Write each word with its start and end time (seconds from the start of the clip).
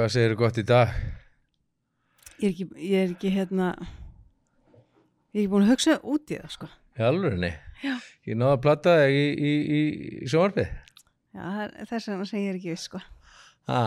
Hvað 0.00 0.12
segir 0.14 0.32
gott 0.40 0.56
í 0.56 0.62
dag? 0.64 0.92
Ég 2.40 2.46
er 2.46 2.52
ekki, 2.54 2.64
ég 2.80 3.02
er 3.02 3.10
ekki 3.12 3.30
hérna 3.34 3.66
Ég 3.76 5.34
er 5.34 5.42
ekki 5.42 5.50
búin 5.52 5.66
að 5.66 5.72
hugsa 5.74 5.96
út 6.08 6.32
í 6.32 6.38
það 6.40 6.54
sko 6.54 6.68
Í 6.96 7.02
alvörinni? 7.04 7.50
Já. 7.84 7.92
Ég 8.30 8.38
náði 8.40 8.54
að 8.54 8.62
platta 8.64 8.94
þig 9.02 9.18
í, 9.18 9.26
í, 9.28 9.50
í, 9.50 9.82
í 10.24 10.30
sjónvarpið. 10.32 10.70
Já, 11.36 11.42
það 11.44 11.76
þess 11.92 12.08
vegna 12.14 12.28
sem 12.30 12.40
ég 12.46 12.56
ekki 12.56 12.72
viss 12.72 12.86
sko 12.88 13.02
Ha, 13.68 13.82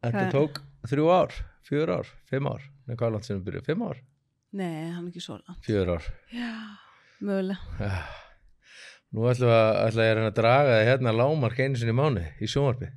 þetta 0.00 0.16
Hvað- 0.16 0.32
tók 0.38 0.62
þrjú 0.94 1.12
ár, 1.18 1.36
fjör 1.68 1.94
ár, 1.98 2.10
fimm 2.32 2.48
ár. 2.54 2.64
Nei, 2.88 2.96
hvað 2.96 3.14
langt 3.18 3.28
sem 3.28 3.36
við 3.36 3.46
byrjuðum? 3.50 3.68
Fimm 3.68 3.86
ár? 3.90 4.02
Nei, 4.56 4.74
hann 4.96 5.04
er 5.04 5.12
ekki 5.12 5.26
svo 5.28 5.36
langt 5.42 5.68
Fjör 5.68 5.92
ár. 5.98 6.08
Já, 6.32 6.50
mögulega 7.20 7.84
Já. 7.84 7.94
Nú 9.12 9.28
ætlum 9.28 9.52
við 9.52 9.58
að, 9.60 9.84
ætla 9.90 10.08
ég 10.08 10.24
að 10.24 10.34
draga 10.40 10.80
þig 10.80 10.90
hérna 10.94 11.18
lámark 11.20 11.60
einu 11.66 11.84
sinni 11.84 12.00
mánu 12.00 12.24
í 12.40 12.48
sjónvarpið. 12.48 12.96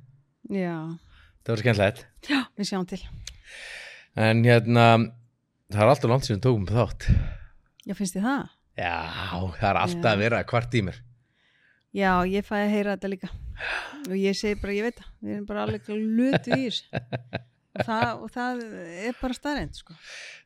Já, 0.56 0.76
Það 1.44 1.52
var 1.52 1.60
skemmtilegt. 1.60 2.04
já, 2.24 2.40
við 2.56 2.68
sjáum 2.70 2.86
til 2.88 3.00
En 4.14 4.44
hérna, 4.46 4.84
það 5.74 5.82
er 5.82 5.90
alltaf 5.90 6.10
langt 6.12 6.26
sem 6.28 6.36
við 6.36 6.44
tókum 6.46 6.68
þátt. 6.70 7.08
Já, 7.84 7.94
finnst 7.98 8.14
þið 8.16 8.28
það? 8.28 8.52
Já, 8.78 8.92
það 9.58 9.66
er 9.70 9.80
alltaf 9.80 10.10
að 10.12 10.22
vera 10.22 10.44
kvart 10.48 10.76
í 10.78 10.82
mér. 10.86 11.00
Já, 11.94 12.12
ég 12.30 12.46
fæ 12.46 12.54
að 12.62 12.72
heyra 12.72 12.94
þetta 12.94 13.10
líka 13.12 13.30
og 14.04 14.14
ég 14.18 14.34
segi 14.34 14.56
bara, 14.58 14.74
ég 14.74 14.86
veit 14.88 14.96
það 14.98 15.10
við 15.22 15.34
erum 15.36 15.44
bara 15.46 15.62
alveg 15.62 15.90
lutu 15.94 16.56
í 16.56 16.64
þessu 16.64 17.04
það, 17.86 18.08
og 18.24 18.32
það 18.34 18.64
er 19.04 19.20
bara 19.20 19.36
staðreind 19.36 19.78
sko. 19.78 19.94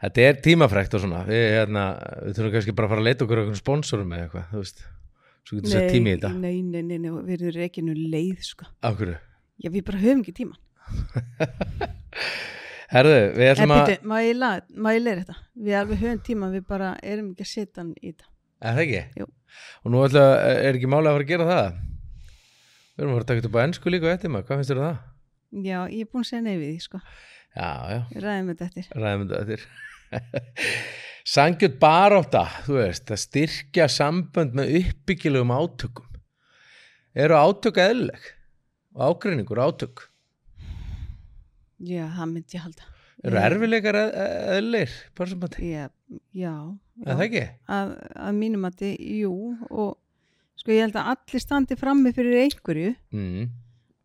Þetta 0.03 0.27
er 0.27 0.39
tímafrækt 0.45 0.97
og 0.99 1.05
svona. 1.05 1.23
Við, 1.29 1.43
hérna, 1.55 1.89
við 2.27 2.37
þurfum 2.37 2.55
kannski 2.59 2.77
bara 2.77 2.89
að 2.89 2.95
fara 2.95 3.05
að 3.05 3.09
leita 3.09 3.27
okkur 3.27 3.43
okkur 3.47 3.61
sponsorum 3.63 4.15
eða 4.17 4.27
eitthvað, 4.27 4.47
þú 4.53 4.63
veist. 4.65 4.87
Svo 5.49 5.59
getur 5.59 5.73
sett 5.73 5.93
tími 5.95 6.13
í 6.13 6.19
þetta. 6.19 6.35
nei, 6.37 6.57
nei, 6.61 6.83
nei, 6.85 6.99
nei, 7.01 7.11
við 7.25 7.35
erum 7.39 7.55
reikinu 7.57 7.97
leið 7.97 8.49
sko. 8.51 8.69
Af 8.85 8.99
hverju? 9.01 9.17
Já, 9.59 9.71
við 9.73 9.85
bara 9.89 10.01
höfum 10.03 10.25
ekki 10.25 10.37
tíma 10.43 10.59
Herðu, 12.89 13.17
við 13.37 13.51
ætlum 13.53 13.73
að... 13.77 13.91
má 14.09 14.15
ég 14.25 14.39
leira 14.39 15.21
þetta? 15.21 15.35
Við 15.61 15.75
alveg 15.77 15.99
höfum 16.03 16.21
tíma, 16.25 16.47
við 16.55 16.63
bara 16.71 16.95
erum 17.05 17.27
ekki 17.35 17.45
að 17.45 17.51
setja 17.51 17.83
hann 17.83 17.91
í 17.99 18.13
þetta. 18.13 18.29
Er 18.59 18.79
það 18.79 18.85
ekki? 18.85 19.03
Jú. 19.21 19.27
Og 19.85 19.93
nú 19.93 20.01
ætla, 20.07 20.23
er 20.55 20.79
ekki 20.79 20.91
máli 20.91 21.11
að 21.11 21.19
fara 21.19 21.27
að 21.27 21.33
gera 21.33 21.49
það? 21.51 21.69
Við 22.95 23.05
erum 23.05 23.13
að 23.13 23.19
fara 23.19 23.27
að 23.27 23.29
taka 23.29 23.43
þetta 23.43 23.51
upp 23.51 23.59
á 23.59 23.65
ennsku 23.65 23.93
líka 23.93 24.15
eftir 24.15 24.33
maður. 24.33 24.47
Hvað 24.49 24.63
finnst 24.63 24.73
þér 24.73 24.81
um 24.81 24.87
það? 24.87 24.99
Já, 25.69 25.79
ég 25.93 26.01
er 26.01 26.09
búin 26.09 26.25
að 26.25 26.31
segja 26.31 26.47
nei 26.47 26.55
við 26.55 26.71
því, 26.71 26.81
sko. 26.87 27.03
Já, 27.59 27.71
já, 27.93 28.01
ræðum 28.25 28.49
þetta 28.53 28.69
eftir. 28.69 28.85
ræðum 28.97 29.29
þetta 29.29 29.43
eftir. 29.45 29.61
Sangjut 31.29 31.77
baróta, 31.83 32.45
þú 32.65 32.81
veist, 32.81 33.11
að 33.13 33.21
styrkja 33.21 33.85
sambönd 33.93 34.57
með 34.57 34.73
uppbyggilegum 34.81 35.53
átökum. 35.53 36.09
Eru 37.19 37.35
átök 37.37 37.77
eðlileg? 37.85 38.23
Ágreiningur 38.97 39.61
átök? 39.61 40.09
Já, 41.79 42.09
það 42.17 42.31
myndi 42.33 42.57
ég 42.59 42.65
halda. 42.65 42.89
Eru 43.29 43.39
erfilegar 43.43 43.97
eð- 43.99 44.17
eðlilegir? 44.57 44.93
Bara 45.19 45.31
sem 45.31 45.41
að 45.47 45.57
Já, 45.63 45.87
já. 46.35 46.53
Er 47.07 47.15
það 47.15 47.25
ekki? 47.29 47.43
Að, 47.69 47.95
að 48.29 48.37
mínum 48.39 48.65
að 48.69 48.77
þið, 48.83 48.93
jú, 49.23 49.33
og 49.71 49.97
sko 50.59 50.73
ég 50.75 50.81
held 50.87 50.99
að 50.99 51.11
allir 51.15 51.43
standi 51.43 51.77
frammi 51.79 52.13
fyrir 52.15 52.41
einhverju 52.45 52.93
Mm, 53.15 53.49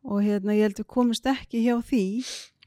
og 0.06 0.22
hérna 0.26 0.54
ég 0.58 0.66
held 0.68 0.78
að 0.80 0.84
við 0.84 0.90
komist 0.94 1.26
ekki 1.30 1.62
hjá 1.66 1.78
því 1.90 2.04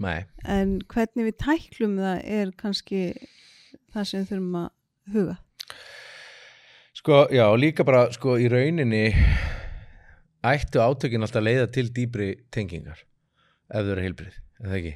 nei. 0.01 0.25
en 0.45 0.79
hvernig 0.89 1.27
við 1.29 1.37
tæklum 1.43 1.97
það 1.99 2.23
er 2.25 2.51
kannski 2.57 3.03
það 3.95 4.05
sem 4.11 4.25
þurfum 4.27 4.57
að 4.63 4.71
huga. 5.15 5.37
Sko, 6.97 7.27
já, 7.31 7.45
líka 7.59 7.85
bara, 7.87 8.07
sko, 8.15 8.39
í 8.41 8.49
rauninni 8.51 9.05
ættu 10.47 10.81
átökin 10.83 11.23
alltaf 11.27 11.43
að 11.43 11.47
leiða 11.49 11.67
til 11.75 11.87
dýbri 11.95 12.29
tengingar 12.55 13.03
ef 13.71 13.83
þau 13.83 13.93
eru 13.97 14.03
heilbrið, 14.07 14.37
er 14.61 14.69
það 14.71 14.79
ekki? 14.81 14.95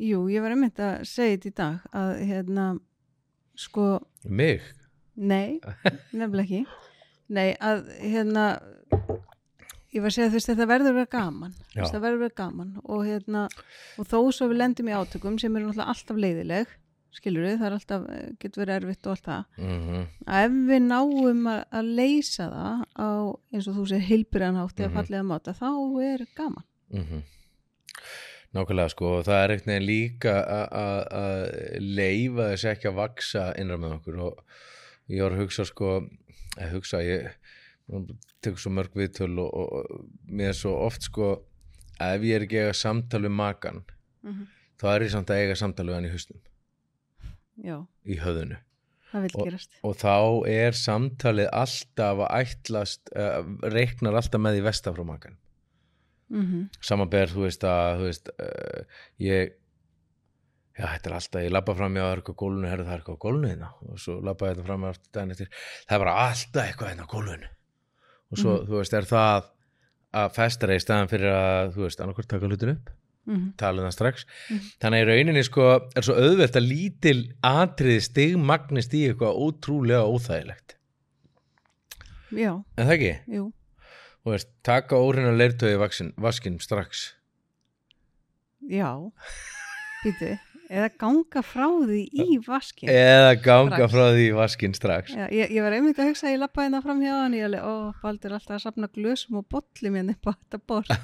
Jú, 0.00 0.20
ég 0.32 0.40
var 0.44 0.50
einmitt 0.54 0.78
að 0.80 1.02
segja 1.04 1.36
þetta 1.36 1.48
í 1.50 1.54
dag 1.60 1.88
að 1.92 2.12
hérna, 2.30 2.66
sko, 3.60 3.88
Mig? 4.24 4.62
Nei, 5.16 5.60
nefnilega 6.16 6.44
ekki. 6.46 6.62
Nei, 7.30 7.54
að 7.60 7.84
hérna, 8.00 8.44
ég 9.92 10.02
var 10.02 10.10
að 10.10 10.16
segja 10.16 10.28
þú 10.30 10.36
veist 10.38 10.50
þetta 10.52 10.66
verður 10.70 10.92
að 10.92 10.98
vera 11.00 11.10
gaman. 11.14 11.54
Það 11.74 11.96
verður 12.04 12.16
að 12.18 12.24
vera 12.24 12.38
gaman 12.40 12.70
og 12.84 13.00
hérna, 13.06 13.42
og 14.00 14.08
þó 14.10 14.18
svo 14.32 14.48
við 14.50 14.60
lendum 14.62 14.90
í 14.90 14.94
átökum 14.96 15.38
sem 15.42 15.56
eru 15.58 15.68
náttúrulega 15.68 15.92
alltaf 15.94 16.20
leiðileg, 16.24 16.72
skilur 17.10 17.42
við, 17.48 17.56
það 17.58 17.66
er 17.68 17.76
alltaf, 17.76 18.04
getur 18.40 18.62
verið 18.64 18.76
erfitt 18.80 19.06
og 19.10 19.16
allt 19.16 19.26
það. 19.26 19.44
Mm 19.58 20.02
Að 20.30 20.44
ef 20.46 20.58
við 20.70 20.82
náum 20.86 21.46
að, 21.50 21.62
að 21.80 21.88
leysa 22.00 22.46
það 22.54 22.84
á, 22.94 23.08
eins 23.52 23.66
og 23.70 23.76
þú 23.80 23.86
segir, 23.90 24.06
hilbriðanhátt 24.12 24.78
eða 24.80 24.88
Mhm. 24.90 24.96
fallega 25.00 25.26
máta, 25.32 25.54
þá 25.58 25.70
er 26.12 26.26
gaman. 26.38 26.64
-hmm. 26.94 27.22
Nákvæmlega, 28.56 28.90
sko, 28.90 29.10
og 29.20 29.24
það 29.28 29.40
er 29.44 29.52
einhvern 29.54 29.70
veginn 29.70 29.86
líka 29.86 30.32
að- 30.42 30.72
að 30.74 31.00
að 31.20 31.84
leifa 31.98 32.46
þess 32.50 32.64
ekki 32.72 32.88
að 32.90 32.96
vaksa 32.98 33.44
innra 33.62 33.76
með 33.78 33.92
okkur 33.98 34.16
og 34.26 34.40
ég 35.08 35.22
var 35.22 35.36
að 35.36 35.42
hugsa, 35.44 35.64
sko, 35.68 35.90
að 36.58 36.72
hugsa, 36.74 36.98
ég 37.06 37.28
tekur 38.42 38.58
svo 38.58 38.72
mörg 38.74 38.94
viðtöl 38.98 39.38
og, 39.38 39.54
og, 39.54 39.68
og 39.76 40.08
mér 40.26 40.48
er 40.50 40.58
svo 40.58 40.72
oft, 40.86 41.02
sko, 41.06 41.28
að 42.00 42.16
ef 42.16 42.22
ég 42.26 42.34
er 42.40 42.46
ekki 42.48 42.58
að 42.58 42.66
eiga 42.66 42.78
samtal 42.80 43.22
við 43.26 43.36
makan, 43.38 43.84
Mm 44.24 44.46
þá 44.80 44.84
er 44.96 45.02
ég 45.04 45.10
samt 45.12 45.28
að 45.30 45.40
eiga 45.44 45.54
samtal 45.60 45.84
við 45.86 45.94
hann 45.94 46.04
í 46.08 46.10
hausnum, 46.14 46.40
Já, 47.62 47.76
í 48.08 48.16
vil 49.22 49.30
Og- 49.34 49.46
og 49.84 49.96
þá 50.00 50.48
er 50.48 50.72
samtalið 50.72 51.48
alltaf 51.52 52.22
að 52.24 52.30
ætlast 52.40 53.10
uh, 53.14 53.42
reiknar 53.74 54.14
alltaf 54.14 54.40
með 54.40 54.56
því 54.56 54.62
vesta 54.64 54.92
frá 54.94 55.04
makan 55.04 55.36
Mm 56.30 56.68
samanber, 56.80 57.26
þú 57.28 57.42
veist 57.46 57.64
að 57.64 57.98
þú 58.00 58.04
veist, 58.06 58.28
uh, 58.40 58.84
ég 59.18 59.54
já, 60.78 60.86
þetta 60.86 61.10
er 61.10 61.14
alltaf, 61.16 61.42
ég 61.42 61.50
labba 61.52 61.74
fram 61.74 61.94
hjá 61.94 62.02
það 62.04 62.12
er 62.12 62.20
eitthvað 62.20 62.36
á 62.36 62.42
gólfinu, 62.42 62.68
herðu 62.70 62.84
það 62.86 62.92
er 62.92 63.00
eitthvað 63.00 63.18
á 63.18 63.24
gólfinu 63.24 63.48
hérna. 63.50 63.70
Og 63.90 63.98
svo 63.98 64.20
labba 64.20 64.46
ég 64.46 64.54
þetta 64.54 64.66
fram 64.66 64.84
hjá 64.84 64.90
aftur 64.94 65.10
daginn 65.12 65.34
eftir. 65.34 65.48
Það 65.88 65.96
er 65.96 66.04
bara 66.04 66.14
alltaf 66.28 66.62
eitthvað 66.64 66.90
hérna 66.90 67.06
á 67.06 67.12
gólfinu. 67.14 67.48
Og 68.30 68.38
svo, 68.38 68.52
Mhm. 68.60 68.66
þú 68.70 68.78
veist, 68.78 68.94
er 68.94 69.02
það 69.10 69.44
að 70.14 70.32
festara 70.34 70.74
í 70.74 70.80
staðan 70.80 71.08
fyrir 71.10 71.30
að 71.34 71.74
þú 71.74 71.82
veist, 71.86 72.00
annarkvort 72.00 72.28
taka 72.28 72.46
hlutin 72.46 72.70
upp. 72.76 72.90
-hmm. 73.30 73.56
tala 73.56 73.82
um 73.82 73.88
það 73.88 73.94
strax. 73.94 74.24
Mhm. 74.50 74.58
þannig 74.80 75.00
að 75.00 75.04
í 75.04 75.08
rauninni 75.10 75.44
sko 75.44 75.64
er 75.96 76.02
svo 76.02 76.14
auðvelt 76.14 76.56
að 76.56 76.68
lítil 76.68 77.20
atriði 77.46 78.00
stigmagnist 78.08 78.94
í 78.94 79.02
eitthvað 79.08 79.38
ótrúlega 79.44 80.08
óþægilegt. 80.08 80.76
Já, 82.32 82.52
en 82.78 82.86
það 82.86 82.94
ekki, 82.96 83.12
jú. 83.34 83.52
Þú 84.24 84.34
veist, 84.34 84.50
taka 84.66 84.98
óhrina 85.00 85.32
leirtöði 85.36 85.78
vaskin, 85.80 86.12
vaskin 86.20 86.58
strax 86.62 87.10
Já, 88.70 88.90
býtu, 90.04 90.34
eða 90.70 90.90
ganga 91.00 91.40
frá 91.42 91.64
því 91.88 92.00
í 92.12 92.26
vaskin. 92.44 92.90
eða 92.92 93.32
ganga 93.42 93.78
Strax. 93.78 93.94
frá 93.94 94.04
því 94.12 94.26
í 94.26 94.34
vaskin 94.36 94.74
strax 94.76 95.14
Já, 95.16 95.24
ég, 95.32 95.54
ég 95.56 95.64
var 95.64 95.76
einmitt 95.78 95.98
að 95.98 96.10
hugsa 96.12 96.28
að 96.28 96.34
ég 96.36 96.42
lappa 96.44 96.66
hérna 96.66 96.82
fram 96.84 97.00
hjá 97.02 97.14
hann, 97.16 97.38
ég 97.38 97.48
alveg, 97.48 97.64
ó, 97.64 97.74
Baldur 98.02 98.30
er 98.30 98.36
alltaf 98.38 98.58
að 98.58 98.64
sapna 98.66 98.90
glösum 98.92 99.40
og 99.40 99.48
bollum 99.50 99.96
hérna 99.98 100.16
upp 100.18 100.28
á 100.28 100.32
þetta 100.36 100.62
borð. 100.68 100.92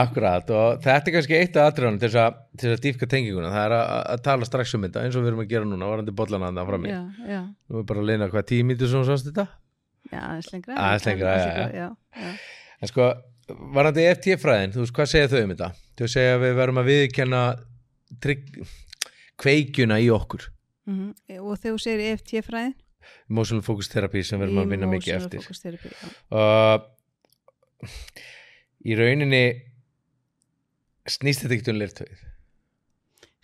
akkurat 0.00 0.48
og 0.50 0.80
þetta 0.82 1.10
er 1.10 1.14
kannski 1.14 1.36
eitt 1.38 1.56
af 1.60 1.68
atriðanum 1.70 2.00
til 2.00 2.08
þess 2.10 2.20
að, 2.24 2.40
að 2.72 2.82
dýfka 2.84 3.08
tenginguna 3.12 3.52
það 3.52 3.64
er 3.68 3.74
að, 3.76 3.92
að 4.16 4.22
tala 4.26 4.48
strax 4.48 4.74
um 4.74 4.84
þetta 4.88 5.04
eins 5.04 5.14
og 5.18 5.22
við 5.24 5.30
erum 5.30 5.44
að 5.44 5.52
gera 5.52 5.68
núna 5.68 5.90
varandi 5.92 6.14
bollana 6.18 6.50
það 6.56 6.70
frammi 6.72 6.90
Já, 6.90 7.00
já, 7.28 7.40
nú 7.68 7.78
er 7.82 7.86
bara 7.92 8.02
að 8.02 8.10
leina 8.10 8.28
hvað 8.32 8.48
tímítur 8.50 8.90
sem 8.90 9.04
þú 9.04 9.08
sást 9.12 9.28
þetta 9.30 9.46
já, 10.12 10.18
aðeins 10.20 10.50
lengra. 10.52 10.76
Aðeins 10.76 11.06
lengra, 11.08 11.36
já, 11.38 11.68
já, 11.74 11.88
já. 12.22 12.32
en 12.80 12.92
sko, 12.92 13.08
varandi 13.76 14.04
FT-fræðin 14.14 14.74
þú 14.74 14.84
veist, 14.84 14.96
hvað 14.98 15.10
segja 15.12 15.30
þau 15.32 15.40
um 15.42 15.54
þetta? 15.54 15.70
þau 15.98 16.08
segja 16.14 16.34
að 16.36 16.44
við 16.44 16.58
verum 16.60 16.80
að 16.82 16.90
viðkenna 16.92 17.42
trygg, 18.24 18.60
kveikjuna 19.40 20.00
í 20.04 20.12
okkur 20.14 20.50
Mm 20.88 21.10
Og 21.44 21.58
þegar 21.60 21.74
þú 21.74 21.80
segir 21.84 22.04
EFT-fræðin? 22.14 22.76
emotional 23.28 23.62
focus 23.64 23.88
therapy 23.92 24.22
sem 24.24 24.40
við 24.40 24.48
erum 24.48 24.62
að 24.62 24.72
vinna 24.72 24.88
mikið 24.90 25.14
eftir 25.18 25.44
Therapy, 25.62 25.88
já. 25.92 26.08
og 26.34 26.88
í 28.88 28.96
rauninni 28.98 29.42
snýst 31.08 31.44
þetta 31.44 31.54
ekkert 31.56 31.72
um 31.74 31.80
leirtöið 31.82 32.24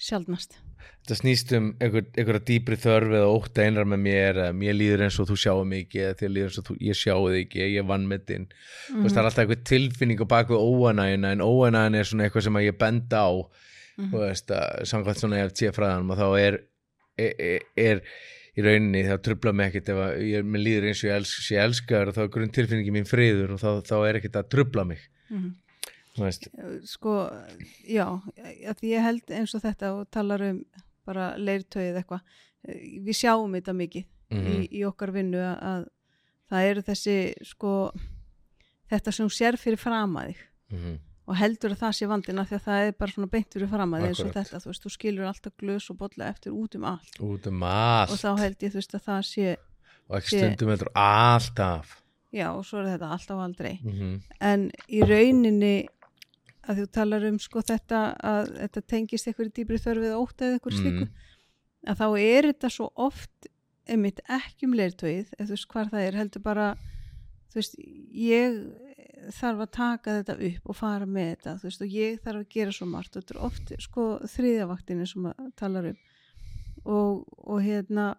Sjaldnast. 0.05 0.59
Þetta 1.05 1.17
snýst 1.21 1.51
um 1.59 1.67
einhver, 1.85 2.07
einhverja 2.17 2.45
dýpri 2.49 2.77
þörf 2.81 3.11
eða 3.13 3.33
ótta 3.37 3.65
einrar 3.67 3.85
með 3.93 4.01
mér 4.07 4.39
mér 4.57 4.77
líður 4.79 5.03
eins 5.05 5.19
og 5.21 5.29
þú 5.29 5.37
sjáu 5.43 5.65
mig 5.69 5.85
ekki 5.85 6.05
þér 6.21 6.31
líður 6.33 6.49
eins 6.49 6.59
og 6.63 6.65
þú, 6.71 6.77
ég 6.81 6.97
sjáu 6.97 7.27
þig 7.29 7.43
ekki 7.45 7.67
ég 7.75 7.87
vann 7.91 8.07
með 8.09 8.23
þinn 8.31 8.47
mm 8.49 8.95
Mhm. 8.95 9.09
það 9.13 9.19
er 9.21 9.25
alltaf 9.29 9.43
einhver 9.45 9.65
tilfinning 9.69 10.21
á 10.25 10.27
baku 10.33 10.55
óanægina 10.57 11.33
en 11.33 11.45
óanægina 11.45 11.99
er 12.01 12.05
svona 12.09 12.25
eitthvað 12.29 12.43
sem 12.49 12.55
ég 12.65 12.79
benda 12.79 13.21
á 13.21 13.33
Mhm. 13.99 14.11
þú 14.11 14.19
veist 14.25 14.49
samkvæmt 14.91 15.21
svona 15.21 15.43
tíða 15.53 15.75
fræðanum 15.77 16.11
og 16.11 16.19
þá 16.19 16.29
er, 16.41 16.55
er, 17.19 17.35
er, 17.39 17.61
er 17.77 18.01
í 18.57 18.63
rauninni 18.65 19.05
það 19.05 19.23
trubla 19.23 19.53
mig 19.53 19.73
ekkert 19.75 19.89
ef 19.93 20.01
ég, 20.25 20.43
mér 20.47 20.63
líður 20.65 20.89
eins 20.89 21.05
og 21.05 21.11
ég, 21.11 21.17
elsk, 21.21 21.53
ég 21.53 21.63
elskar 21.69 22.09
og 22.09 22.15
þá 22.15 22.23
er 22.25 22.29
grunn 22.29 22.51
tilfinningi 22.55 22.93
mín 22.97 23.07
friður 23.07 23.53
og 23.55 23.61
þá, 23.61 23.71
þá 23.87 23.95
er 24.09 24.15
ekkert 24.21 24.41
að 24.41 24.49
trubla 24.49 24.85
mig 24.87 24.99
Mhm. 25.31 25.55
þú 26.17 26.23
veist, 26.25 26.49
Sko, 26.87 27.31
já, 27.89 28.07
því 28.79 28.89
ég 28.95 29.03
held 29.03 29.23
eins 29.31 29.55
og 29.55 29.63
þetta 29.63 29.93
og 30.01 30.11
talar 30.11 30.43
um 30.51 30.65
bara 31.07 31.37
leirtöið 31.37 32.01
eitthvað. 32.03 32.21
Eh, 32.69 33.01
Við 33.05 33.19
sjáum 33.23 33.53
þetta 33.59 33.75
mikið 33.77 34.05
Mhm. 34.35 34.47
í, 34.51 34.69
í 34.81 34.85
okkar 34.89 35.13
vinnu 35.13 35.39
að, 35.39 35.59
að 35.63 35.83
það 36.51 36.69
eru 36.71 36.83
þessi, 36.83 37.17
sko, 37.45 37.93
þetta 38.91 39.13
sem 39.13 39.29
sér 39.29 39.59
fyrir 39.61 39.79
fram 39.81 40.17
að 40.21 40.33
þig. 40.33 40.45
mm 40.79 40.95
og 41.25 41.39
heldur 41.41 41.73
að 41.73 41.79
það 41.81 41.93
sé 41.97 42.07
vandina 42.07 42.43
því 42.45 42.57
að 42.59 42.65
það 42.67 42.83
er 42.87 42.91
bara 43.01 43.13
svona 43.15 43.29
beint 43.33 43.55
fyrir 43.55 43.69
fram 43.73 43.95
að 43.97 44.03
eins 44.11 44.19
og 44.21 44.33
þetta, 44.35 44.59
þú 44.61 44.69
veist, 44.69 44.83
þú 44.85 44.91
skilur 44.93 45.25
alltaf 45.31 45.53
glös 45.57 45.87
og 45.89 45.97
bolla 45.97 46.27
eftir 46.29 46.53
út 46.53 46.75
um 46.77 46.85
allt 46.85 47.15
út 47.25 47.47
um 47.49 47.63
og 47.63 47.71
allt 47.71 48.21
þá 48.21 48.33
held 48.43 48.59
ég, 48.61 48.75
þú 48.75 48.77
veist, 48.77 48.93
að 48.99 49.05
það 49.07 49.23
sé 49.31 49.47
og 50.11 50.19
ekki 50.19 50.29
stundum 50.37 50.69
heldur 50.75 50.91
alltaf 51.01 51.95
já, 52.29 52.45
og 52.53 52.61
svo 52.69 52.83
er 52.83 52.91
þetta 52.99 53.09
alltaf 53.17 53.39
og 53.39 53.45
aldrei 53.47 53.73
mm 53.81 54.21
en 54.51 54.67
í 54.93 55.01
rauninni 55.01 55.73
að 56.69 56.81
þú 56.81 56.87
talar 56.97 57.27
um 57.29 57.39
sko 57.43 57.63
þetta 57.63 58.01
að 58.25 58.53
þetta 58.63 58.83
tengist 58.95 59.29
í 59.29 59.35
dýbri 59.59 59.81
þörfið 59.83 60.17
ótt 60.19 60.45
eða 60.45 60.59
eitthvað 60.59 60.79
slíku 60.81 61.05
Mm. 61.05 61.91
að 61.93 61.99
þá 62.01 62.07
er 62.21 62.49
þetta 62.49 62.71
svo 62.73 62.87
oft 62.97 63.49
einmitt 63.89 64.21
ekki 64.29 64.65
um 64.67 64.73
leirtóið 64.79 65.29
eða 65.37 65.45
þú 65.45 65.53
veist 65.57 65.69
hvar 65.69 65.91
það 65.93 66.07
er 66.09 66.19
heldur 66.23 66.43
bara 66.43 66.69
þú 67.53 67.59
veist 67.61 67.75
ég 68.25 68.57
þarf 69.35 69.61
að 69.65 69.71
taka 69.77 70.15
þetta 70.23 70.37
upp 70.49 70.71
og 70.73 70.77
fara 70.77 71.07
með 71.07 71.29
þetta 71.35 71.57
þú 71.61 71.69
veist 71.69 71.85
og 71.85 71.93
ég 71.99 72.19
þarf 72.25 72.41
að 72.41 72.49
gera 72.57 72.73
svo 72.73 72.87
margt 72.89 73.15
þetta 73.19 73.35
er 73.35 73.43
oft 73.45 73.73
sko 73.85 74.07
þriðjavaktinni 74.35 75.07
sem 75.09 75.29
að 75.31 75.53
talar 75.61 75.91
um 75.93 75.99
og, 76.85 77.25
og 77.45 77.61
hérna 77.65 78.15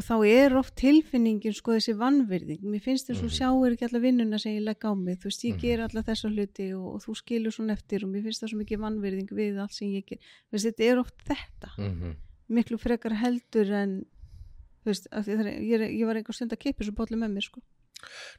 og 0.00 0.04
þá 0.06 0.14
er 0.30 0.54
oft 0.56 0.72
tilfinningin 0.80 1.52
sko 1.52 1.74
þessi 1.76 1.92
vannvirðing 2.00 2.62
mér 2.64 2.80
finnst 2.80 3.10
þess 3.10 3.20
að 3.20 3.26
Mhm. 3.26 3.28
þú 3.28 3.36
sjáir 3.36 3.74
ekki 3.76 3.86
alla 3.90 4.00
vinnuna 4.06 4.38
sem 4.40 4.52
ég 4.56 4.64
legg 4.64 4.80
á 4.88 4.92
mig 4.96 5.18
þú 5.20 5.28
veist 5.28 5.44
ég 5.44 5.52
Mhm. 5.54 5.60
ger 5.60 5.80
alla 5.84 6.02
þessa 6.08 6.30
hluti 6.32 6.68
og, 6.72 6.86
og 6.94 7.00
þú 7.04 7.16
skilur 7.20 7.52
svona 7.52 7.72
eftir 7.76 8.04
og 8.04 8.10
mér 8.10 8.22
finnst 8.24 8.40
það 8.42 8.50
svo 8.54 8.58
mikið 8.64 8.80
vannvirðing 8.86 9.30
við 9.36 9.58
allt 9.60 9.74
sem 9.76 9.88
ég 9.92 10.06
ger 10.06 10.18
þú 10.18 10.52
veist 10.56 10.66
þetta 10.70 10.84
er 10.90 10.98
oft 10.98 11.18
þetta 11.28 11.68
-hmm. 11.76 12.14
miklu 12.48 12.78
frekar 12.78 13.12
heldur 13.20 13.70
en 13.72 14.04
þú 14.80 14.86
veist, 14.86 15.06
það 15.12 15.28
er, 15.28 15.60
ég, 15.60 15.98
ég 16.00 16.06
var 16.06 16.16
einhver 16.16 16.32
stund 16.34 16.52
að 16.52 16.58
kippa 16.58 16.84
þessu 16.84 16.94
bollu 16.96 17.16
með 17.20 17.32
mér 17.36 17.42
sko 17.44 17.60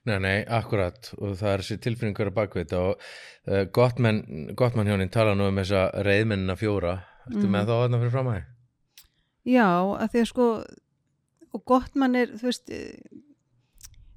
Nei, 0.06 0.18
nei, 0.18 0.44
akkurat 0.50 1.13
og 1.22 1.38
það 1.38 1.54
er 1.54 1.60
þessi 1.62 1.78
tilfinningur 1.80 2.28
að 2.31 2.34
bakvið 2.34 2.66
þetta 2.66 2.80
og 2.81 2.96
uh, 3.48 3.63
Gottmann, 3.66 4.56
Gottmann 4.56 4.88
hjónin 4.88 5.12
tala 5.12 5.36
nú 5.36 5.48
um 5.48 5.56
þessa 5.56 5.92
reyðmennina 6.02 6.56
fjóra 6.58 7.04
Ertu 7.30 7.46
Mhm. 7.46 7.52
með 7.52 7.66
þá 7.69 7.75
þarna 7.78 8.00
fyrir 8.02 8.12
fram 8.12 8.28
að 8.28 8.36
þig? 8.36 8.46
já, 9.46 9.68
að 10.02 10.10
því 10.12 10.19
að 10.22 10.25
sko 10.28 10.63
og 11.53 11.65
gott 11.65 11.95
mann 11.95 12.15
er, 12.15 12.27
þú 12.27 12.42
veist 12.48 12.69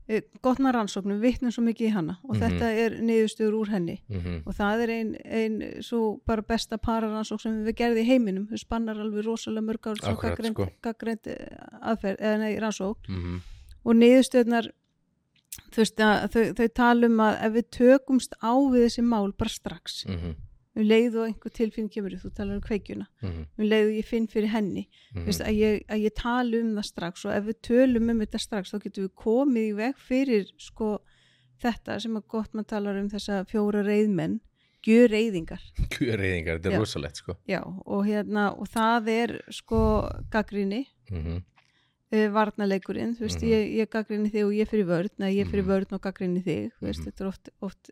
e, 0.09 0.21
gott 0.45 0.59
mann 0.61 0.75
rannsóknum 0.77 1.21
vittnum 1.23 1.51
svo 1.55 1.63
mikið 1.65 1.89
í 1.89 1.93
hana 1.95 2.19
og 2.29 2.37
Mhm. 2.37 2.43
þetta 2.43 2.69
er 2.85 2.91
niðurstöður 3.01 3.55
úr 3.63 3.71
henni 3.73 3.99
Mm 4.09 4.43
og 4.47 4.55
það 4.55 4.83
er 4.85 4.91
ein, 4.91 5.17
ein 5.25 5.83
svo 5.83 6.21
bara 6.27 6.43
besta 6.43 6.77
pararannsók 6.79 7.41
sem 7.41 7.65
við 7.65 7.75
gerði 7.75 8.03
í 8.05 8.09
heiminum 8.11 8.47
þau 8.51 8.59
spannar 8.59 8.97
alveg 9.01 9.25
rosalega 9.25 9.65
mörg 9.67 9.87
ár 9.87 9.97
svo 9.97 10.13
Akkurat, 10.13 10.37
gaggreind, 10.37 10.55
sko. 10.57 10.69
gaggreind 10.83 11.27
aðferð, 11.83 12.21
eða 12.21 12.39
nei, 12.39 12.59
rannsók 12.59 12.99
-hmm. 13.09 13.41
og 13.85 13.95
niðurstöðnar 13.97 14.71
þú 15.73 15.77
veist 15.77 15.97
að 16.01 16.29
þau, 16.33 16.55
þau 16.55 16.69
tala 16.75 17.07
um 17.07 17.19
að 17.21 17.35
ef 17.47 17.53
við 17.53 17.71
tökumst 17.71 18.33
á 18.43 18.53
við 18.71 18.85
þessi 18.87 19.03
mál 19.03 19.33
bara 19.33 19.49
strax 19.51 20.05
Mm 20.07 20.15
-hmm. 20.19 20.35
Um 20.77 20.83
leið 20.83 21.15
og 21.21 21.27
einhver 21.29 21.53
tilfinn 21.55 21.89
kemur 21.89 22.11
þú 22.19 22.31
talar 22.35 22.57
um 22.57 22.61
kveikjuna 22.61 23.07
Mm 23.23 23.47
um 23.59 23.65
leið 23.65 23.87
og 23.91 23.95
ég 23.99 24.05
finn 24.05 24.27
fyrir 24.27 24.49
henni 24.51 24.89
-hmm. 25.15 25.25
Veist, 25.27 25.41
að, 25.41 25.55
ég, 25.55 25.85
að 25.89 26.03
ég 26.05 26.15
tala 26.15 26.57
um 26.61 26.75
það 26.77 26.85
strax 26.85 27.25
og 27.25 27.33
ef 27.33 27.45
við 27.45 27.61
tölum 27.63 28.11
um 28.11 28.21
þetta 28.21 28.39
strax 28.39 28.73
þá 28.73 28.79
getum 28.83 29.05
við 29.05 29.15
komið 29.15 29.69
í 29.69 29.77
veg 29.77 29.95
fyrir 29.99 30.47
sko 30.59 30.99
þetta 31.63 32.01
sem 32.01 32.17
að 32.17 32.27
gott 32.29 32.53
maður 32.53 32.67
talar 32.67 32.97
um 33.01 33.09
þessa 33.09 33.45
fjóra 33.47 33.83
reyðmenn 33.87 34.41
gjör 34.85 35.09
reyðingar 35.17 35.61
Reyðingar, 36.01 36.59
þetta 36.59 36.73
er 36.73 36.79
rosalegt 36.79 37.17
sko 37.17 37.37
já, 37.49 37.63
og, 37.87 38.05
hérna, 38.07 38.51
og 38.59 38.67
það 38.69 39.09
er 39.09 39.41
sko 39.51 40.09
gaggrinni 40.31 40.87
mm 41.11 41.23
-hmm. 41.23 41.43
uh, 42.13 42.29
varnaleikurinn, 42.35 43.17
þú 43.17 43.21
veist, 43.21 43.43
Mhm. 43.43 43.51
ég, 43.51 43.75
ég 43.81 43.89
gaggrinni 43.91 44.31
þig 44.31 44.45
og 44.45 44.53
ég 44.53 44.69
fyrir 44.69 44.87
vörn, 44.87 45.09
eða 45.19 45.33
ég 45.35 45.47
fyrir 45.51 45.65
Mhm. 45.65 45.71
vörn 45.71 45.93
og 45.93 46.01
gaggrinni 46.03 46.43
þig, 46.45 46.71
þú 46.79 46.87
veist, 46.87 47.01
Mhm. 47.01 47.07
þetta 47.11 47.21
er 47.21 47.27
oft, 47.29 47.49
oft 47.63 47.91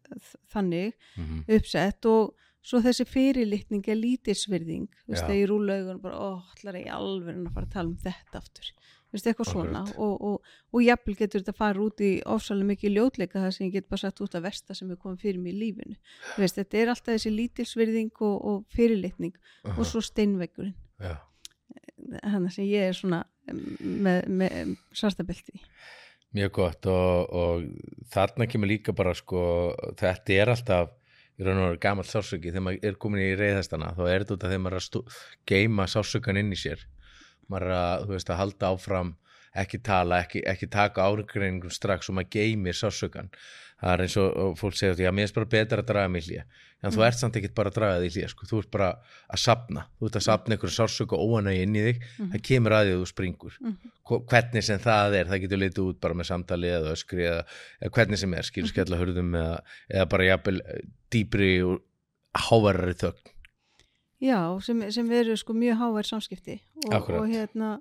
þannig 0.53 0.93
Mm 1.17 1.45
uppsett 1.49 2.05
og 2.07 2.35
svo 2.63 2.81
þessi 2.85 3.07
fyrirlitning 3.09 3.89
er 3.91 3.99
lítilsvirðing, 3.99 4.89
þú 5.05 5.15
veist, 5.15 5.25
þegar 5.27 5.41
ég 5.41 5.51
rúla 5.51 5.79
augun 5.81 6.03
bara, 6.03 6.19
ó, 6.19 6.29
ætlar 6.55 6.79
ég 6.79 6.93
alveg 6.95 7.41
að 7.41 7.55
fara 7.57 7.69
að 7.69 7.75
tala 7.75 7.91
um 7.91 7.97
þetta 8.05 8.43
aftur, 8.43 8.69
þú 8.79 9.17
veist, 9.17 9.27
eitthvað 9.31 9.51
svona. 9.51 9.83
Akkurat. 9.83 9.99
og, 10.07 10.29
og, 10.29 10.53
og 10.73 10.85
jafnvel 10.87 11.17
getur 11.19 11.43
þetta 11.43 11.55
að 11.57 11.63
fara 11.63 11.85
út 11.87 12.05
í 12.07 12.13
ofsalega 12.37 12.71
mikið 12.71 12.95
ljótleika 12.97 13.43
það 13.43 13.57
sem 13.57 13.67
ég 13.67 13.75
get 13.79 13.91
bara 13.91 14.05
sett 14.05 14.23
út 14.23 14.39
af 14.39 14.47
versta 14.47 14.79
sem 14.79 14.95
er 14.95 15.01
komið 15.03 15.27
fyrir 15.27 15.43
mig 15.43 15.57
í 15.57 15.61
lífinu, 15.65 15.99
þú 16.37 16.45
veist, 16.45 16.61
þetta 16.61 16.81
er 16.83 16.95
alltaf 16.95 17.13
þessi 17.17 17.35
lítilsvirðing 17.35 18.25
og, 18.29 18.39
og 18.53 18.63
fyrirlitning 18.77 19.37
og 19.75 19.85
svo 19.89 20.05
steinvegurinn 20.05 20.79
hann 22.23 22.49
sem 22.53 22.67
ég 22.69 22.91
er 22.91 22.97
svona 22.97 23.23
með, 23.51 24.27
með 24.29 24.75
svartabelti 24.95 25.63
mjög 26.37 26.55
gott 26.57 26.89
og, 26.91 27.33
og 27.37 27.65
þarna 28.13 28.49
kemur 28.51 28.71
líka 28.71 28.95
bara 28.97 29.15
sko 29.17 29.43
þetta 30.01 30.37
er 30.37 30.53
alltaf 30.53 30.93
í 31.43 31.47
raun 31.47 31.61
og 31.61 31.69
veru 31.71 31.81
gamall 31.83 32.09
sásöki 32.09 32.53
þegar 32.53 32.67
maður 32.69 32.87
er 32.89 32.99
komin 33.05 33.25
í 33.25 33.33
reyðhestana 33.39 33.93
þá 33.97 34.03
er 34.07 34.25
þetta 34.25 34.37
út 34.37 34.47
af 34.47 34.53
þegar 34.53 34.63
maður 34.67 34.79
er 34.79 34.87
að 35.01 35.19
geima 35.53 35.89
sásökan 35.91 36.41
inn 36.41 36.55
í 36.55 36.61
sér. 36.63 36.87
Maður 37.51 37.69
er 37.69 37.77
að, 37.79 38.07
veist, 38.13 38.31
að 38.31 38.41
halda 38.41 38.73
áfram 38.73 39.13
ekki 39.63 39.83
tala, 39.85 40.23
ekki, 40.25 40.41
ekki 40.49 40.69
taka 40.73 41.05
áregreiningum 41.05 41.73
strax 41.75 42.09
og 42.09 42.17
maður 42.17 42.33
geimir 42.39 42.79
sásökan 42.79 43.29
það 43.83 43.93
er 43.97 44.03
eins 44.07 44.17
og, 44.23 44.53
fólk 44.61 44.77
segja 44.79 45.09
já, 45.09 45.11
mér 45.15 45.29
er 45.29 45.35
bara 45.37 45.51
betra 45.57 45.83
að 45.83 45.89
draga 45.91 46.11
mig 46.13 46.23
í 46.23 46.29
hlýja 46.31 46.45
en 46.83 46.91
þú 46.95 47.03
ert 47.07 47.19
samt 47.19 47.37
ekkert 47.39 47.55
bara 47.55 47.71
að 47.71 47.77
draga 47.79 47.99
þig 48.03 48.09
í 48.09 48.15
hlýja 48.17 48.29
sko. 48.33 48.47
þú 48.51 48.59
ert 48.63 48.71
bara 48.75 48.89
að 49.31 49.39
sapna, 49.43 49.85
þú 49.99 50.09
ert 50.09 50.17
að 50.19 50.25
sapna 50.27 50.57
einhverju 50.57 50.75
sásöka 50.75 51.19
óanægi 51.19 51.63
inn 51.67 51.77
í 51.79 51.83
þig, 51.87 52.01
það 52.33 52.43
kemur 52.49 52.75
að 52.75 52.89
því 52.89 52.95
að 52.95 53.03
þú 53.03 53.09
springur. 53.13 53.59
Hvo- 54.09 54.19
hvernig 54.33 54.67
sem 54.67 54.81
það 54.83 55.15
er, 55.21 55.29
það 55.31 55.43
getur 55.45 55.61
litið 55.63 55.85
út 55.85 56.01
bara 56.03 56.17
með 56.19 56.29
samtali 56.33 56.73
eða 56.75 56.95
öskri 56.97 57.29
eða, 57.29 57.45
eða 57.79 57.93
hvernig 57.99 58.19
sem 58.23 58.35
er, 58.35 58.49
skilur 58.51 58.73
skella 58.73 58.99
hurðum 58.99 59.31
eða, 59.39 59.61
eða 59.95 60.09
bara 60.17 60.27
jafnvel 60.27 60.57
eh, 60.67 60.83
dýpri 61.15 61.53
og 61.69 61.79
hávarari 62.49 62.97
þögn. 62.99 63.31
Já, 64.23 64.41
sem, 64.67 64.83
sem 64.95 65.15
eru 65.19 65.37
sko 65.39 65.55
mjög 65.55 65.79
hávær 65.83 66.09
samskipti. 66.11 66.59
Og, 66.91 67.11
og 67.15 67.31
hérna 67.31 67.77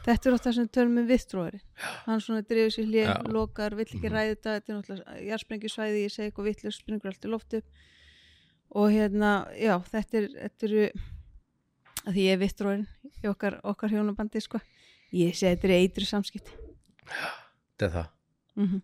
þetta 0.06 0.30
er 0.30 0.36
það 0.38 0.54
sem 0.56 0.64
við 0.66 0.72
tölum 0.76 0.98
um 1.02 1.06
vittróðari 1.10 1.60
hann 2.06 2.20
svona 2.24 2.42
drefur 2.48 2.74
sér 2.76 2.88
hlið, 2.90 3.10
lokar, 3.34 3.74
vill 3.78 3.86
ekki 3.86 4.00
Mhm. 4.08 4.14
ræða 4.16 4.34
þetta 4.34 4.54
þetta 4.56 4.72
er 4.72 4.76
náttúrulega 4.80 5.22
jarðsprengjusvæði, 5.30 6.02
ég 6.04 6.12
segi 6.14 6.30
eitthvað 6.30 6.48
vittlust 6.50 6.80
springur 6.84 7.10
allt 7.12 7.24
í 7.24 7.30
loft 7.30 7.54
upp. 7.54 7.64
Og 8.70 8.90
hérna, 8.94 9.30
já, 9.58 9.74
þetta 9.90 10.14
er 10.20 10.28
þetta 10.44 10.68
eru 10.68 10.84
að 12.06 12.12
því 12.14 12.22
ég 12.26 12.32
er 12.36 12.38
vittróðin 12.44 12.86
í 13.24 13.28
okkar, 13.28 13.60
okkar 13.64 13.90
hjónabandi 13.90 14.40
sko, 14.44 14.60
ég 15.12 15.34
segi 15.34 15.56
þetta 15.56 15.68
er 15.68 15.74
eitru 15.80 16.06
samskipti. 16.06 16.52
Þetta 17.76 17.88
er 17.88 17.94
það. 17.98 18.08
Mm 18.56 18.82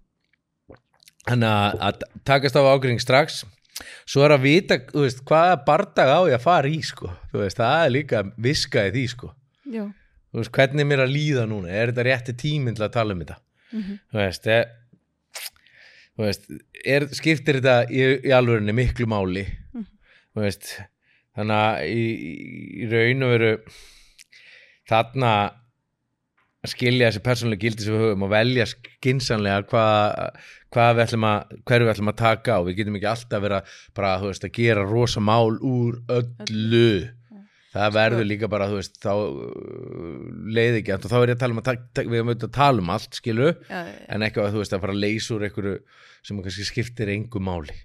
Þannig 1.26 1.50
að, 1.50 1.80
að 1.82 2.02
takast 2.24 2.54
á 2.54 2.62
ágreining 2.70 3.00
strax. 3.02 3.40
Svo 4.06 4.22
er 4.22 4.30
að 4.36 4.44
vita, 4.46 4.76
þú 4.92 5.02
veist, 5.02 5.24
hvaða 5.26 5.56
bardag 5.66 6.06
á 6.06 6.18
ég 6.30 6.36
að 6.38 6.44
fara 6.44 6.68
í, 6.70 6.78
sko. 6.86 7.10
Veist, 7.34 7.58
það 7.58 7.80
er 7.82 7.90
líka 7.90 8.20
viska 8.38 8.84
í 8.94 9.02
sko. 9.10 9.32
Já, 9.66 9.88
þú 10.30 10.40
veist, 10.40 10.52
hvernig 10.56 10.84
er 10.84 10.90
mér 10.90 11.04
að 11.04 11.14
líða 11.14 11.46
núna? 11.50 11.70
Er 11.72 11.92
þetta 11.92 12.06
rétti 12.08 12.36
tíminn 12.42 12.76
til 12.76 12.86
að 12.86 12.96
tala 12.98 13.16
um 13.16 13.22
þetta? 13.24 13.38
Mm 13.72 13.98
þú 14.12 14.20
veist, 14.22 14.46
er, 14.46 14.66
þú 16.16 16.26
veist 16.26 16.50
er, 16.86 17.08
skiptir 17.18 17.60
þetta 17.60 17.76
í, 17.90 18.02
í 18.30 18.34
alvörinni 18.34 18.74
miklu 18.76 19.08
máli? 19.10 19.46
Mhm. 19.74 19.86
þú 20.36 20.44
veist 20.46 20.72
þannig 21.36 21.56
að 21.60 21.86
í, 21.92 22.04
í 22.82 22.90
raun 22.90 23.26
og 23.26 23.32
veru 23.34 23.52
þarna 24.88 25.32
að 26.66 26.72
skilja 26.72 27.10
þessi 27.10 27.22
persónulega 27.24 27.62
gildi 27.62 27.84
sem 27.84 27.94
við 27.94 28.04
höfum 28.06 28.24
og 28.26 28.32
velja 28.32 28.66
skinsanlega 28.70 29.66
hvað 29.70 30.38
hva 30.76 30.86
við 30.96 31.02
ætlum 31.04 31.26
að 31.28 31.52
hverju 31.68 31.86
við 31.86 31.92
ætlum 31.92 32.10
að 32.12 32.18
taka 32.20 32.56
og 32.60 32.66
við 32.68 32.78
getum 32.80 32.96
ekki 32.98 33.10
alltaf 33.10 33.44
vera 33.44 33.60
bara 33.96 34.16
þú 34.22 34.30
veist 34.32 34.46
að 34.48 34.56
gera 34.56 34.86
rosa 34.88 35.22
mál 35.24 35.56
úr 35.60 36.00
öllu 36.16 36.88
það 37.76 37.94
verður 37.96 38.26
líka 38.28 38.48
bara 38.52 38.68
þú 38.70 38.78
veist 38.80 38.98
þá 39.02 39.12
uh, 39.12 40.16
leið 40.56 40.80
ekki 40.80 40.94
og 40.96 41.06
þá 41.10 41.16
er 41.18 41.32
ég 41.32 41.36
að 41.36 41.42
tala 41.42 41.56
um 41.56 41.62
að 41.62 41.70
við 42.00 42.16
höfum 42.16 42.32
auðvitað 42.32 42.48
að 42.48 42.56
tala 42.58 42.84
um 42.84 42.92
allt 42.96 43.20
skilu 43.20 43.52
já, 43.52 43.80
en 44.16 44.26
ekki 44.26 44.42
að 44.42 44.56
þú 44.56 44.62
veist 44.64 44.76
að 44.76 44.82
fara 44.86 44.96
að 44.96 45.04
leysa 45.04 45.36
úr 45.36 45.46
einhverju 45.48 45.76
sem 46.26 46.42
kannski 46.42 46.66
skiptir 46.66 47.12
engu 47.14 47.42
máli. 47.42 47.76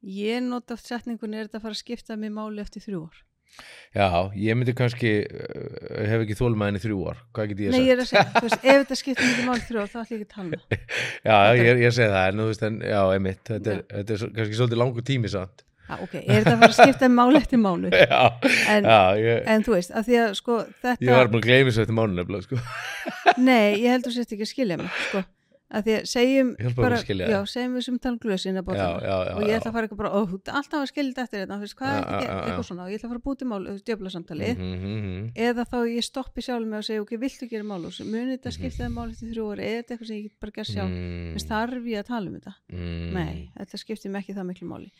Ég 0.00 0.40
nota 0.44 0.76
oft 0.76 0.88
setningun 0.88 1.34
er 1.36 1.48
þetta 1.48 1.60
að 1.60 1.66
fara 1.66 1.76
að 1.76 1.82
skipta 1.82 2.16
mig 2.20 2.32
máli 2.32 2.62
eftir 2.62 2.84
þrjú 2.84 3.02
ár. 3.08 3.18
já, 3.92 4.06
ég 4.38 4.54
myndi 4.56 4.72
kannski 4.78 5.10
uh, 5.26 6.04
hef 6.06 6.22
ekki 6.24 6.36
þólmaðin 6.38 6.78
í 6.78 6.82
þrjú 6.84 7.00
ár. 7.10 7.24
Hvað 7.34 7.48
get 7.50 7.62
ég 7.64 7.72
Nei, 7.74 7.80
sagt? 7.80 7.86
ég 7.88 7.94
er 7.96 8.02
að 8.04 8.10
segja, 8.12 8.42
veist, 8.44 8.60
ef 8.62 8.78
þetta 8.84 8.98
skipta 9.00 9.26
mig 9.26 9.48
máli 9.48 9.64
þrjú 9.66 9.80
ár, 9.82 9.90
þá 9.90 9.98
ætlum 10.04 10.14
ég 10.14 10.20
ekki 10.20 10.28
að 10.28 10.36
tala 10.36 10.60
um 10.60 10.76
já, 11.30 11.36
ég, 11.58 11.82
ég 11.82 11.96
segi 11.96 12.12
það, 12.14 12.28
en 12.28 12.42
þú 12.42 12.46
veist 12.52 12.68
en, 12.68 12.78
já, 12.86 13.00
einmitt, 13.16 13.42
þetta 13.50 13.74
er, 13.74 13.82
þetta 13.96 14.16
er 14.16 14.32
kannski 14.38 14.60
svolítið 14.60 14.82
langur 14.84 15.06
tími 15.10 15.32
samt 15.34 15.64
Já, 15.90 15.96
ok, 16.06 16.14
er 16.20 16.44
þetta 16.44 16.52
að 16.54 16.60
fara 16.62 16.70
að 16.70 16.78
skipta 16.78 17.08
mig 17.10 17.16
máli 17.18 17.40
eftir 17.42 17.58
máli? 17.64 17.90
já, 18.04 18.20
En, 18.76 18.86
já 18.86 19.00
ég, 19.18 19.42
en 19.56 19.66
þú 19.66 19.74
veist, 19.74 19.90
að 19.98 20.06
því 20.06 20.20
að 20.22 20.30
sko 20.38 20.60
ég 20.62 20.78
þetta, 20.86 21.16
var 21.18 21.32
búin 21.34 21.42
að 21.42 21.48
gleymi 21.50 21.74
svo 21.74 21.82
eftir 21.82 21.98
mánu 21.98 22.14
nefnilega 22.20 22.46
sko. 22.46 22.62
nei, 23.50 23.66
ég 23.82 23.90
heldur 23.96 24.14
sérst 24.14 24.32
ekki 24.38 24.46
að 24.46 24.52
skilja 24.54 24.78
mig, 24.78 24.90
sko. 25.10 25.22
að 25.70 25.84
því 25.86 25.92
að 25.96 26.06
segjum 26.10 26.48
bara, 26.58 26.74
mér 26.82 26.94
að 26.96 27.02
skilja 27.04 27.26
já, 27.30 27.36
segjum 27.46 27.74
við 27.78 27.84
sem 27.86 27.98
tala 28.02 28.16
um 28.18 28.22
að 28.24 28.80
já, 28.80 28.88
og 29.36 29.42
ég 29.46 29.52
ætla 29.54 29.70
að 29.70 29.74
fara 29.76 29.86
eitthvað 29.86 30.00
bara, 30.00 30.10
ó, 30.10 30.18
þú 30.26 30.38
ert 30.40 30.50
alltaf 30.60 30.80
að 30.80 30.88
skilja 30.90 31.10
þetta 31.12 31.22
eftir 31.26 31.42
þetta, 31.44 31.58
þú 31.60 31.66
veist, 31.66 31.76
hvað 31.78 31.92
er 31.92 32.08
þetta, 32.10 32.38
eitthvað 32.48 32.66
svona? 32.70 32.86
Og 32.86 32.90
ég 32.90 32.98
ætla 32.98 33.06
að 33.06 33.12
fara 33.12 33.20
að 33.20 33.26
búti 33.28 33.48
mál, 33.52 33.60
djöfla 33.86 34.10
samtali 34.16 34.48
Mhm, 34.50 34.72
mhm, 34.80 35.28
eða 35.46 35.66
þá 35.70 35.76
ég 35.92 36.06
stoppi 36.08 36.42
sjálf 36.42 36.66
mig 36.66 36.80
og 36.82 36.88
segja, 36.88 37.04
ok, 37.04 37.14
viltu 37.22 37.48
gera 37.52 37.68
mál? 37.70 37.86
Og 37.86 37.94
muni 38.02 38.34
þetta 38.34 38.50
Mhm. 38.50 38.56
skipta 38.58 38.82
það 38.82 38.92
mál 38.98 39.08
eftir 39.14 39.30
þrjú 39.30 39.46
ári, 39.54 39.68
eða 39.70 39.86
eitthvað 39.86 40.10
sem 40.10 40.16
ég 40.18 40.26
get 40.26 40.40
bara 40.42 40.56
gert 40.58 40.72
sjálf? 40.74 40.90
Mm, 40.90 41.30
mm. 41.30 41.46
þarf 41.54 41.86
ég 41.94 42.02
að 42.02 42.10
tala 42.10 42.26
um 42.26 42.34
þetta? 42.40 42.54
Mm, 42.74 43.06
nei, 43.14 43.34
þetta 43.62 43.78
skiptir 43.84 44.10
mig 44.10 44.24
ekki 44.26 44.34
það 44.40 44.50
miklu 44.50 44.66
máli 44.74 44.90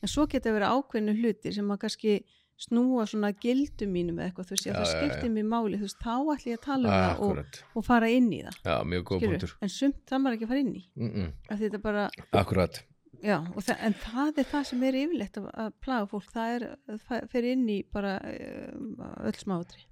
en 0.00 0.12
svo 0.12 0.26
geta 0.30 0.52
verið 0.54 0.76
ákveðnu 0.76 1.16
hluti 1.20 1.54
sem 1.54 1.72
að 1.72 1.82
kannski 1.84 2.20
snúa 2.60 3.06
svona 3.08 3.30
gildum 3.40 3.92
mínum 3.94 4.18
eða 4.20 4.28
eitthvað, 4.28 4.50
þú 4.50 4.56
veist, 4.56 4.66
já, 4.68 4.74
það 4.76 4.90
skiptir 4.90 5.30
mig 5.32 5.46
máli 5.48 5.78
þú 5.80 5.86
veist, 5.86 6.02
þá 6.02 6.14
ætla 6.34 6.50
ég 6.50 6.58
að 6.58 6.64
tala 6.66 6.90
um 6.90 6.96
það 6.98 7.22
og, 7.24 7.60
og 7.80 7.86
fara 7.86 8.10
inn 8.12 8.28
í 8.36 8.42
það. 8.44 8.58
Já, 8.66 8.74
mjög 8.92 9.06
góð 9.08 9.24
punktur. 9.24 9.54
En 9.64 9.72
sumt 9.72 10.02
það 10.10 10.22
maður 10.24 10.36
ekki 10.36 10.46
að 10.46 10.52
fara 10.52 10.64
inn 10.66 10.74
í. 10.74 10.82
Mm 11.00 11.12
-mm. 11.14 11.30
því 11.48 11.62
þetta 11.64 11.82
bara, 11.86 12.04
akkurat. 12.42 12.82
Já, 13.20 13.36
það, 13.52 13.76
en 13.84 13.94
það 14.00 14.38
er 14.40 14.46
það 14.48 14.66
sem 14.70 14.84
er 14.88 14.96
yfirleitt 14.96 15.38
að, 15.40 15.48
að 15.64 15.72
plaga 15.84 16.06
fólk 16.08 16.30
það 16.32 16.52
er 16.54 16.66
að 16.72 17.24
fyrir 17.32 17.56
inn 17.56 17.66
í 17.68 17.78
bara 17.92 18.14
uh, 18.24 19.26
öll 19.28 19.36
smátri 19.36 19.84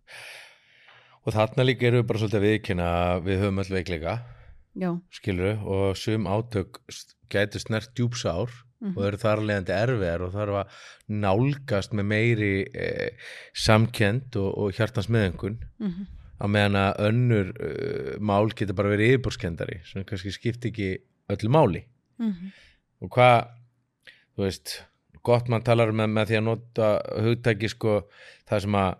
og 1.28 1.34
þarna 1.36 1.66
líka 1.66 1.88
erum 1.88 2.00
við 2.00 2.08
bara 2.08 2.22
svolítið 2.22 2.38
að 2.38 2.46
viðkynna 2.46 2.88
að 2.88 3.26
við 3.26 3.42
höfum 3.42 3.62
öll 3.62 3.72
veikleika 3.74 4.14
já, 4.78 4.90
skilur 5.11 5.58
og 5.66 5.97
sum 5.97 6.26
átök 6.30 6.78
gætu 7.30 7.58
snert 7.62 7.90
djúpsár 7.99 8.49
Mhm. 8.80 8.92
og 8.97 9.04
eru 9.08 9.18
þar 9.18 9.40
leðandi 9.42 9.73
erfiðar 9.75 10.23
og 10.23 10.32
þarf 10.37 10.56
að 10.61 10.68
nálgast 11.08 11.90
með 11.99 12.04
meiri 12.12 12.50
eh, 12.78 13.11
samkend 13.52 14.37
og, 14.38 14.52
og 14.58 14.73
hjartans 14.78 15.08
meðengun 15.11 15.58
mm 15.82 16.06
á 16.38 16.47
meðan 16.47 16.76
að 16.78 16.99
önnur 17.08 17.49
uh, 17.58 18.12
mál 18.23 18.47
getur 18.54 18.76
bara 18.78 18.92
verið 18.92 19.16
yfirbórskendari 19.16 19.80
sem 19.85 20.04
kannski 20.06 20.30
skipti 20.30 20.68
ekki 20.70 20.90
öllu 21.35 21.49
máli. 21.50 21.80
-hmm. 22.20 22.52
og 23.02 23.11
hvað 23.11 23.49
þú 24.37 24.44
veist, 24.44 24.85
gott 25.26 25.49
mann 25.49 25.62
talar 25.66 25.90
með, 25.90 26.06
með 26.14 26.26
því 26.30 26.37
að 26.38 26.44
nota 26.47 26.92
hugtæki 27.25 27.68
sko 27.68 27.97
það 28.47 28.61
sem 28.61 28.73
að 28.78 28.94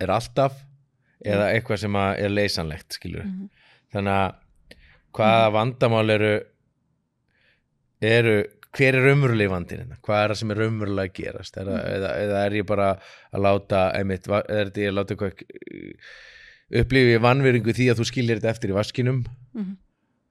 er 0.00 0.08
alltaf 0.14 0.54
eða 1.24 1.50
eitthvað 1.50 1.76
sem 1.82 1.92
að 1.98 2.18
er 2.22 2.30
leysanlegt 2.30 2.92
skilur 2.94 3.24
Mhm. 3.26 3.50
þannig 3.92 4.12
að 4.14 4.34
hvaða 5.14 5.50
vandamál 5.54 6.10
eru 6.14 6.34
eru 8.04 8.34
hver 8.74 8.96
er 8.98 9.04
raunverulega 9.06 9.52
vandinn 9.52 9.82
hérna? 9.84 9.98
hvað 10.02 10.20
er 10.24 10.32
það 10.32 10.40
sem 10.40 10.50
er 10.54 10.60
raunverulega 10.64 11.10
að 11.10 11.16
gerast 11.20 11.58
er, 11.60 11.68
mm. 11.70 11.84
eða, 11.98 12.10
eða 12.24 12.40
er 12.48 12.56
ég 12.58 12.66
bara 12.66 12.88
að 13.30 13.44
láta 13.46 13.82
einmitt, 13.94 14.26
er 14.34 14.68
þetta 14.70 14.82
ég 14.82 14.90
að 14.90 14.98
láta 14.98 15.14
eitthvað 15.14 16.82
upplifi 16.82 17.14
ég 17.14 17.22
vannveringu 17.22 17.74
því 17.76 17.86
að 17.92 18.00
þú 18.00 18.06
skilir 18.10 18.40
þetta 18.40 18.54
eftir 18.56 18.72
í 18.74 18.78
vaskinum 18.78 19.24
Mhm. 19.54 19.76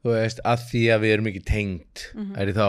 þú 0.04 0.12
veist, 0.12 0.40
að 0.44 0.64
því 0.68 0.80
að 0.92 1.04
við 1.06 1.14
erum 1.16 1.28
ekki 1.32 1.44
tengd 1.48 2.02
Mhm. 2.14 2.34
er 2.36 2.48
ég 2.52 2.56
þá 2.58 2.68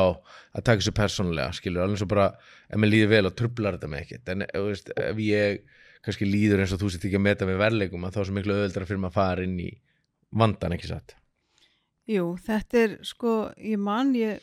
að 0.54 0.62
taka 0.62 0.78
þessu 0.80 0.94
persónulega 0.94 1.54
skilur, 1.58 1.82
alveg 1.82 1.98
svo 1.98 2.06
bara, 2.06 2.28
ef 2.70 2.78
mér 2.78 2.90
líður 2.92 3.08
vel 3.10 3.26
og 3.26 3.34
trublar 3.34 3.74
þetta 3.74 3.90
með 3.90 4.04
ekkert, 4.04 4.28
en 4.30 4.46
þú 4.54 4.68
veist, 4.70 4.90
ef 4.96 5.16
ég 5.18 5.58
kannski 6.04 6.28
líður 6.30 6.60
eins 6.62 6.72
og 6.72 6.78
þú 6.78 6.90
sett 6.92 7.04
ekki 7.08 7.16
að 7.18 7.26
meta 7.26 7.46
með 7.48 7.58
verleikum 7.58 8.04
að 8.06 8.12
þá 8.14 8.20
er 8.20 8.24
svo 8.28 8.34
miklu 8.38 8.54
öðuldra 8.54 8.86
fyrir 8.86 9.00
maður 9.02 9.10
að 9.10 9.18
fara 9.18 9.42
inn 9.42 9.58
í 9.58 9.70
vandan, 10.30 10.72
ekki 10.78 10.86
satt 10.92 11.14
Jú, 12.10 12.34
þetta 12.44 12.82
er 12.82 12.98
sko, 13.06 13.36
ég 13.56 13.80
man 13.80 14.12
ég 14.14 14.42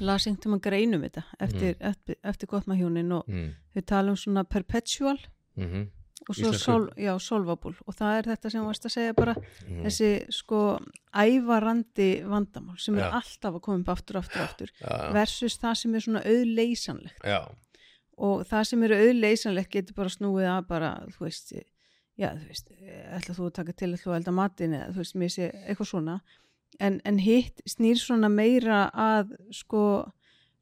las 0.00 0.26
einhvern 0.26 0.56
veginn 0.56 0.64
greinum 0.64 1.04
þetta 1.04 1.22
eftir, 1.40 1.76
eftir, 1.80 2.16
eftir 2.24 2.48
gottmahjónin 2.50 3.12
og 3.12 3.28
mm. 3.28 3.52
þau 3.74 3.84
tala 3.86 4.14
um 4.14 4.18
svona 4.20 4.44
perpetual 4.44 5.18
Mm 5.56 5.86
og 6.28 6.34
svo 6.34 6.52
sol, 6.58 6.86
já, 6.98 7.12
solvable 7.22 7.74
og 7.86 7.94
það 7.94 8.18
er 8.18 8.28
þetta 8.32 8.50
sem 8.50 8.64
varst 8.66 8.86
að 8.88 8.94
segja 8.96 9.14
bara 9.16 9.34
Mm. 9.36 9.82
þessi 9.84 10.08
sko 10.32 10.78
ævarandi 11.14 12.24
vandamál 12.26 12.78
sem 12.78 12.96
er 12.98 13.06
Já. 13.06 13.12
alltaf 13.20 13.54
að 13.54 13.60
koma 13.60 13.78
upp 13.80 13.88
aftur, 13.88 14.16
aftur, 14.16 14.42
aftur 14.42 14.70
já, 14.80 15.12
versus 15.12 15.58
það 15.58 15.74
sem 15.74 15.94
er 15.94 16.00
svona 16.00 16.22
auðleysanlegt. 16.24 17.22
Já, 17.24 17.48
og 18.18 18.46
það 18.46 18.64
sem 18.64 18.82
er 18.82 18.96
auðleysanlegt 18.96 19.70
getur 19.70 19.94
bara 19.94 20.08
snúið 20.08 20.48
að 20.50 20.66
bara, 20.66 20.90
þú 21.14 21.24
veist 21.26 21.52
já, 21.52 22.30
þú 22.34 22.46
veist, 22.48 22.70
ætla 23.12 23.34
þú 23.34 23.46
að 23.46 23.54
taka 23.60 23.72
til 23.72 23.92
ætla 23.92 24.02
þú 24.02 24.10
að 24.10 24.18
elda 24.20 24.32
matinn 24.32 24.74
eða 24.74 24.90
þú 24.92 25.02
veist, 25.04 25.14
mér 25.14 25.30
sé 25.30 25.50
eitthvað 25.68 25.90
svona 25.92 26.20
en, 26.80 27.00
en 27.04 27.18
hitt 27.22 27.62
snýr 27.68 27.98
svona 28.00 28.30
meira 28.32 28.86
að 28.92 29.34
sko 29.54 29.82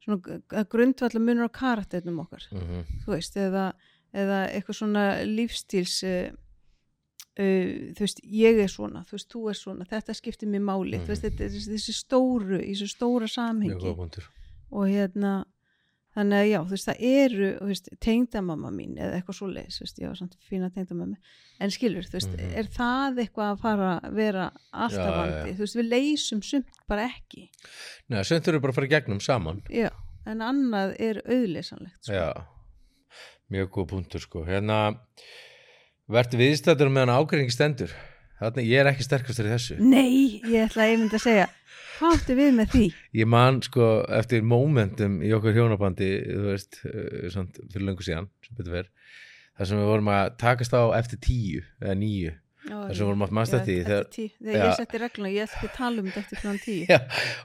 svona 0.05 0.39
að 0.53 0.69
grundvalla 0.71 1.21
munur 1.21 1.49
á 1.49 1.57
karakternum 1.57 2.23
okkar. 2.25 2.47
Mm 2.53 2.83
þú 3.05 3.13
veist, 3.13 3.37
eða, 3.37 3.73
eða 4.13 4.41
eitthvað 4.51 4.79
svona 4.79 5.05
lífstíls 5.25 6.03
uh, 6.05 6.29
uh, 7.39 7.93
þú 7.95 8.05
veist, 8.05 8.21
ég 8.23 8.61
er 8.63 8.71
svona 8.71 9.03
þú 9.07 9.17
veist, 9.17 9.31
þú 9.33 9.49
er 9.49 9.59
svona, 9.59 9.89
þetta 9.89 10.13
skiptir 10.13 10.49
mér 10.49 10.63
máli 10.65 11.01
þú 11.01 11.13
veist, 11.13 11.25
þetta, 11.25 11.49
þessi, 11.49 11.71
þessi 11.73 11.97
stóru 11.97 12.61
í 12.61 12.71
þessu 12.73 12.91
stóra 12.93 13.27
samhengi. 13.27 13.95
Og 14.71 14.89
hérna 14.89 15.45
þannig 16.15 16.39
að 16.39 16.47
já, 16.49 16.59
þú 16.63 16.73
veist, 16.75 16.87
það 16.89 17.01
eru 17.11 17.49
þú 17.59 17.67
veist, 17.71 17.89
tengdamamma 18.05 18.71
mín 18.71 18.93
eða 18.97 19.17
eitthvað 19.19 19.35
svo 19.39 19.47
leis 19.51 19.79
veist, 19.81 19.97
já, 19.99 20.09
samt 20.15 20.37
fína 20.49 20.69
tengdamamma 20.73 21.17
en 21.59 21.69
skilur, 21.75 22.07
þú 22.07 22.17
veist, 22.19 22.31
Mhm. 22.37 22.53
er 22.61 22.69
það 22.77 23.19
eitthvað 23.25 23.51
að 23.51 23.59
fara 23.61 23.89
að 24.03 24.13
vera 24.15 24.45
alltaf 24.73 25.13
vandi? 25.19 25.53
þú 25.55 25.65
veist, 25.65 25.75
við 25.75 25.89
leysum 25.91 26.41
sumt 26.43 26.81
bara 26.87 27.09
ekki. 27.09 27.49
Nei, 28.09 28.23
sem 28.23 28.41
þurfum 28.41 28.61
bara 28.61 28.71
að 28.71 28.75
fara 28.75 28.87
gegnum 28.95 29.21
saman. 29.21 29.61
Já, 29.69 29.89
en 30.25 30.39
annað 30.39 30.95
er 30.99 31.21
auðleysanlegt 31.25 32.01
sko. 32.03 32.13
Já, 32.13 32.45
mjög 33.51 33.69
góð 33.75 33.87
punktur 33.93 34.19
sko. 34.23 34.45
Hérna 34.47 34.97
verður 36.11 36.41
viðstættur 36.43 36.89
meðan 36.91 37.13
ágreiningi 37.15 37.53
stendur. 37.55 37.91
Þannig, 38.35 38.65
ég 38.67 38.81
er 38.83 38.89
ekki 38.91 39.05
sterkastur 39.05 39.47
í 39.47 39.53
þessu. 39.53 39.77
Nei, 39.79 40.41
ég 40.43 40.65
ætla 40.67 40.83
að 40.83 40.89
ég 40.91 40.99
myndi 40.99 41.15
að 41.15 41.23
segja 41.23 41.45
hvað 41.97 42.15
áttu 42.17 42.37
við 42.37 42.55
með 42.59 42.71
því? 42.73 42.85
ég 43.21 43.29
man 43.31 43.61
sko 43.65 43.89
eftir 44.19 44.45
momentum 44.47 45.19
í 45.25 45.31
okkur 45.35 45.55
hjónabandi 45.57 46.09
þú 46.27 46.41
veist, 46.49 46.81
uh, 46.89 47.27
samt, 47.33 47.61
fyrir 47.71 47.87
löngu 47.89 48.05
síðan 48.05 48.29
sem 48.45 48.57
betur 48.59 48.77
verð 48.79 48.91
þar 49.55 49.69
sem 49.69 49.79
við 49.79 49.91
vorum 49.93 50.11
að 50.11 50.33
takast 50.41 50.75
á 50.75 50.83
eftir 50.99 51.21
tíu 51.23 51.63
eða 51.81 51.95
níu 51.99 52.33
þar 52.65 52.91
sem 52.91 53.01
við 53.03 53.09
vorum 53.11 53.25
að 53.27 53.35
mannst 53.37 53.55
eftir 53.55 53.71
því 53.71 53.85
þegar, 53.87 54.07
þegar 54.17 54.59
Já. 54.59 54.65
ég 54.65 54.79
setti 54.81 55.01
regluna, 55.05 55.31
ég 55.35 55.49
ekki 55.49 55.69
að 55.69 55.75
tala 55.77 56.01
um 56.01 56.09
þetta 56.11 56.23
eftir 56.25 56.41
klán 56.43 56.61
tíu 56.63 56.85
já, 56.93 56.99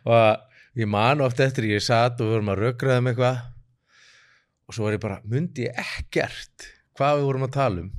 og 0.09 0.81
ég 0.81 0.91
man 0.91 1.25
oft 1.27 1.43
eftir 1.45 1.69
ég 1.71 1.85
satt 1.85 2.21
og 2.21 2.27
við 2.29 2.37
vorum 2.39 2.53
að 2.55 2.63
rökraða 2.65 3.05
með 3.05 3.15
eitthvað 3.15 3.41
og 4.71 4.77
svo 4.77 4.87
var 4.87 4.97
ég 4.97 5.03
bara, 5.03 5.21
mundi 5.27 5.67
ég 5.67 5.81
ekkert 5.83 6.71
hvað 6.99 7.21
við 7.21 7.29
vorum 7.31 7.47
að 7.47 7.57
tala 7.59 7.85
um 7.85 7.91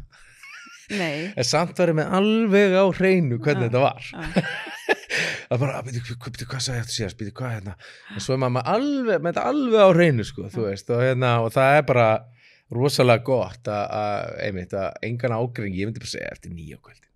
nei, 0.91 1.31
en 1.31 1.47
samt 1.47 1.77
var 1.79 1.91
ég 1.91 1.97
með 2.01 2.13
alveg 2.19 2.73
á 2.75 2.83
hreinu 2.97 3.37
hvernig 3.39 3.69
Já. 3.69 3.71
þetta 3.71 3.83
var 3.85 4.01
að 5.51 5.63
bara, 5.65 5.83
byrju, 5.85 6.17
byrju, 6.23 6.47
hvað 6.47 6.65
sagði 6.65 6.79
ég 6.79 6.85
eftir 6.85 6.97
síðast? 6.97 7.19
Byrju, 7.19 7.35
hvað 7.37 7.55
hérna, 7.57 7.77
en 8.15 8.23
svo 8.23 8.35
er 8.37 8.43
maður 8.45 8.73
alveg 8.75 9.21
með 9.21 9.33
þetta 9.33 9.45
alveg 9.51 9.83
á 9.83 9.89
hreinu, 9.91 10.27
sko, 10.27 10.47
þú 10.53 10.67
veist 10.69 10.91
og, 10.95 11.03
hérna, 11.05 11.35
og 11.43 11.53
það 11.55 11.77
er 11.77 11.87
bara 11.91 12.09
rosalega 12.71 13.27
gott 13.27 13.71
að, 13.71 14.35
einmitt, 14.47 14.75
að 14.79 15.07
engan 15.09 15.35
ágring, 15.35 15.75
ég 15.75 15.89
myndi 15.89 16.03
bara 16.03 16.13
segja 16.13 16.31
eftir 16.31 16.55
nýja 16.55 16.79
kvöld 16.79 17.10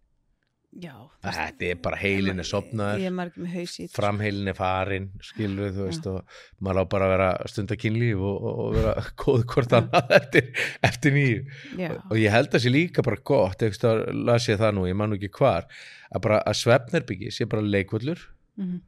já 0.75 0.91
veist, 1.24 1.38
þetta 1.39 1.67
er 1.70 1.77
bara 1.84 1.98
heilin 2.00 2.39
er 2.39 2.44
ég 2.44 2.50
sopnaður 2.50 3.03
er 3.05 3.91
framheilin 3.96 4.51
er 4.51 4.58
farin, 4.58 5.05
skilur 5.24 5.70
þú 5.75 5.86
veist 5.88 6.08
og 6.12 6.39
maður 6.60 6.82
á 6.82 6.86
bara 6.91 7.05
að 7.08 7.13
vera 7.13 7.29
stunda 7.51 7.77
kynlíf 7.79 8.17
og, 8.20 8.36
og, 8.41 8.58
og 8.65 8.74
vera 8.75 8.94
góð 9.24 9.46
hvort 9.53 9.75
annað 9.79 10.12
eftir, 10.20 10.50
eftir 10.84 11.15
nýju. 11.15 11.46
Já, 11.79 11.91
og 12.10 12.17
ég 12.20 12.36
held 12.36 12.58
að 12.58 12.65
sé 12.65 12.74
líka 12.74 13.05
bara 13.05 13.22
gott 13.32 13.63
eitthvað 13.63 14.03
las 14.27 14.50
ég 14.51 14.60
það 14.60 14.75
nú, 14.75 14.88
ég 14.89 15.00
man 15.00 15.15
ekki 15.15 15.32
hvar 15.38 15.70
að 16.12 16.25
bara 16.27 16.41
að 16.44 16.60
svefnerbyggi 16.63 17.32
sé 17.32 17.48
bara 17.50 17.63
leikvöllur 17.63 18.25
mhm, 18.60 18.82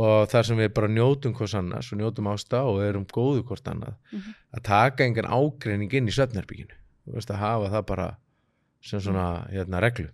og 0.00 0.28
þar 0.30 0.46
sem 0.46 0.56
við 0.60 0.72
bara 0.76 0.88
njótum 0.88 1.34
hvers 1.36 1.56
annars 1.58 1.90
og 1.92 2.00
njótum 2.00 2.28
ásta 2.32 2.62
og 2.64 2.80
erum 2.84 3.04
góðu 3.10 3.42
hvort 3.44 3.66
annað 3.68 3.96
Mhm. 4.12 4.34
að 4.56 4.62
taka 4.62 5.04
engan 5.04 5.28
ágreining 5.28 5.92
inn 5.92 6.08
í 6.08 6.14
veist 7.10 7.30
að 7.30 7.42
hafa 7.42 7.70
það 7.74 7.86
bara 7.86 8.08
sem 8.80 9.00
svona 9.00 9.46
hérna 9.50 9.80
reglu 9.82 10.08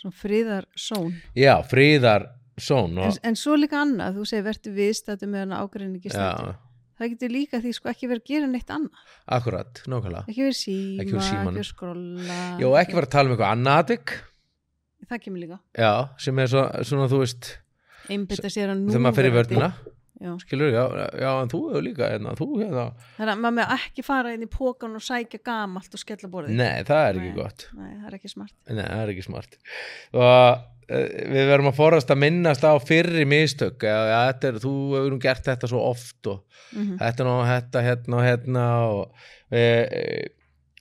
svona 0.00 0.16
friðar 0.22 0.66
són 0.78 1.12
já, 1.38 1.54
fríðar 1.70 2.26
són 2.60 2.98
en, 2.98 3.04
og, 3.06 3.20
en 3.24 3.38
svo 3.38 3.56
líka 3.56 3.80
annað, 3.84 4.18
þú 4.18 4.26
segir 4.32 4.48
verður 4.48 4.74
viðstættu 4.80 5.30
með 5.30 5.46
hana 5.46 5.62
ágreiningi 5.64 6.10
já, 6.10 6.16
stættu 6.16 6.56
það 7.00 7.12
getur 7.14 7.32
líka 7.32 7.60
því 7.62 7.70
sko 7.76 7.88
ekki 7.94 8.10
verið 8.10 8.20
að 8.20 8.28
gera 8.28 8.48
neitt 8.50 8.72
annað. 8.74 9.04
Akkurat, 9.32 9.78
nákvæmlega. 9.88 10.26
Ekki 10.28 10.42
verið 10.44 10.58
síma, 10.58 11.00
Ekki 11.00 11.14
verið 11.14 11.70
verið 11.80 12.60
já, 12.60 12.66
og 12.68 12.76
ekki 12.76 12.98
vera 12.98 13.08
að 13.08 13.14
tala 13.14 13.30
um 13.30 13.32
eitthvað 13.32 13.54
annað 13.54 13.80
atvik. 13.84 14.12
Það 15.08 15.22
kemur 15.24 15.40
líka, 15.40 15.56
já, 15.80 15.92
sem 16.20 16.42
er 16.42 16.50
svo, 16.52 16.66
svona 16.90 17.06
þú 17.08 17.22
veist 17.22 17.48
einbytta 18.10 18.50
sér 18.52 18.74
að 18.74 18.82
nú 18.82 18.92
þegar 18.92 19.04
maður 19.06 19.18
fer 19.18 19.28
í 19.28 19.32
vörnina 19.34 19.70
já. 20.20 20.32
skilur, 20.42 20.72
já, 20.74 20.84
já, 21.20 21.30
en 21.42 21.52
þú 21.52 21.60
hefur 21.70 21.86
líka 21.86 22.10
hérna, 22.12 22.34
þú 22.38 22.48
hérna, 22.60 22.86
þannig 23.16 23.34
að 23.34 23.44
maður 23.44 23.56
með 23.58 23.76
ekki 23.76 24.04
fara 24.06 24.34
inn 24.36 24.44
í 24.44 24.50
pókan 24.52 24.98
og 24.98 25.04
sækja 25.04 25.40
gamalt 25.46 25.96
og 25.96 26.02
skella 26.02 26.32
borðið. 26.32 26.58
Nei, 26.60 26.82
það 26.88 27.06
er 27.06 27.20
ekki 27.20 27.30
Nei. 27.30 27.38
gott. 27.38 27.68
Nei, 27.78 27.92
það 27.94 28.10
er 28.10 28.18
ekki 28.18 28.32
smart. 28.34 28.56
Nei, 28.68 28.84
það 28.84 29.04
er 29.04 29.14
ekki 29.14 29.26
smart. 29.26 29.56
Og 30.16 30.26
uh, 30.26 31.06
við 31.30 31.52
verðum 31.52 31.70
að 31.70 31.78
forast 31.78 32.10
að 32.12 32.22
minnast 32.24 32.66
á 32.66 32.72
fyrri 32.82 33.26
mistök 33.28 33.86
ja, 33.86 34.26
er, 34.32 34.58
þú 34.62 34.74
hefur 34.96 35.14
nú 35.14 35.20
gert 35.22 35.46
þetta 35.46 35.70
svo 35.70 35.84
oft 35.90 36.32
og 36.32 36.42
mm 36.74 36.98
þetta 37.00 37.26
nú, 37.26 37.38
þetta, 37.46 37.80
hérna 37.82 38.18
og 38.18 38.26
hérna 38.26 38.66
og, 38.90 39.24
e, 39.50 39.62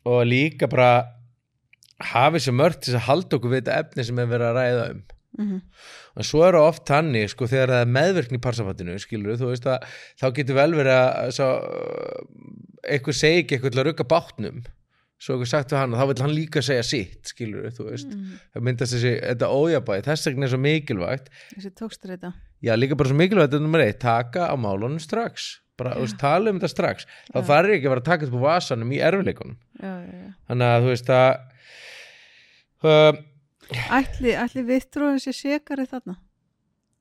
og 0.05 0.19
líka 0.27 0.67
bara 0.69 0.91
hafið 2.11 2.45
sér 2.45 2.55
mörgt 2.55 2.83
til 2.83 2.93
þess 2.93 3.01
að 3.01 3.07
halda 3.07 3.37
okkur 3.39 3.53
við 3.53 3.63
þetta 3.63 3.79
efni 3.83 4.05
sem 4.07 4.21
er 4.21 4.29
verið 4.29 4.49
að 4.49 4.59
ræða 4.59 4.83
um 4.93 5.01
mhm, 5.39 5.61
en 6.19 6.27
svo 6.27 6.41
er 6.47 6.57
það 6.57 6.67
oft 6.69 6.83
tannig 6.89 7.29
sko 7.33 7.47
þegar 7.49 7.73
það 7.73 7.85
er 7.85 7.93
meðvirkni 7.99 8.39
í 8.39 8.43
parsafandinu 8.43 8.97
skilur 9.01 9.39
þú 9.39 9.53
veist 9.53 9.69
að 9.71 9.85
þá 10.19 10.25
getur 10.39 10.59
vel 10.59 10.73
verið 10.77 10.97
að 10.97 11.31
svo, 11.37 11.47
eitthvað 12.83 13.17
segi 13.21 13.41
ekki 13.43 13.57
eitthvað 13.57 13.73
til 13.75 13.81
að 13.81 13.89
rugga 13.89 14.07
bátnum. 14.13 14.59
Svo 15.19 15.35
eitthvað 15.35 15.49
sagt 15.51 15.73
við 15.73 15.81
hann 15.81 15.95
og 15.95 15.99
þá 15.99 16.05
vil 16.09 16.23
hann 16.23 16.35
líka 16.35 16.61
segja 16.63 16.83
sitt 16.87 17.31
skilur 17.33 17.71
þú 17.75 17.89
veist. 17.89 18.11
Mhm. 18.13 18.35
það 18.55 18.67
myndast 18.69 18.95
þessi, 18.95 19.15
þetta 19.19 19.49
ójabæði, 19.51 20.05
þess 20.05 20.29
vegna 20.29 20.45
er 20.47 20.53
svo 20.53 20.59
mikilvægt. 20.63 21.33
Þessi 21.55 21.71
tókstur 21.75 22.13
þetta 22.15 22.33
já 22.63 22.73
líka 22.75 22.95
bara 22.99 23.09
svo 23.11 23.17
mikilvægt 23.19 23.49
þetta 23.49 23.59
er 23.59 23.65
nummer 23.65 23.83
eitt, 23.83 23.99
taka 23.99 24.47
á 24.47 24.55
málunum 24.59 24.99
strax. 25.03 25.59
Bara, 25.79 25.93
þú 25.95 26.03
veist, 26.03 26.17
tala 26.19 26.51
um 26.51 26.57
þetta 26.59 26.71
strax. 26.73 27.05
Þá 27.31 27.37
Já. 27.39 27.45
þarf 27.47 27.73
ekki 27.75 27.87
að 27.87 27.93
vera 27.93 28.01
að 28.01 28.07
taka 28.09 28.25
þetta 28.25 28.35
på 28.35 28.41
vasanum 28.43 28.89
í 28.91 28.97
erfileikunum 28.99 29.55
já, 29.79 29.91
já, 30.03 30.15
já. 30.19 30.31
þannig 30.49 30.71
að 30.73 30.83
þú 30.83 30.89
veist 30.91 31.11
að 31.15 31.29
uh, 32.83 33.21
ætli, 33.99 34.33
ætli 34.39 34.63
vittrúin 34.67 35.19
sé 35.21 35.33
sekari 35.35 35.85
þarna? 35.89 36.17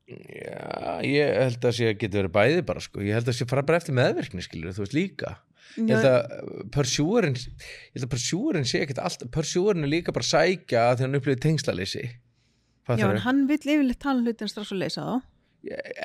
Já, 0.09 1.01
ég 1.05 1.35
held 1.37 1.65
að 1.69 1.75
sé 1.77 1.91
að 1.91 1.99
geta 2.01 2.17
verið 2.23 2.33
bæði 2.33 2.63
bara 2.71 2.81
sko, 2.81 3.03
ég 3.05 3.19
held 3.19 3.29
að 3.29 3.37
sé 3.37 3.47
fara 3.49 3.65
bara 3.69 3.81
eftir 3.81 3.97
meðverkni 3.97 4.45
skilur 4.45 4.73
þú 4.77 4.85
veist 4.87 4.97
líka. 4.97 5.35
Ég 5.77 5.91
held 5.93 6.09
að 6.09 6.71
persjúrin 6.73 7.37
ég 7.37 7.99
held 7.99 8.07
að 8.07 8.13
persjúrin 8.15 8.69
sé 8.69 8.81
ekkert 8.87 9.03
allt 9.05 9.27
persjúrin 9.35 9.85
er 9.85 9.93
líka 9.93 10.15
bara 10.17 10.25
sækja 10.25 10.87
því 10.97 11.05
hann 11.05 11.19
upplifið 11.21 11.43
tengslaleysi 11.45 12.07
já, 12.09 13.05
en 13.05 13.21
hann 13.27 13.43
vill 13.51 13.61
yfirleitt 13.61 14.01
tala 14.01 14.25
hlutin 14.25 14.49
strax 14.49 14.73
og 14.73 14.81
leysa 14.81 15.05
þá. 15.05 15.19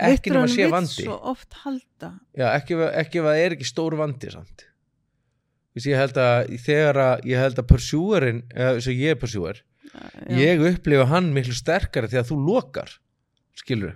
Ekki 0.03 0.33
að 0.35 0.49
sé 0.51 0.67
vandi. 0.67 1.05
svo 1.05 1.15
oft 1.31 1.55
halda. 1.63 2.09
Já, 2.35 2.47
ekki, 2.57 2.75
ef- 2.75 3.13
það 3.23 3.39
er 3.45 3.55
ekki 3.55 3.69
stór 3.69 3.95
vandi 3.95 4.31
samt. 4.33 4.65
Ég 5.79 5.95
held 5.97 6.17
að 6.21 6.51
þegar 6.61 6.99
að 7.01 7.23
ég 7.31 7.39
held 7.39 7.61
að 7.61 7.69
persjúrin 7.71 8.43
eða 8.51 8.75
þess 8.77 8.91
að 8.91 8.99
ég 8.99 9.15
er 9.15 9.21
persjúr 9.21 9.61
já, 9.93 10.37
ég 10.39 10.63
upplifa 10.71 11.05
hann 11.11 11.31
miklu 11.35 11.53
sterkari 11.57 12.09
þegar 12.11 12.29
þú 12.29 12.37
lokar 12.47 12.93
skilur 13.59 13.93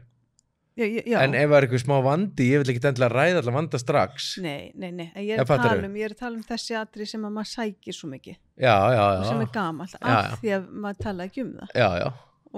já, 0.78 0.86
já, 0.86 1.02
já. 1.10 1.18
en 1.24 1.34
ef 1.34 1.48
það 1.50 1.58
er 1.58 1.66
eitthvað 1.68 1.84
smá 1.86 1.96
vandi 2.06 2.50
ég 2.52 2.62
vil 2.62 2.74
ekki 2.76 2.84
endilega 2.92 3.14
ræða 3.16 3.40
allar 3.42 3.56
vanda 3.58 3.80
strax 3.82 4.28
Nei, 4.44 4.72
nei, 4.76 4.92
nei, 4.92 5.08
en 5.16 5.24
ég 5.26 5.32
Já, 5.34 5.42
er, 5.42 5.46
að 5.48 5.64
tala 5.64 5.88
um, 5.90 5.96
ég 5.98 6.06
er 6.10 6.14
að 6.14 6.20
tala 6.22 6.38
um 6.38 6.44
þessi 6.52 6.78
atri 6.78 7.08
sem 7.10 7.26
að 7.26 7.34
maður 7.40 7.50
sækir 7.56 7.98
svo 7.98 8.10
mikið 8.12 8.36
já, 8.38 8.76
já, 8.94 9.02
og 9.18 9.26
sem 9.26 9.42
já, 9.42 9.48
er 9.48 9.52
gamalt 9.58 9.96
Já, 9.98 10.04
af 10.06 10.30
já. 10.30 10.38
því 10.44 10.54
að 10.60 10.70
maður 10.86 11.02
tala 11.08 11.28
ekki 11.32 11.44
um 11.48 11.52
það 11.58 11.74
já, 11.82 11.90
já. 12.04 12.08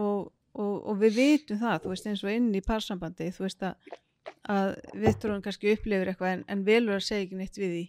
og, 0.04 0.20
og, 0.60 0.76
og 0.92 1.00
við 1.06 1.16
vitum 1.22 1.62
það, 1.64 1.80
þú 1.86 1.94
veist, 1.96 2.10
eins 2.12 2.26
og 2.28 2.34
inn 2.36 2.52
í 2.60 2.64
parsambandi, 2.68 3.30
þú 3.38 3.46
veist 3.48 3.64
að, 3.70 3.96
að 4.52 4.76
vitturinn 5.06 5.42
kannski 5.46 5.72
upplifir 5.78 6.12
eitthvað 6.12 6.34
en, 6.36 6.44
en 6.52 6.66
velur 6.68 6.98
að 7.00 7.06
segja 7.08 7.24
ekki 7.30 7.40
neitt 7.40 7.58
við 7.62 7.72
því 7.78 7.86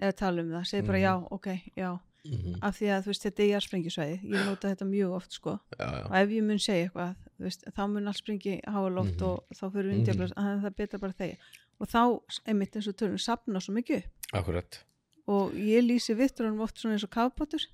eða 0.00 0.16
tala 0.18 0.42
um 0.42 0.50
það, 0.56 0.66
segir 0.72 0.86
bara 0.90 0.98
Mhm. 0.98 1.04
já, 1.06 1.14
ok, 1.38 1.48
já 1.78 1.90
Mhm. 2.24 2.58
af 2.62 2.76
því 2.78 2.86
að 2.92 3.06
veist, 3.06 3.22
þetta 3.24 3.42
er 3.42 3.48
jarðsprengjusvæði. 3.54 4.16
Ég 4.28 4.44
nota 4.50 4.68
þetta 4.74 4.86
mjög 4.90 5.14
oft, 5.16 5.32
sko. 5.32 5.58
Já, 5.78 5.86
já. 5.86 6.04
og 6.06 6.14
ef 6.20 6.28
ég 6.36 6.42
mun 6.44 6.58
segja 6.58 6.84
eitthvað, 6.90 7.14
veist, 7.38 7.64
þá 7.76 7.82
mun 7.88 8.08
allt 8.08 8.20
springi 8.20 8.60
háa 8.66 8.88
loft 8.92 9.16
Mhm. 9.16 9.24
og 9.24 9.44
þá 9.56 9.64
fyrir 9.72 9.90
við 9.90 9.98
mm 10.00 10.04
að 10.36 10.60
það 10.60 10.66
er 10.70 10.78
betra 10.82 10.98
bara 11.00 11.12
þegja. 11.12 11.36
Og 11.80 11.88
þá, 11.88 12.20
einmitt 12.46 12.76
eins 12.76 12.88
og 12.88 12.96
tölum, 12.96 13.18
sapna 13.18 13.60
svo 13.60 13.72
mikið 13.74 14.04
akkurat. 14.32 14.82
Og 15.26 15.52
ég 15.54 15.80
lýsi 15.84 16.14
vitturinn 16.16 16.60
oft 16.60 16.76
svona 16.76 16.94
eins 16.98 17.04
og 17.04 17.10
kafbátur 17.10 17.64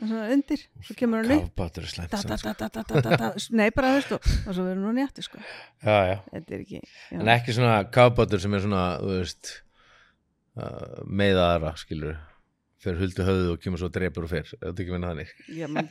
svona 0.00 0.30
undir, 0.32 0.62
svo 0.80 0.94
kemur 0.96 1.20
hann 1.26 1.32
upp. 1.34 1.42
er 1.44 1.50
nei 3.52 3.70
bara 3.70 3.90
þú 3.90 3.98
veist 3.98 4.12
og, 4.16 4.28
svo 4.54 4.64
verður 4.64 4.86
hún 4.88 5.00
jætti 5.02 5.22
sko 5.26 5.38
sko. 5.38 5.38
já, 5.84 5.96
já. 6.08 6.16
er 6.54 6.60
ekki 6.60 6.80
en 7.12 7.28
ekki 7.34 7.52
svona 7.52 7.90
kafbátur 7.92 8.40
sem 8.40 8.54
er 8.54 8.60
svona 8.64 8.84
þú 9.02 9.10
veist 9.18 9.50
uh, 10.56 11.02
meða 11.04 11.50
aðra 11.56 11.74
skilur 11.76 12.16
fyrir 12.80 13.00
huldu 13.02 13.24
höfðu 13.26 13.48
og 13.54 13.60
kemur 13.64 13.80
svo 13.82 13.90
dreipur 13.92 14.24
og 14.26 14.30
fyrr 14.32 14.48
þetta 14.54 14.82
ekki 14.84 14.94
minna 14.94 15.10
þannig? 15.12 15.32
Já, 15.52 15.66
man, 15.68 15.88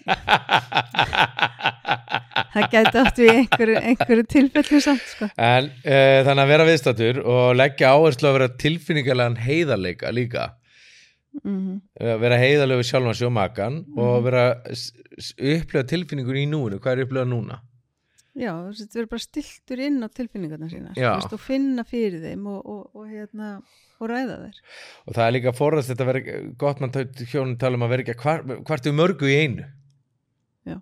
það 2.53 2.67
gæti 2.73 3.01
átt 3.03 3.19
við 3.21 3.31
einhverju, 3.35 3.75
einhverju 3.91 4.25
tilfellu 4.33 4.79
samt 4.83 5.03
sko. 5.11 5.27
En 5.37 5.69
uh, 5.69 6.19
þannig 6.27 6.43
að 6.45 6.51
vera 6.53 6.67
viðstatur 6.69 7.19
og 7.23 7.49
leggja 7.59 7.91
áherslu 7.95 8.29
að 8.31 8.37
vera 8.39 8.49
tilfinningarlegan 8.65 9.37
heiðarleika 9.45 10.13
líka. 10.15 10.47
Mm 11.43 11.75
uh, 12.01 12.15
vera 12.23 12.37
heiðarlegu 12.41 12.83
sjálfan 12.89 13.15
sig 13.19 13.27
og 13.29 13.35
makan 13.35 13.83
og 14.01 14.23
vera 14.25 14.43
s- 14.73 14.89
s- 15.21 15.35
upplifa 15.37 15.85
tilfinningur 15.91 16.39
í 16.41 16.47
núinu. 16.49 16.79
Hvað 16.81 16.95
er 16.95 17.05
upplifa 17.05 17.27
núna? 17.29 17.59
Já, 18.39 18.53
þetta 18.71 18.95
verður 18.97 19.11
bara 19.11 19.23
stiltur 19.25 19.79
inn 19.83 19.99
á 20.01 20.07
tilfinningarna 20.09 20.69
sína 20.71 20.93
og 21.19 21.41
finna 21.43 21.83
fyrir 21.83 22.21
þeim 22.23 22.45
og, 22.47 22.59
og, 22.65 22.83
og, 22.95 23.07
hérna, 23.11 23.49
og 23.99 24.11
ræða 24.11 24.37
þeir 24.45 24.61
og 25.05 25.17
það 25.17 25.25
er 25.25 25.35
líka 25.35 25.55
forðast 25.57 25.93
þetta 25.93 26.07
vera 26.09 26.37
gott 26.61 26.83
mann 26.83 26.95
hjónum 27.33 27.57
tala 27.61 27.79
um 27.79 27.85
að 27.87 27.93
vera 27.95 28.05
ekki 28.05 28.17
hvar, 28.23 28.45
hvart 28.67 28.89
er 28.89 28.95
mörgu 28.95 29.29
í 29.29 29.37
einu? 29.43 29.67
Já. 30.67 30.77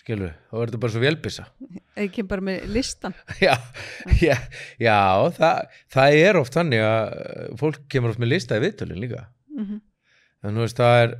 skilur, 0.00 0.32
þá 0.48 0.56
er 0.60 0.70
þetta 0.70 0.82
bara 0.84 0.94
svo 0.96 1.04
vélbissa 1.04 1.48
ekki 1.98 2.24
bara 2.30 2.44
með 2.44 2.68
listan. 2.70 3.16
Já, 3.42 3.56
já, 4.22 4.36
já 4.78 4.98
það, 5.34 5.76
það 5.90 6.16
er 6.22 6.38
oft 6.38 6.54
þannig 6.54 6.84
að 6.86 7.12
uh, 7.18 7.44
fólk 7.58 7.80
kemur 7.90 8.14
oft 8.14 8.22
með 8.22 8.36
lista 8.36 8.58
í 8.58 8.62
viðtölin 8.62 9.02
líka. 9.02 9.26
Mm 9.54 9.80
en 10.46 10.54
þú 10.54 10.62
veist, 10.62 10.78
það 10.78 11.00
er 11.02 11.14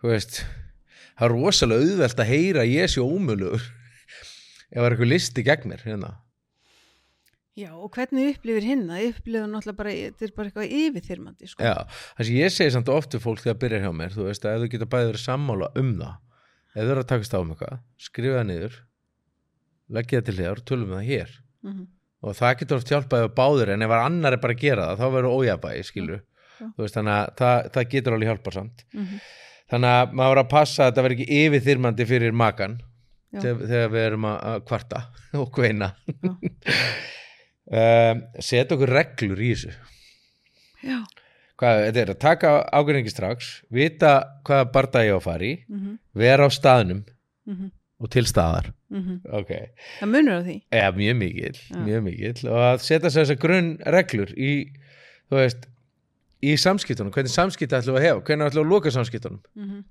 þú 0.00 0.12
veist, 0.12 0.36
það 1.16 1.26
er 1.26 1.34
rosalega 1.34 1.86
auðvelt 1.86 2.22
að 2.22 2.30
heyra 2.30 2.66
ég 2.68 2.92
sé 2.92 3.02
ómölugur 3.02 3.64
ef 4.70 4.76
það 4.76 4.86
er 4.86 4.94
eitthvað 4.94 5.12
listi 5.12 5.46
gegn 5.46 5.72
mér 5.72 5.82
hérna. 5.86 6.12
Já, 7.56 7.70
og 7.72 7.88
hvernig 7.96 8.34
upplifir 8.34 8.68
hinn 8.68 8.84
það? 8.90 9.08
Upplifir 9.12 9.50
náttúrulega 9.52 9.80
bara, 9.80 9.96
þetta 10.04 10.28
er 10.28 10.36
bara 10.36 10.50
eitthvað 10.50 10.76
yfirþyrmandi 10.82 11.50
sko. 11.52 11.64
já, 11.64 11.74
það 12.18 12.30
sem 12.30 12.38
ég 12.38 12.54
segi 12.54 12.76
samt 12.76 12.92
oft 12.92 13.16
við 13.16 13.24
fólk 13.24 13.42
þegar 13.42 13.56
það 13.56 13.62
byrjar 13.64 13.86
hjá 13.86 13.92
mér, 14.02 14.14
þú 14.16 14.28
veist, 14.28 14.46
að 14.46 14.56
ef 14.56 14.64
þú 14.64 14.70
geta 14.76 14.90
bæði 14.94 15.10
verið 15.10 15.24
sammála 15.24 15.72
um 15.82 15.92
það 16.00 16.14
ef 16.76 16.82
þú 16.82 16.92
eru 16.92 17.02
að 17.02 17.10
takast 17.12 17.36
á 17.36 17.38
um 17.40 17.52
eitthvað, 17.54 17.82
skrifa 17.96 18.40
það 18.40 18.48
niður 18.52 18.80
leggja 19.96 20.20
það 20.20 20.26
til 20.26 20.38
þér 20.40 20.64
tölum 20.66 20.96
það 20.96 21.06
hér. 21.06 21.36
Mm 21.66 21.84
og 22.26 22.36
það 22.36 22.54
getur 22.60 22.80
oft 22.80 22.92
hjálpaði 22.92 23.28
á 23.28 23.36
báður 23.36 23.72
en 23.74 23.86
ef 23.86 23.94
annar 23.96 24.36
er 24.36 24.42
bara 24.42 24.56
að 24.56 24.62
gera 24.62 24.86
það, 24.90 25.00
þá 25.00 25.16
verður 25.16 25.36
ójabæði 25.36 25.82
skilur, 25.86 26.22
Já. 26.56 26.66
þú 26.66 26.84
veist, 26.84 26.96
þannig 26.96 27.16
að 27.16 27.34
það, 27.40 27.68
það 27.74 27.90
getur 27.94 28.16
alveg 28.16 28.30
hjálpað 28.30 28.56
samt. 28.56 28.84
-hmm. 28.96 29.20
þannig 29.72 29.96
að 30.00 30.16
maður 30.20 30.42
að 30.42 30.50
passa 30.54 30.88
að 30.88 30.96
um, 37.66 38.24
setja 38.38 38.76
okkur 38.76 38.92
reglur 38.92 39.42
í 39.42 39.52
þessu. 39.54 39.74
Já. 40.86 40.98
Hvað, 41.56 41.82
þetta 41.86 42.02
er 42.02 42.12
að 42.12 42.20
taka 42.20 42.50
ágreiningi 42.76 43.12
strax 43.12 43.52
vita 43.72 44.12
hvaða 44.44 44.68
barndagi 44.74 45.12
á 45.12 45.16
að 45.16 45.24
fara 45.24 45.46
í 45.46 45.54
mm 45.64 45.94
vera 46.16 46.48
á 46.48 46.50
staðnum 46.52 47.04
-hmm. 47.46 47.70
og 48.00 48.10
til 48.12 48.26
staðar. 48.26 48.72
Mm 48.90 49.20
ok, 49.24 49.52
það 50.00 50.12
munur 50.12 50.36
á 50.36 50.42
því. 50.44 50.56
Eða 50.70 50.92
mjög 50.96 51.16
mikill 51.16 51.58
Já. 51.70 51.78
mjög 51.84 52.02
mikill. 52.02 52.48
Og 52.48 52.60
að 52.60 52.78
setja 52.84 53.10
sér 53.10 53.24
þessar 53.24 53.40
grunn 53.40 53.78
reglur 53.86 54.30
í, 54.36 54.52
veist 55.30 55.66
í 56.42 56.56
samskiptunum, 56.56 57.12
hvernig 57.12 57.32
samskipti 57.32 57.74
ætlum 57.74 57.96
við 57.96 58.02
að 58.02 58.06
hefa 58.06 58.20
hvernig 58.20 58.46
ætlum 58.46 58.62
við 58.62 58.66
að 58.66 58.72
loka 58.72 58.90
samskiptunum. 58.90 59.40
Mm 59.54 59.64
-hmm. 59.64 59.84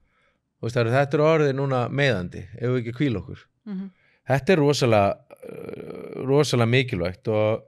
Þú 0.56 0.64
veist, 0.66 0.76
þetta 0.76 1.18
er 1.18 1.22
orðið 1.22 1.54
núna 1.54 1.90
meðandi 1.90 2.48
ef 2.58 2.70
við 2.70 2.78
ekki 2.78 2.98
kvíla 2.98 3.20
okkur. 3.20 3.48
Mm 3.66 3.90
þetta 4.26 4.54
er 4.54 4.62
rosalega 4.62 5.25
rosalega 6.26 6.72
mikilvægt 6.72 7.28
og 7.32 7.66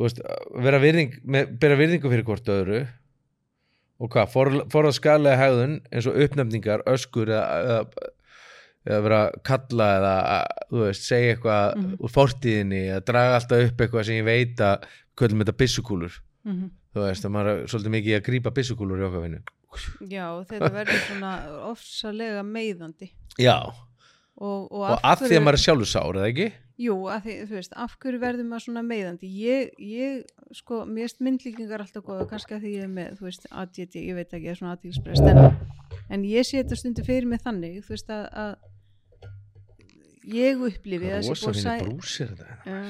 veist, 0.00 0.20
vera 0.64 0.78
virðing 0.80 1.18
með, 1.24 1.50
bera 1.60 1.76
virðingu 1.80 2.10
fyrir 2.12 2.24
hvort 2.28 2.48
öðru 2.48 2.80
og 4.00 4.08
hvað, 4.14 4.30
for, 4.32 4.50
forða 4.72 4.94
skalega 4.96 5.36
hegðun 5.42 5.74
eins 5.92 6.08
og 6.08 6.16
uppnefningar, 6.24 6.82
öskur 6.88 7.28
eða, 7.28 7.60
eða, 7.60 8.08
eða 8.88 9.00
vera 9.04 9.20
kalla 9.44 9.88
eða 9.98 10.14
veist, 10.72 11.04
segja 11.04 11.34
eitthvað 11.34 11.76
Mhm. 11.76 11.94
úr 12.00 12.14
fortíðinni 12.14 12.82
eða 12.88 13.04
draga 13.12 13.34
alltaf 13.40 13.64
upp 13.68 13.80
eitthvað 13.84 14.06
sem 14.08 14.20
ég 14.22 14.24
veit 14.24 14.64
að 14.64 14.86
kvöldum 15.20 15.42
þetta 15.44 15.56
byssukúlur 15.60 16.14
-hmm. 16.46 16.70
þú 16.94 17.04
veist, 17.04 17.24
að 17.24 17.30
maður 17.36 17.50
er 17.52 17.66
svolítið 17.66 17.94
mikið 17.96 18.16
að 18.16 18.26
grípa 18.30 18.50
byssukúlur 18.56 19.00
í 19.02 19.04
okkar 19.10 19.22
vinnu 19.26 19.42
já, 20.08 20.26
þetta 20.48 20.72
verður 20.72 21.04
svona 21.06 21.32
ofsalega 21.68 22.42
meiðandi 22.42 23.12
já, 23.38 23.58
og, 24.40 24.72
og, 24.72 24.80
og 24.90 24.98
af 25.04 25.20
því 25.20 25.36
að 25.36 25.44
maður 25.44 25.58
er 25.60 25.64
sjálfur 25.66 25.86
sár, 25.92 26.16
eða 26.16 26.30
ekki? 26.32 26.52
Jú, 26.80 26.94
að 27.12 27.26
því, 27.26 27.32
þú 27.50 27.56
veist, 27.58 27.74
af 27.76 27.94
hverju 28.00 28.18
verður 28.22 28.46
maður 28.48 28.62
svona 28.64 28.82
meiðandi? 28.86 29.28
Ég, 29.36 29.72
ég 29.84 30.54
sko, 30.56 30.78
mér 30.88 31.04
erst 31.10 31.18
myndlíkingar 31.20 31.82
alltaf 31.84 32.06
góða, 32.06 32.24
kannski 32.30 32.54
að 32.56 32.62
því 32.64 32.70
ég 32.78 32.86
er 32.86 32.92
með, 32.94 33.10
þú 33.18 33.26
veist, 33.28 33.44
ADD, 33.52 33.98
ég 34.00 34.16
veit 34.16 34.30
ekki, 34.32 34.46
ég 34.48 34.54
er 34.54 34.60
svona 34.60 34.72
aðtíðsprest, 34.78 35.28
en, 35.28 36.00
en 36.16 36.24
ég 36.24 36.46
sé 36.48 36.62
þetta 36.62 36.78
stundu 36.80 37.04
fyrir 37.04 37.28
mig 37.28 37.42
þannig, 37.44 37.82
þú 37.84 37.92
veist, 37.92 38.14
að, 38.16 38.24
að 38.44 38.52
ég 40.30 40.60
upplifi 40.70 41.10
að 41.10 41.18
þessi 41.20 41.34
búið 41.34 41.50
að 41.50 41.58
fínir 41.58 41.66
sæ- 41.66 41.84
brúsir 41.84 42.32
Já, 42.40 42.80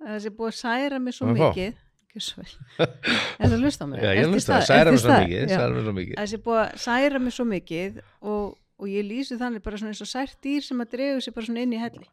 að 0.00 0.10
þessi 0.16 0.32
búið 0.40 0.56
særa 0.62 0.98
mig 1.02 1.16
svo 1.16 1.28
mikið, 1.32 1.78
ekki 2.06 2.24
svo 2.26 2.42
vel, 2.42 2.88
en 3.36 3.52
það 3.52 3.62
hlusta 3.64 3.84
á 3.84 3.86
mig. 3.90 4.00
Já, 4.04 4.10
ég 4.16 4.28
hlusta 4.32 4.52
það, 4.52 4.64
stað- 4.64 4.68
særa 4.72 4.90
mig 4.92 5.00
svo 5.04 5.16
mikið, 5.20 5.48
særa 5.52 5.70
mig 5.76 5.84
svo 5.86 5.94
mikið. 6.00 6.16
þessi 6.20 6.40
búið 6.48 6.76
særa 6.86 7.22
mig 7.26 7.36
svo 7.36 7.46
mikið 7.52 8.00
og, 8.32 8.56
og 8.80 8.90
ég 8.92 9.08
lýsi 9.08 9.38
þannig 9.40 9.64
bara 9.64 9.80
svona 9.80 9.92
eins 9.94 10.04
og 10.04 10.10
sært 10.12 10.36
dýr 10.44 10.64
sem 10.64 10.84
að 10.84 10.92
drefu 10.96 11.24
sig 11.26 11.34
bara 11.36 11.48
svona 11.48 11.64
inn 11.66 11.76
í 11.76 11.80
helli. 11.80 12.06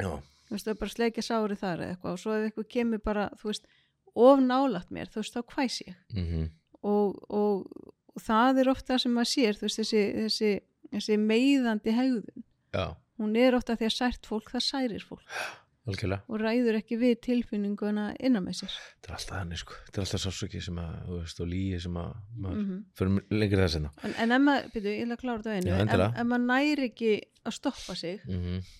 Já, 0.00 0.10
það 0.50 0.70
er 0.72 0.78
bara 0.80 0.90
að 0.90 0.94
sleikja 0.94 1.26
sári 1.26 1.58
þar 1.60 1.82
eða 1.82 1.96
eitthvað 1.96 2.12
og 2.12 2.22
svo 2.22 2.36
ef 2.36 2.46
eitthvað 2.46 2.70
kemur 2.76 3.02
bara, 3.04 3.26
þú 3.40 3.50
veist 3.50 3.68
of 4.16 4.40
nálægt 4.44 4.94
mér, 4.94 5.10
þú 5.12 5.22
veist, 5.22 5.36
þá 5.36 5.54
hvæs 5.56 5.82
ég. 5.84 5.98
Mhm, 6.14 6.48
og, 6.86 7.20
og, 7.28 7.92
og 8.14 8.22
það 8.22 8.62
er 8.62 8.72
ofta 8.72 8.98
sem 9.02 9.12
maður 9.12 9.32
sér, 9.34 9.60
veist, 9.60 9.82
þessi, 9.82 10.02
þessi, 10.22 10.54
þessi 10.94 11.20
meiðandi 11.20 11.94
hegðun. 11.96 12.46
Já, 12.76 12.86
hún 13.20 13.36
er 13.40 13.56
ofta 13.58 13.76
því 13.76 13.90
að 13.90 13.96
sært 13.96 14.28
fólk 14.28 14.50
það 14.54 14.68
særir 14.70 15.06
fólk. 15.06 15.24
Algjörlega, 15.86 16.24
og 16.26 16.40
ræður 16.42 16.80
ekki 16.80 16.96
við 16.98 17.12
tilfinninguna 17.22 18.08
innan 18.18 18.42
með 18.42 18.56
sér. 18.64 18.72
Þetta 18.96 19.06
er 19.12 19.12
alltaf 19.14 19.36
þannig 19.36 19.60
sko. 19.60 19.76
Þetta 19.86 20.00
er 20.00 20.02
alltaf 20.02 20.22
sásöki 20.24 20.62
sem 20.66 20.80
að, 20.82 20.96
þú 21.06 21.18
veist, 21.20 21.42
og 21.44 21.46
líi 21.52 21.78
sem 21.84 22.00
að 22.00 22.08
maður 22.32 22.56
mm 22.56 22.80
fyrir 22.98 23.36
lengri 23.38 23.60
þess 23.60 23.78
enná 23.78 23.92
en, 24.02 24.16
en 24.24 24.34
ef 24.34 24.42
maður, 24.48 24.66
byrju, 24.74 24.94
ég 24.96 25.04
ætla 25.04 25.14
að 25.14 25.22
klára 25.22 25.44
þetta 25.44 25.54
einu. 25.54 25.70
Já, 25.70 25.76
endilega. 25.84 26.08
ef 26.10 26.28
maður 26.32 26.48
næri 26.48 26.88
ekki 26.90 27.12
að 27.46 27.54
stoppa 27.60 27.94
sig. 28.00 28.26
Mm 28.26 28.42
-hmm. 28.42 28.74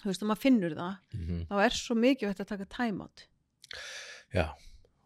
Þú 0.00 0.08
veist, 0.10 0.22
og 0.24 0.28
maður 0.30 0.42
finnur 0.46 0.74
það 0.78 0.96
Mm 1.14 1.44
þá 1.50 1.54
er 1.64 1.76
svo 1.76 1.94
mikið 1.94 2.30
að 2.32 2.48
taka 2.54 2.66
time 2.76 3.02
out. 3.04 3.26
Já, 4.34 4.46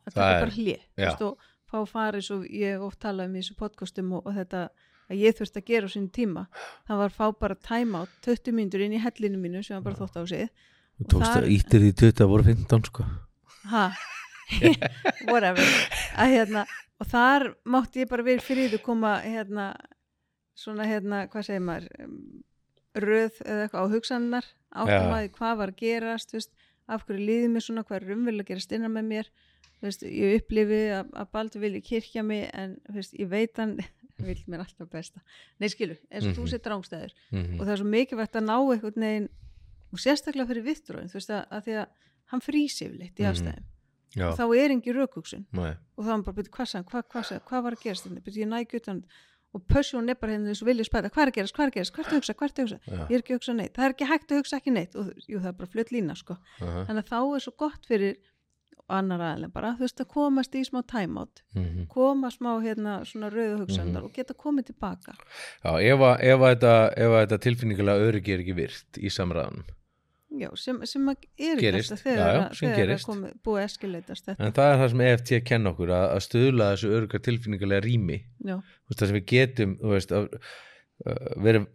að 0.07 0.15
taka 0.15 0.31
er- 0.31 0.41
bara 0.45 0.57
hlið 0.57 0.81
þú 0.97 1.05
veist, 1.05 1.23
og 1.23 1.39
fá 1.71 1.79
farið 1.91 2.23
svo 2.29 2.37
ég 2.45 2.81
oft 2.87 3.01
talað 3.01 3.27
um 3.31 3.35
í 3.37 3.41
þessu 3.43 3.57
podcastum 3.59 4.13
og, 4.13 4.27
og 4.27 4.35
þetta 4.39 4.69
að 5.11 5.19
ég 5.21 5.35
þurfti 5.37 5.61
að 5.61 5.67
gera 5.69 5.87
á 5.87 5.91
sinni 5.93 6.09
tíma. 6.15 6.47
Það 6.89 6.97
var 7.03 7.11
að 7.11 7.17
fá 7.19 7.27
bara 7.41 7.55
time 7.55 7.99
out 7.99 8.09
20 8.25 8.53
mínútur 8.57 8.81
inn 8.85 8.95
í 8.97 9.01
hellinu 9.03 9.37
mínu 9.41 9.61
sem 9.65 9.77
var 9.77 9.83
bara 9.85 9.99
þótt 10.01 10.17
á 10.17 10.23
sig 10.25 10.49
þú 10.49 11.05
Og 11.05 11.11
tókst 11.11 11.37
að 11.37 11.49
ítir 11.51 11.81
því 11.83 11.91
20 12.01 12.29
voru 12.31 12.45
15 12.47 12.85
sko. 12.89 13.05
Ha? 13.73 13.85
Whatever. 15.31 15.65
Að 16.17 16.33
hérna 16.37 16.65
og 17.03 17.09
þar 17.11 17.47
mátti 17.67 18.05
ég 18.05 18.09
bara 18.09 18.23
verið 18.23 18.47
fyrir 18.47 18.71
því 18.73 18.81
koma 18.85 19.17
hérna 19.25 19.73
svona 20.55 20.87
hérna, 20.87 21.25
hvað 21.29 21.49
segir 21.49 21.65
maður 21.67 21.89
röð 22.95 23.41
eða 23.45 23.65
eitthvað 23.67 23.85
á 23.87 23.93
hugsannar 23.95 24.47
áttum 24.75 25.15
að 25.17 25.29
hvað 25.39 25.57
var 25.59 25.73
að 25.73 25.77
gerast 25.81 26.33
veist, 26.35 26.51
af 26.89 27.05
hverju 27.07 27.25
líði 27.27 27.49
mér 27.51 27.65
svona 27.65 27.85
hvað 27.85 28.03
er 28.03 28.15
umvel 28.17 28.39
að 28.41 28.47
gerast 28.51 28.73
innan 28.77 28.93
með 28.95 29.05
mér 29.11 29.29
veist, 29.83 30.03
ég 30.03 30.39
upplifi 30.41 30.81
að, 30.95 31.11
að 31.13 31.31
Baldur 31.33 31.61
vilji 31.65 31.81
kirkja 31.83 32.23
mig 32.25 32.51
en 32.55 32.79
veist, 32.95 33.15
ég 33.19 33.29
veit 33.29 33.57
hann 33.59 33.77
vil 34.25 34.39
mér 34.47 34.63
alltaf 34.63 34.89
besta. 34.93 35.21
Nei 35.59 35.69
skilu, 35.69 35.97
eins 36.11 36.25
og 36.29 36.37
þú 36.37 36.45
Mhm. 36.45 36.51
sér 36.55 36.63
drángstæður 36.65 37.15
mm 37.33 37.61
og 37.61 37.67
það 37.67 37.73
er 37.75 37.81
svo 37.83 37.89
mikilvægt 37.91 38.37
að 38.39 38.47
ná 38.47 38.57
einhvern 38.61 39.01
veginn 39.07 39.29
og 39.93 39.99
sérstaklega 39.99 40.47
fyrir 40.51 40.65
vittróin 40.67 41.11
þú 41.11 41.19
veist 41.19 41.31
að, 41.35 41.45
að 41.51 41.65
því 41.67 41.75
að 41.83 41.87
hann 42.33 42.41
frýsi 42.41 42.87
yfirleitt 42.89 43.19
í 43.19 43.23
Mhm. 43.25 43.31
aðstæðum. 43.33 43.65
Já, 44.15 44.29
og 44.31 44.39
þá 44.39 44.45
er 44.55 44.71
engin 44.71 44.95
rökugsun 44.95 45.45
nei, 45.53 45.75
og 45.99 46.05
þá 46.05 46.09
er 46.09 46.13
hann 46.15 46.23
bara, 46.23 46.37
byrju, 46.39 46.51
hvað 46.55 46.69
sagði, 46.71 46.87
hvað, 47.11 47.25
sagði, 47.27 47.43
hvað 47.51 47.63
var 47.67 47.73
að 47.75 47.83
gerast 47.83 48.05
þetta, 48.07 48.23
byrju, 48.23 48.43
ég 48.45 48.49
næg 48.53 48.75
utan 48.79 49.01
og 49.55 49.63
pössjón 49.71 50.11
er 50.11 50.19
bara 50.19 50.35
hérna 50.35 50.53
og 50.55 50.69
vilja 50.69 50.87
spæta, 50.89 51.11
hvað 51.15 51.25
er 51.25 51.33
að 51.33 51.39
gerast, 51.39 51.55
hvað 51.55 51.65
er 51.65 51.73
að 51.73 51.79
gerast, 51.79 51.95
hvað 51.95 52.05
er 52.05 52.11
að 52.11 52.19
hugsa, 52.19 52.35
hvað 52.35 52.47
er 52.47 52.55
að 52.55 52.63
hugsa? 52.65 52.79
Já, 52.85 53.01
ég 53.01 53.15
er 53.15 53.23
ekki 53.23 53.35
að 53.35 53.39
hugsa 53.39 53.57
neitt, 53.57 53.75
það 53.77 53.87
er 53.87 53.95
ekki 53.95 54.09
hægt 54.11 54.31
að 54.31 54.41
hugsa 54.41 54.61
ekki 54.61 54.75
neitt. 54.75 54.97
Og 54.99 55.11
jú, 55.31 55.41
það 55.41 55.51
er 55.51 55.59
bara 55.61 55.73
flutt 55.75 55.93
lína, 55.95 56.17
sko. 56.19 56.37
Aha, 56.59 56.87
þannig 56.89 57.05
að 57.05 57.13
þá 57.13 57.19
er 57.23 57.45
svo 57.45 57.55
gott 57.65 57.87
fyrir 57.91 58.17
annar 58.93 59.23
aðeins 59.25 59.55
bara, 59.55 59.73
þú 59.79 59.87
veist 59.87 60.03
að 60.03 60.11
komast 60.13 60.57
í 60.59 60.65
smá 60.67 60.83
time 60.85 61.23
out 61.23 61.41
mhm. 61.57 61.87
koma 61.89 62.29
smá 62.29 62.51
hérna 62.61 62.99
svona 63.09 63.31
rauðu 63.33 63.63
hugsanar 63.63 64.05
og 64.05 64.13
geta 64.13 64.37
komið 64.37 64.73
tilbaka. 64.73 65.15
Já, 65.63 65.71
ef 65.79 66.05
að, 66.05 66.19
ef 66.21 66.45
að 66.45 66.51
þetta, 66.51 66.75
þetta 67.15 67.41
tilfinningulega 67.47 68.11
öryggi 68.11 68.35
er 68.35 68.45
ekki 68.45 68.59
virt 68.59 69.01
í 69.01 69.13
samræðanum 69.13 69.65
já, 70.41 70.51
sem, 70.61 70.81
sem 70.91 71.09
að 71.13 71.25
er 71.49 71.63
Gerist, 71.63 71.95
þegar, 72.03 72.19
já, 72.19 72.27
já, 72.35 72.43
að- 72.45 72.59
sem 72.59 72.69
þegar 72.69 72.81
gerist. 72.83 73.05
að 73.05 73.11
komið, 73.13 73.33
búið 73.47 73.61
að 73.63 73.67
eskileitast 73.71 74.29
þetta, 74.29 74.45
en 74.49 74.53
það 74.59 74.71
er 74.73 74.79
það 74.83 74.93
sem 74.95 75.03
EFT 75.09 75.33
kenna 75.51 75.73
okkur 75.75 75.95
að, 75.95 76.07
að 76.17 76.23
stuðla 76.29 76.69
þessu 76.75 76.93
örygga 76.99 77.23
tilfinningulega 77.29 77.85
rými. 77.87 78.21
Veist, 78.45 78.99
það 79.01 79.11
sem 79.11 79.19
við 79.19 79.27
getum 79.35 79.77
veist, 79.95 80.15
að, 80.15 80.29
uh, 81.05 81.29
verið 81.45 81.67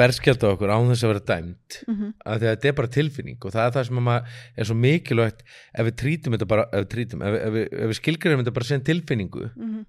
berskjald 0.00 0.42
á 0.42 0.48
okkur 0.52 0.72
án 0.74 0.88
þess 0.90 1.04
að 1.06 1.12
vera 1.14 1.24
dæmt 1.32 1.80
mm 1.86 2.12
að 2.26 2.40
því 2.42 2.46
að 2.48 2.54
þetta 2.56 2.68
er 2.72 2.76
bara 2.80 2.92
tilfinning 2.96 3.36
og 3.46 3.52
það 3.54 3.66
er 3.68 3.74
það 3.76 3.84
sem 3.90 4.08
að 4.10 4.30
er 4.56 4.66
svo 4.70 4.76
mikilvægt 4.82 5.44
ef 5.46 5.86
við 5.86 5.94
trítum 6.02 6.34
þetta 6.34 6.48
bara 6.50 6.64
ef 6.72 6.86
við, 6.90 7.12
við, 7.20 7.36
ef 7.46 7.52
við, 7.54 7.66
ef 7.78 7.90
við 7.92 7.98
skilgræðum 8.00 8.42
þetta 8.42 8.56
bara 8.58 8.70
sem 8.72 8.82
tilfinningu. 8.88 9.50
Mm 9.56 9.84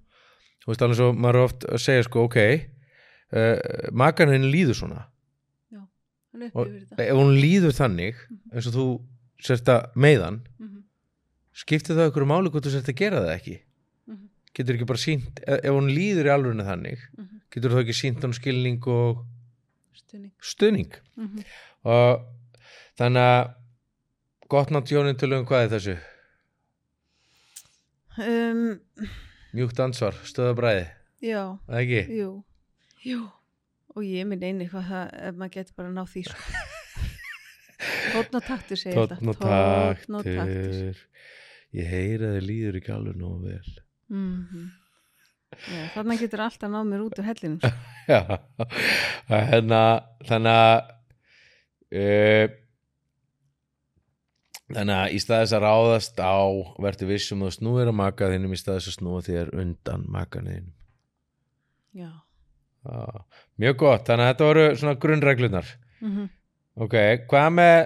þú 0.58 0.72
veist 0.74 0.82
alveg 0.84 0.98
svo 0.98 1.12
maður 1.16 1.36
oft 1.46 1.64
að 1.64 1.80
segja 1.80 2.04
sko 2.04 2.22
ok 2.28 2.36
uh, 2.44 3.56
makan 3.96 4.32
henni 4.34 4.50
líður 4.52 4.76
svona 4.76 5.04
og 6.54 6.66
ef 6.98 7.14
hún 7.16 7.34
líður 7.40 7.72
þannig 7.76 8.18
eins 8.52 8.66
og 8.70 8.74
þú 8.78 8.86
sérst 9.42 9.68
að 9.72 9.88
meiðan 9.96 10.42
mm 10.58 10.74
skiptir 11.58 11.96
það 11.98 12.12
okkur 12.12 12.24
máli 12.30 12.50
hvort 12.54 12.62
þú 12.68 12.70
sérst 12.70 12.88
að 12.92 12.94
gera 13.00 13.20
það 13.24 13.32
ekki? 13.34 13.54
-hmm. 14.06 14.28
getur 14.54 14.74
ekki 14.76 14.86
bara 14.86 14.98
sínt 15.02 15.40
ef, 15.42 15.58
ef 15.64 15.72
hún 15.74 15.88
líður 15.90 16.26
í 16.28 16.30
alvörinu 16.34 16.62
þannig 16.68 16.98
Mhm. 17.18 17.40
getur 17.50 17.70
það 17.70 17.82
ekki 17.82 17.96
sínt 17.98 18.22
hann 18.22 18.32
skilning 18.32 18.86
og 18.86 19.24
stuðning. 19.94 20.32
stuðning? 20.40 20.92
Mm 21.16 21.42
og 21.84 22.22
þannig 22.98 23.22
að 23.22 23.54
gott 24.48 24.70
nátt 24.70 24.90
Jónin 24.90 25.18
til 25.18 25.32
um 25.32 25.44
hvað 25.46 25.64
er 25.64 25.68
þessu? 25.78 25.96
Um, 28.18 28.80
mjúkt 29.54 29.78
ansvar, 29.80 30.14
stöðabræði 30.26 30.88
já, 31.22 31.42
ekki? 31.70 32.00
jú, 32.18 32.30
jú 33.06 33.20
og 33.98 34.06
ég 34.06 34.28
minn 34.30 34.44
eini 34.44 34.68
hvað 34.70 34.90
það 34.92 35.14
ef 35.28 35.38
maður 35.38 35.54
getur 35.58 35.78
bara 35.78 35.90
að 35.90 35.96
ná 35.98 36.04
því 36.12 36.24
sko. 36.28 36.64
tóttn 38.14 38.38
og 38.40 38.46
taktur 38.46 38.80
segir 38.80 39.00
þetta. 39.02 39.18
Tónn 39.18 39.32
og 39.34 39.40
Tónn 39.42 40.18
og 40.20 40.28
taktur 40.28 40.42
taktur 40.42 41.06
ég 41.78 41.90
heyra 41.92 42.34
þið 42.36 42.46
líður 42.48 42.78
ekki 42.80 42.94
alveg 42.94 43.18
nógu 43.18 43.50
vel. 43.50 43.80
Mm 44.08 44.68
já, 45.56 45.82
þannig 45.94 46.22
getur 46.22 46.44
alltaf 46.44 46.70
náð 46.70 46.86
mér 46.90 47.04
út 47.06 47.18
úr 47.20 47.28
hellinu 47.28 47.58
sko. 47.62 47.70
já. 48.12 48.20
Hérna, 49.28 49.82
þannig 50.28 50.58
að 50.60 50.76
uh, 51.98 52.56
þannig 54.68 54.96
að 54.98 55.16
í 55.16 55.20
staðis 55.24 55.54
að 55.56 55.64
ráðast 55.64 56.20
á 56.20 56.40
verður 56.84 57.12
vissum 57.14 57.44
að 57.46 57.54
snúið 57.56 57.84
er 57.86 57.92
að 57.92 58.00
maka 58.02 58.30
þínum 58.32 58.56
í 58.56 58.60
staðis 58.60 58.90
að 58.92 58.98
snúa 58.98 59.24
þér 59.24 59.52
undan 59.64 60.08
makaninum 60.12 60.74
já 61.96 62.08
Já, 62.08 62.27
mjög 63.58 63.78
gott, 63.80 64.04
þannig 64.06 64.24
að 64.24 64.32
þetta 64.32 64.48
voru 64.50 64.66
svona 64.78 64.98
grunnreglunar 65.02 65.72
mm 66.00 66.28
ok, 66.78 66.94
hvað 67.26 67.48
með 67.58 67.78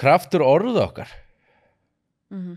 kraftur 0.00 0.44
orðu 0.44 0.80
okkar? 0.80 1.10
-hmm. 2.30 2.56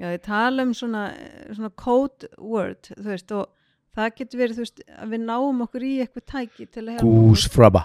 já, 0.00 0.06
ég 0.10 0.22
tala 0.24 0.64
um 0.64 0.74
svona, 0.74 1.12
svona 1.52 1.70
code 1.76 2.30
word 2.38 2.90
þú 2.96 3.08
veist, 3.10 3.32
og 3.32 3.48
það 3.94 4.14
getur 4.18 4.40
verið 4.40 4.58
þú 4.58 4.66
veist, 4.66 4.84
að 4.98 5.14
við 5.14 5.26
náum 5.28 5.64
okkur 5.66 5.86
í 5.86 5.94
eitthvað 6.02 6.26
tæki 6.32 6.66
til 6.66 6.88
að 6.88 7.02
gúsfraba. 7.04 7.84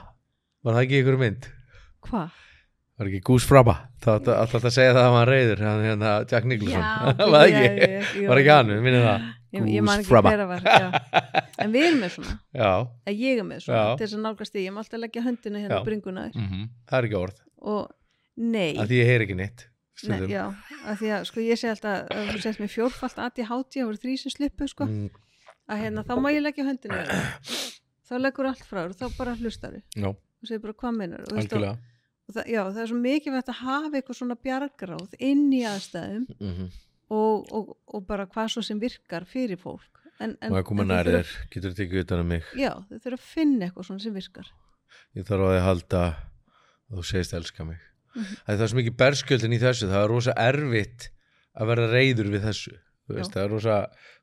Var 0.63 0.73
það 0.75 0.83
ekki 0.83 1.01
ykkur 1.03 1.19
mynd? 1.19 1.49
hvað? 2.07 2.29
var 2.99 3.07
ekki 3.07 3.21
gúsfraba? 3.23 3.75
Það 4.03 4.17
átti 4.17 4.31
alltaf 4.35 4.65
að 4.65 4.73
segja 4.75 4.95
það 4.95 5.05
að 5.05 5.13
hann 5.15 5.29
reyður 5.29 5.61
hann 5.63 5.83
hérna 5.85 6.15
Jack 6.31 6.47
Nicholson. 6.49 6.81
Já, 6.81 7.13
var 7.19 7.35
það 7.35 7.45
ekki? 7.49 8.25
var 8.27 8.41
ekki 8.41 8.55
hann, 8.55 8.73
við 8.73 8.81
minnum 8.87 9.05
það 9.05 9.27
ég, 9.55 9.65
ég 9.73 9.85
man 9.85 10.01
ekki 10.01 10.07
Gúsfraba. 10.09 10.33
hver 10.33 10.43
að 10.43 10.51
var 10.51 10.61
en 11.63 11.73
við 11.73 11.87
erum 11.87 12.03
með 12.03 12.13
svona. 12.17 12.35
Já, 12.53 12.71
að 13.09 13.23
ég 13.23 13.41
er 13.41 13.47
með 13.47 13.63
svona 13.65 13.85
til 13.95 14.05
þess 14.05 14.17
að 14.19 14.23
nálgast 14.25 14.55
því. 14.55 14.65
Ég 14.67 14.75
má 14.75 14.81
alltaf 14.83 15.03
leggja 15.03 15.25
höndina 15.25 15.63
hérna 15.63 15.81
á 15.81 15.87
bringuna 15.87 16.27
þér. 16.29 16.43
Mm 16.43 16.69
það 16.89 16.99
er 16.99 17.09
ekki 17.09 17.19
orð. 17.19 17.41
Og 17.59 17.81
nei, 18.39 18.69
að 18.79 18.91
því 18.91 19.01
ég 19.01 19.11
heyr 19.13 19.25
ekki 19.25 19.39
neitt 19.39 19.65
nei 20.07 20.29
já, 20.31 20.45
að 20.87 21.01
því 21.01 21.09
að 21.11 21.25
sko 21.27 21.41
ég 21.43 21.59
sé 21.59 21.71
alltaf 21.73 22.13
að 22.15 22.29
þú 22.31 22.41
sett 22.45 22.61
mér 22.61 22.71
fjórfalt 22.71 23.17
aði 23.19 23.45
hátíð 23.49 23.81
og 23.83 23.89
voru 23.89 23.99
þrý 23.99 24.13
sem 24.21 24.31
sluppu 24.31 24.67
sko. 24.71 24.87
Mm, 24.87 25.09
að 25.69 25.81
hérna 25.83 26.05
þá 26.07 26.13
má 26.23 26.29
ég 26.31 26.43
leggja 26.45 26.67
höndina 26.69 27.01
þér 27.03 27.57
þá 28.09 28.13
leggur 28.23 28.49
allt 28.49 28.63
frá 28.65 28.79
þér 28.79 28.93
og 28.93 28.99
þá 29.01 29.17
bara 29.17 29.35
hlustar 29.41 29.75
þér 29.75 30.03
já, 30.05 30.09
og 30.13 30.47
segir 30.47 30.61
bara 30.63 30.77
hvað 30.79 30.95
meinar 31.01 31.25
og, 31.25 31.33
veist, 31.35 31.55
og, 31.57 31.65
og 32.29 32.37
það, 32.37 32.47
já, 32.55 32.61
það 32.69 32.81
er 32.85 32.91
svo 32.93 32.99
mikilvægt 33.03 33.51
að 33.51 33.59
hafa 33.65 33.99
eitthvað 33.99 34.19
svona 34.21 34.39
bjargráð 34.47 35.17
inn 35.19 35.49
í 35.51 35.65
aðstæðum. 35.67 36.29
Mm 36.39 36.69
og, 37.09 37.51
og, 37.55 37.71
og 37.93 38.05
bara 38.07 38.25
hvað 38.29 38.51
svo 38.55 38.63
sem 38.65 38.79
virkar 38.81 39.25
fyrir 39.29 39.57
fólk. 39.61 39.85
En, 40.19 40.33
en, 40.43 40.51
og 40.51 40.57
að 40.59 40.65
koma 40.67 40.83
en 40.83 40.89
þau 40.89 40.95
nær 40.95 41.07
þurfa- 41.09 41.45
getur 41.53 41.71
þið 41.71 41.77
tekið 41.79 42.01
utan 42.03 42.23
um 42.25 42.27
mig? 42.33 42.43
Já, 42.59 42.71
þau 42.89 42.97
þurfa 43.05 43.19
að 43.19 43.27
finna 43.33 43.65
eitthvað 43.69 43.87
svona 43.87 44.03
sem 44.03 44.13
virkar. 44.19 44.49
Ég 45.15 45.25
þarf 45.29 45.45
að 45.47 45.53
þið 45.55 45.63
halda 45.69 46.01
að 46.89 46.97
þú 46.99 47.05
segist 47.13 47.33
elska 47.39 47.65
mig. 47.69 47.79
Mhm. 48.15 48.35
það 48.47 48.61
er 48.63 48.69
svo 48.71 48.77
mikið 48.79 48.95
berskjöldin 48.99 49.53
í 49.53 49.59
þessu 49.61 49.87
það 49.91 50.03
er 50.03 50.09
rosa 50.09 50.33
erfitt 50.41 51.03
að 51.59 51.67
vera 51.69 51.83
reyður 51.91 52.29
við 52.33 52.41
þessu 52.47 52.71
veist, 53.09 53.31
það 53.35 53.43
er 53.43 53.51
rosa 53.53 53.75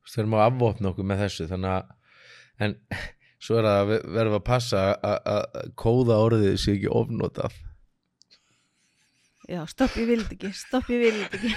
við 0.07 0.16
erum 0.18 0.35
að 0.35 0.42
afvopna 0.49 0.90
okkur 0.90 1.07
með 1.07 1.20
þessu 1.22 1.46
þannig 1.53 1.70
að 1.70 2.66
en 2.66 2.75
svo 3.46 3.61
er 3.61 3.68
að 3.70 3.92
við 3.92 4.03
verðum 4.16 4.37
að 4.40 4.44
passa 4.49 4.83
að- 4.99 5.22
að 5.31 5.46
að 5.62 5.70
kóða 5.79 6.18
orðið 6.27 6.57
sé 6.59 6.75
ekki 6.75 6.90
ofnotað. 6.99 7.55
Já, 9.46 9.61
stopp, 9.70 9.94
ég 10.03 10.09
vildi 10.11 10.35
ekki, 10.35 10.51
stopp, 10.59 10.88
ég 10.90 11.05
vildi 11.07 11.27
ekki 11.38 11.53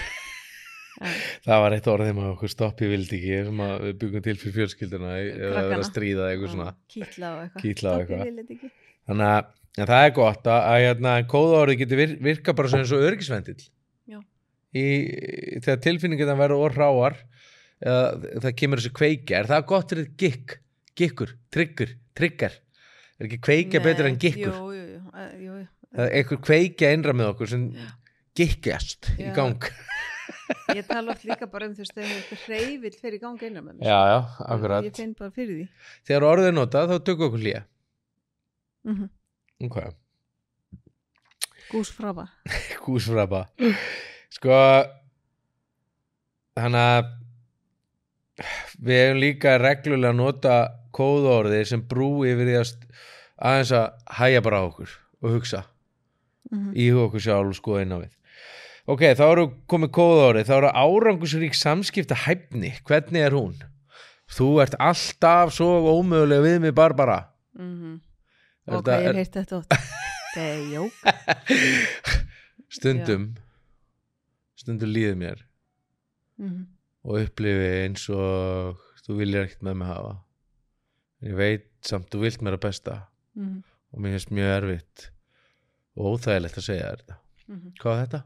það 1.46 1.64
var 1.64 1.76
eitt 1.78 1.88
orðið 1.94 2.12
með 2.18 2.32
okkur 2.34 2.52
stopp 2.52 2.84
ég 2.84 2.92
vildi 2.94 3.20
ekki 3.20 3.40
sem 3.50 3.64
að 3.66 3.76
við 3.86 3.96
byggum 4.04 4.26
til 4.26 4.36
fyrir 4.42 4.58
fjölskylduna 4.58 5.14
ef 5.20 5.30
það 5.40 5.62
er 5.62 5.70
verið 5.70 5.78
að 5.80 5.88
stríða 5.90 6.26
eða 6.26 6.34
eitthvað 6.34 6.54
svona. 6.56 6.74
Kýtla 6.96 7.94
og 7.94 8.04
eitthvað. 8.04 8.44
Ekki. 8.44 8.72
Þannig 9.10 9.32
að 9.34 9.56
en 9.80 9.90
það 9.90 10.06
er 10.06 10.16
gott 10.16 10.50
að, 10.50 10.60
að, 10.60 10.86
að, 10.90 11.10
að 11.12 11.28
kóða 11.32 11.60
orðið 11.64 11.82
getur 11.84 12.02
vir, 12.02 12.16
virka 12.30 12.56
bara 12.58 12.72
svona 12.72 12.86
eins 12.86 12.94
og 12.96 13.06
örgisvendill 13.08 13.60
Já. 14.10 14.20
í, 14.76 14.86
þegar 15.60 15.84
tilfinningin 15.86 16.32
það 16.32 16.42
verður 16.44 16.64
orðráar 16.68 17.20
eða 17.80 18.42
það 18.46 18.58
kemur 18.60 18.82
þessu 18.82 18.96
kveikja 18.98 19.40
er 19.40 19.52
það 19.52 19.68
gott 19.72 19.94
fyrir 19.94 20.10
gikk, 20.20 20.58
gikkur, 21.00 21.36
trigger 21.54 21.94
trigger, 22.20 22.58
er 23.20 23.30
ekki 23.30 23.42
kveikja 23.46 23.84
betur 23.86 24.10
en 24.10 24.20
gikkur? 24.20 24.58
jú, 24.58 24.74
jú, 24.76 25.46
jú, 25.46 25.62
það 25.94 26.06
er 26.08 26.18
einhver 26.20 26.44
kveikja 26.50 26.92
innra 26.98 27.16
með 27.16 27.34
okkur 27.36 27.54
sem 27.54 27.70
gikkjast 28.40 29.14
í 29.16 29.30
Já. 29.30 29.34
gang 29.38 29.70
ég 30.76 30.86
tala 30.88 31.14
oft 31.14 31.26
líka 31.28 31.48
bara 31.52 31.68
um 31.70 31.74
þú 31.78 31.84
veist 31.84 31.96
þegar 31.96 32.14
eitthvað 32.18 32.44
hreyfill 32.48 32.96
fyrir 33.02 33.18
í 33.18 33.22
gangi 33.24 33.48
innan 33.50 33.66
með 33.68 33.80
mér 33.80 33.90
já, 33.90 34.00
já, 34.10 34.20
ég 34.20 34.54
akkurat. 34.56 34.90
finn 35.00 35.14
bara 35.20 35.32
fyrir 35.36 35.56
því. 35.60 35.66
Þegar 36.10 36.28
orðið 36.30 36.50
er 36.52 36.56
notað 36.58 36.94
þá 36.94 36.96
tökum 37.10 37.22
við 37.24 37.28
okkur 37.30 37.44
hlýja 37.46 37.64
mm 38.90 39.10
ok, 39.70 39.80
Gúsfraba. 41.70 42.24
Gúsfraba. 42.86 43.44
Sko 44.34 44.56
Þannig 46.60 46.86
að 46.86 47.10
við 48.80 49.02
hefum 49.04 49.20
líka 49.22 49.58
reglulega 49.60 50.16
nota 50.16 50.56
kóðorði 50.96 51.60
sem 51.68 51.84
brú 51.92 52.24
yfir 52.28 52.48
því 52.48 52.56
að 52.60 52.72
aðeins 53.50 53.74
að 53.76 54.16
hæja 54.20 54.42
bara 54.44 54.64
okkur 54.68 54.96
og 55.22 55.36
hugsa. 55.36 55.66
Mhm. 56.50 56.72
íhuga 56.74 57.06
okkur 57.10 57.22
sjálf 57.22 57.52
og 57.52 57.58
skoða 57.60 57.82
inn 57.86 57.94
á 57.94 58.00
við 58.02 58.14
ok, 58.90 59.04
þá 59.20 59.24
eru 59.32 59.44
komið 59.70 59.92
kóðorði 59.98 60.44
þá 60.48 60.54
eru 60.58 60.70
árangusrík 60.84 61.56
samskipta 61.58 62.16
hæfni 62.26 62.72
hvernig 62.88 63.22
er 63.28 63.36
hún? 63.38 63.56
þú 64.30 64.48
ert 64.64 64.76
alltaf 64.80 65.54
svo 65.56 65.70
ómögulega 65.96 66.46
við 66.46 66.60
mig 66.68 66.76
Barbara 66.78 67.20
Mhm. 67.60 68.00
Er 68.70 68.76
Ok, 68.78 68.86
þetta- 68.86 69.02
ég 69.02 69.08
er- 69.10 69.16
hef 69.16 69.16
heyrt 69.16 69.36
þetta 69.40 69.58
oft 69.58 69.72
Það 70.36 70.48
er 70.54 70.62
jók 70.76 70.94
stundum 72.70 73.24
stundum 74.60 74.92
líður 74.94 75.16
mér 75.18 75.40
Mhm. 76.40 76.68
og 77.04 77.18
upplifi 77.26 77.70
eins 77.84 78.06
og 78.14 78.78
þú 79.04 79.18
viljir 79.20 79.44
ekkert 79.48 79.64
með 79.66 79.76
mig 79.82 79.88
hafa 79.90 80.14
ég 81.26 81.36
veit 81.36 81.66
samt 81.82 82.10
þú 82.14 82.22
vilt 82.22 82.42
mér 82.46 82.56
að 82.58 82.64
besta 82.68 82.96
Mhm. 83.36 83.64
og 83.94 84.00
mér 84.00 84.14
finnst 84.16 84.32
mjög 84.32 84.54
erfitt 84.62 85.10
og 85.98 86.06
óþægilegt 86.20 86.58
að 86.62 86.68
segja 86.70 86.92
þetta 86.96 87.16
Mhm. 87.50 87.74
hvað 87.82 87.98
er 87.98 88.06
þetta? 88.08 88.24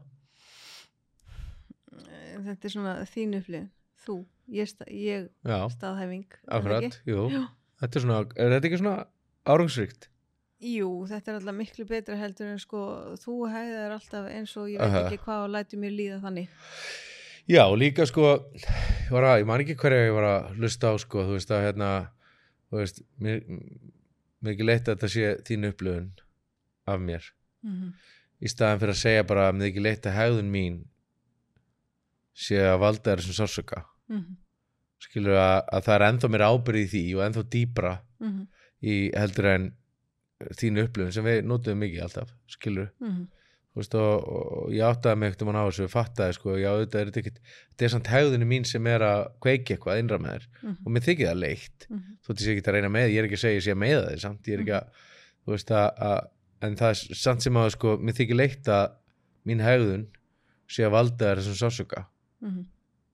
Þetta 2.44 2.68
er 2.68 2.74
svona 2.74 2.94
þín 3.10 3.38
upplifin 3.38 3.70
Þú, 4.04 4.16
ég, 4.52 4.68
sta, 4.68 4.84
ég 4.92 5.30
staðhæfing 5.72 6.26
er 6.44 6.56
akkurat, 6.58 6.98
jú. 7.08 7.28
Þetta 7.80 7.98
er 7.98 8.04
svona, 8.04 8.18
er 8.36 8.52
þetta 8.52 8.68
ekki 8.68 8.80
svona 8.82 8.96
árangsríkt? 9.48 10.10
Jú, 10.64 10.88
þetta 11.08 11.32
er 11.32 11.38
alltaf 11.38 11.56
miklu 11.56 11.86
betra 11.88 12.18
heldur 12.20 12.50
en 12.52 12.60
sko 12.60 12.82
þú 13.20 13.38
hæðar 13.52 13.94
alltaf 13.96 14.28
eins 14.32 14.52
og 14.60 14.68
ég 14.72 14.80
veit 14.80 14.90
Aha. 14.90 15.06
ekki 15.06 15.22
hvað 15.24 15.46
og 15.46 15.54
lætur 15.54 15.80
mér 15.80 15.96
líða 15.96 16.20
þannig. 16.22 16.52
Já, 17.48 17.64
líka 17.76 18.06
sko 18.08 18.26
ég, 18.28 18.68
að, 19.08 19.38
ég 19.40 19.48
man 19.48 19.64
ekki 19.64 19.78
hverja 19.80 20.06
ég 20.06 20.16
var 20.16 20.28
að 20.28 20.52
hlusta 20.58 20.92
á 20.92 20.94
sko, 21.00 21.24
þú 21.24 21.38
veist 21.38 21.52
að 21.52 21.64
hérna 21.66 21.90
þú 22.68 22.80
veist, 22.80 23.02
mér, 23.24 23.40
mér 23.48 24.52
er 24.52 24.54
ekki 24.54 24.68
leitt 24.68 24.88
að 24.88 24.98
þetta 24.98 25.12
sé 25.16 25.32
þín 25.48 25.70
upplifun 25.72 26.12
af 26.92 27.00
mér. 27.08 27.32
Mm 27.64 27.94
í 28.44 28.50
staðan 28.50 28.80
fyrir 28.82 28.94
að 28.94 29.00
segja 29.00 29.26
bara 29.28 29.48
að 29.48 29.56
mér 29.56 29.66
er 29.66 29.72
ekki 29.72 29.84
leitt 29.84 30.08
að 30.08 30.16
hegðun 30.18 30.50
mín 30.52 30.80
sé 32.34 32.58
að 32.58 32.80
valda 32.82 33.14
þér 33.14 33.22
sem 33.22 33.36
sársöka 33.38 33.84
-hmm. 34.10 34.36
skilur 34.98 35.38
að, 35.38 35.60
að 35.72 35.86
það 35.86 35.94
er 35.94 36.06
ennþá 36.08 36.30
mér 36.34 36.46
ábyrði 36.50 36.82
í 36.84 36.90
því 36.92 37.04
og 37.14 37.24
ennþá 37.28 37.48
dýpra 37.54 37.94
Mm 38.24 38.44
í 38.84 38.98
heldur 39.16 39.50
en 39.50 39.70
þínu 40.58 40.88
upplifun 40.88 41.14
sem 41.14 41.26
við 41.26 41.46
notum 41.48 41.80
mikið 41.80 42.04
alltaf 42.04 42.32
skilur, 42.50 42.90
-hmm. 43.00 43.24
þú 43.72 43.80
veist 43.80 43.96
og, 43.98 44.26
og 44.36 44.74
ég 44.74 44.84
áttaði 44.86 45.20
mig 45.20 45.30
ekkert 45.30 45.44
um 45.44 45.50
hann 45.52 45.60
á 45.62 45.68
þessu, 45.68 45.88
fattaði 45.92 46.36
sko 46.36 46.56
já, 46.58 46.70
þetta 46.82 47.00
er 47.00 47.10
þetta 47.10 47.22
ekkert, 47.22 47.40
þetta 47.70 47.86
er 47.86 47.92
samt 47.94 48.10
hegðunni 48.12 48.48
mín 48.50 48.68
sem 48.68 48.86
er 48.90 49.06
að 49.06 49.22
kveiki 49.44 49.76
eitthvað 49.76 50.02
innra 50.02 50.18
með 50.20 50.34
þér. 50.34 50.48
Mhm. 50.62 50.76
og 50.84 50.94
mér 50.94 51.06
þykir 51.08 51.30
það 51.30 51.42
leitt, 51.44 51.88
þú 51.88 52.28
veist 52.28 52.40
ég 52.40 52.46
sé 52.46 52.54
ekki 52.54 52.66
að 52.66 52.76
reyna 52.78 52.92
með 52.96 53.08
ég 53.14 53.18
er 53.18 53.28
ekki 53.28 53.38
að 53.38 53.44
segja 53.44 53.60
ég 53.60 53.66
sé 53.66 53.76
að 53.76 53.82
meða 53.84 54.10
þig 54.10 54.24
samt 54.26 54.50
ég 54.50 54.54
er 54.54 54.64
ekki 54.64 54.76
að, 54.80 55.04
þú 55.44 55.56
veist 55.56 55.70
að, 55.70 55.88
að 56.10 56.18
en 56.64 56.76
það 56.80 56.90
er 56.90 57.22
samt 57.24 57.42
sem 57.42 57.56
að 57.60 57.70
sko, 57.76 57.96
mér 58.00 58.18
þykir 58.18 58.40
leitt 58.40 58.68
að 58.68 58.84
mín 59.44 59.64
hegðun 59.64 60.04
sé 60.68 60.84
að 60.84 60.94
valda 60.96 61.30
þér 61.30 61.40
þessum 61.40 61.60
sársöka 61.60 62.06
Mhm. 62.42 62.64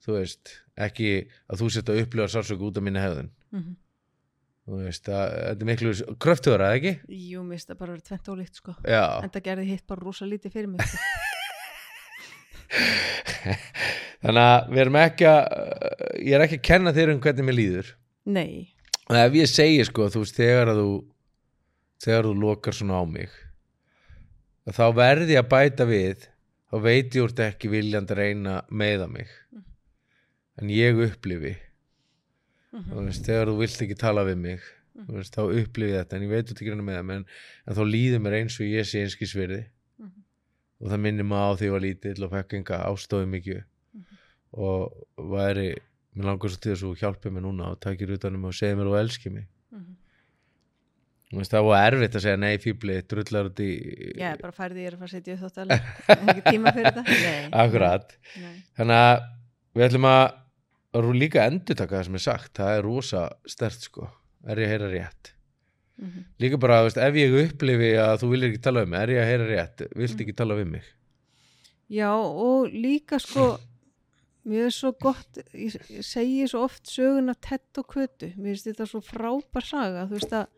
þú 0.06 0.16
veist, 0.16 0.54
ekki 0.80 1.10
að 1.52 1.60
þú 1.60 1.70
setja 1.74 1.98
upplifa 2.04 2.28
sársöku 2.32 2.70
út 2.70 2.76
af 2.78 2.82
minni 2.82 3.00
hegðun 3.02 3.30
Mhm. 3.52 3.74
þú 4.68 4.78
veist, 4.84 5.08
að, 5.08 5.26
þetta 5.48 5.60
er 5.60 5.68
miklu 5.70 5.92
kröftuður 6.18 6.60
að 6.66 6.76
ekki? 6.78 6.92
Jú, 7.08 7.42
mér 7.42 7.58
finnst 7.58 7.68
það 7.70 7.78
bara 7.78 7.92
að 7.92 7.96
vera 7.96 8.08
tvent 8.08 8.30
ólíkt 8.32 8.54
sko 8.60 8.74
Já, 8.84 9.04
en 9.24 9.30
það 9.30 9.42
gerði 9.48 9.66
hitt 9.74 9.86
bara 9.86 10.00
rosa 10.04 10.24
lítið 10.24 10.52
fyrir 10.52 10.68
mig 10.68 10.80
sko. 10.86 10.98
þannig 14.22 14.42
að 14.44 14.68
við 14.70 14.82
erum 14.84 14.98
ekki 15.00 15.26
að 15.26 15.46
ég 16.20 16.34
er 16.36 16.44
ekki 16.44 16.58
að 16.60 16.66
kenna 16.70 16.92
þér 16.96 17.12
um 17.14 17.20
hvernig 17.24 17.46
mér 17.48 17.56
líður 17.58 17.92
Nei, 18.30 18.74
og 19.08 19.16
ef 19.16 19.32
ég 19.40 19.48
segi 19.50 19.84
sko, 19.88 20.08
þú 20.12 20.22
veist, 20.24 20.36
þegar 20.38 20.70
að 20.74 20.82
þú 20.82 20.90
þegar 22.04 22.28
þú 22.28 22.34
lokar 22.40 22.76
svona 22.76 23.00
á 23.00 23.04
mig 23.08 23.32
þá 24.70 24.84
verði 24.94 25.34
ég 25.34 25.42
að 25.42 25.48
bæta 25.50 25.86
við 25.88 26.28
þá 26.70 26.76
veit 26.84 27.14
ég 27.16 27.22
úr 27.24 27.32
þetta 27.32 27.48
ekki 27.52 27.68
viljandi 27.72 28.14
að 28.14 28.20
reyna 28.22 28.56
meða 28.70 29.08
mig 29.10 29.28
en 30.60 30.68
ég 30.68 30.98
upplifi 31.06 31.56
Mhm. 32.72 32.92
þú 32.92 33.04
veist, 33.06 33.24
þegar 33.26 33.48
þú 33.50 33.56
vilt 33.58 33.80
ekki 33.82 33.96
tala 33.98 34.22
við 34.24 34.36
mig 34.38 34.60
þú 34.94 35.14
veist, 35.16 35.34
þá 35.34 35.42
upplifi 35.42 35.92
þetta 35.96 36.16
en 36.16 36.22
ég 36.22 36.30
veit 36.30 36.50
út 36.52 36.60
ekki 36.60 36.70
reyna 36.70 36.82
meða 36.86 37.02
mig 37.04 37.16
en, 37.16 37.24
en 37.66 37.74
þá 37.74 37.82
líður 37.90 38.20
mér 38.22 38.36
eins 38.38 38.60
og 38.60 38.66
ég 38.70 38.86
sé 38.86 39.00
einskisverði 39.02 39.64
Mhm. 39.98 40.22
og 40.80 40.88
það 40.92 41.00
minnir 41.02 41.24
mig 41.26 41.38
á 41.38 41.50
því 41.58 41.66
ég 41.66 41.72
var 41.74 41.80
lítill 41.80 42.24
og 42.24 42.30
fekk 42.30 42.54
enga 42.60 42.78
ástofi 42.86 43.26
mikið 43.26 43.64
og 44.52 44.92
væri 45.18 45.74
mér 46.14 46.24
langar 46.30 46.48
svo 46.50 46.60
til 46.60 46.72
þess 46.72 46.82
að 46.82 46.90
þú 46.90 47.00
hjálpið 47.02 47.32
mér 47.34 47.42
núna 47.48 47.70
og 47.72 47.80
takir 47.80 48.10
utan 48.14 48.34
um 48.34 48.40
mig 48.42 48.48
og 48.48 48.54
segir 48.54 48.76
mér 48.78 48.86
og 48.92 48.98
elski 49.02 49.30
mig 49.34 49.46
veist, 51.38 51.52
það 51.54 51.66
var 51.68 51.84
erfitt 51.86 52.16
að 52.18 52.24
segja 52.24 52.38
nei 52.42 52.54
fíbli, 52.58 52.96
drullar 53.06 53.50
út 53.50 53.60
í 53.62 53.70
Já, 54.18 54.32
bara 54.40 54.54
færði 54.56 54.82
ég 54.82 54.94
að 54.94 55.02
fara 55.02 55.08
að 55.08 55.12
setja 55.14 55.36
upp 55.36 55.42
þóttalega 55.44 56.16
ekki 56.32 56.44
tíma 56.48 56.72
fyrir 56.74 56.96
þetta. 56.96 57.18
Akkurat. 57.62 58.14
Nei. 58.42 58.54
þannig 58.80 59.02
að 59.04 59.26
við 59.78 59.86
ætlum 59.86 60.08
að 60.10 61.10
líka 61.20 61.44
endurtaka 61.46 61.96
það 61.98 62.08
sem 62.08 62.18
er 62.18 62.24
sagt. 62.24 62.52
Það 62.58 62.72
er 62.76 62.82
rosa 62.88 63.26
stert 63.46 63.86
sko. 63.86 64.08
Er 64.48 64.58
ég 64.58 64.66
að 64.66 64.74
heyra 64.74 64.90
rétt? 64.94 65.34
Mhm. 66.00 66.24
líka 66.40 66.56
bara, 66.56 66.82
veist, 66.86 66.96
ef 66.96 67.16
ég 67.20 67.34
upplifi 67.44 67.90
að 68.00 68.22
þú 68.22 68.28
viljir 68.30 68.50
ekki 68.50 68.62
tala 68.64 68.84
um 68.86 68.88
mig, 68.88 69.02
er 69.02 69.10
ég 69.12 69.20
að 69.20 69.30
heyra 69.30 69.48
rétt? 69.50 69.82
Vilt 70.00 70.22
ekki 70.24 70.34
tala 70.38 70.56
við 70.56 70.70
mig? 70.70 70.86
Já, 71.92 72.08
og 72.16 72.70
líka 72.72 73.18
sko 73.20 73.58
mér 74.48 74.70
er 74.70 74.72
svo 74.72 74.94
gott 74.96 75.40
ég 75.52 75.76
segi 76.06 76.46
svo 76.48 76.62
oft 76.64 76.88
sögun 76.88 77.28
af 77.28 77.40
tett 77.44 77.82
og 77.82 77.86
kötu. 77.92 78.30
Mér 78.38 78.54
finnst 78.54 78.70
þetta 78.70 78.86
svo 78.88 79.02
frábær 79.04 79.66
saga. 79.66 80.06
Þú 80.08 80.16
veist 80.16 80.32
að 80.38 80.48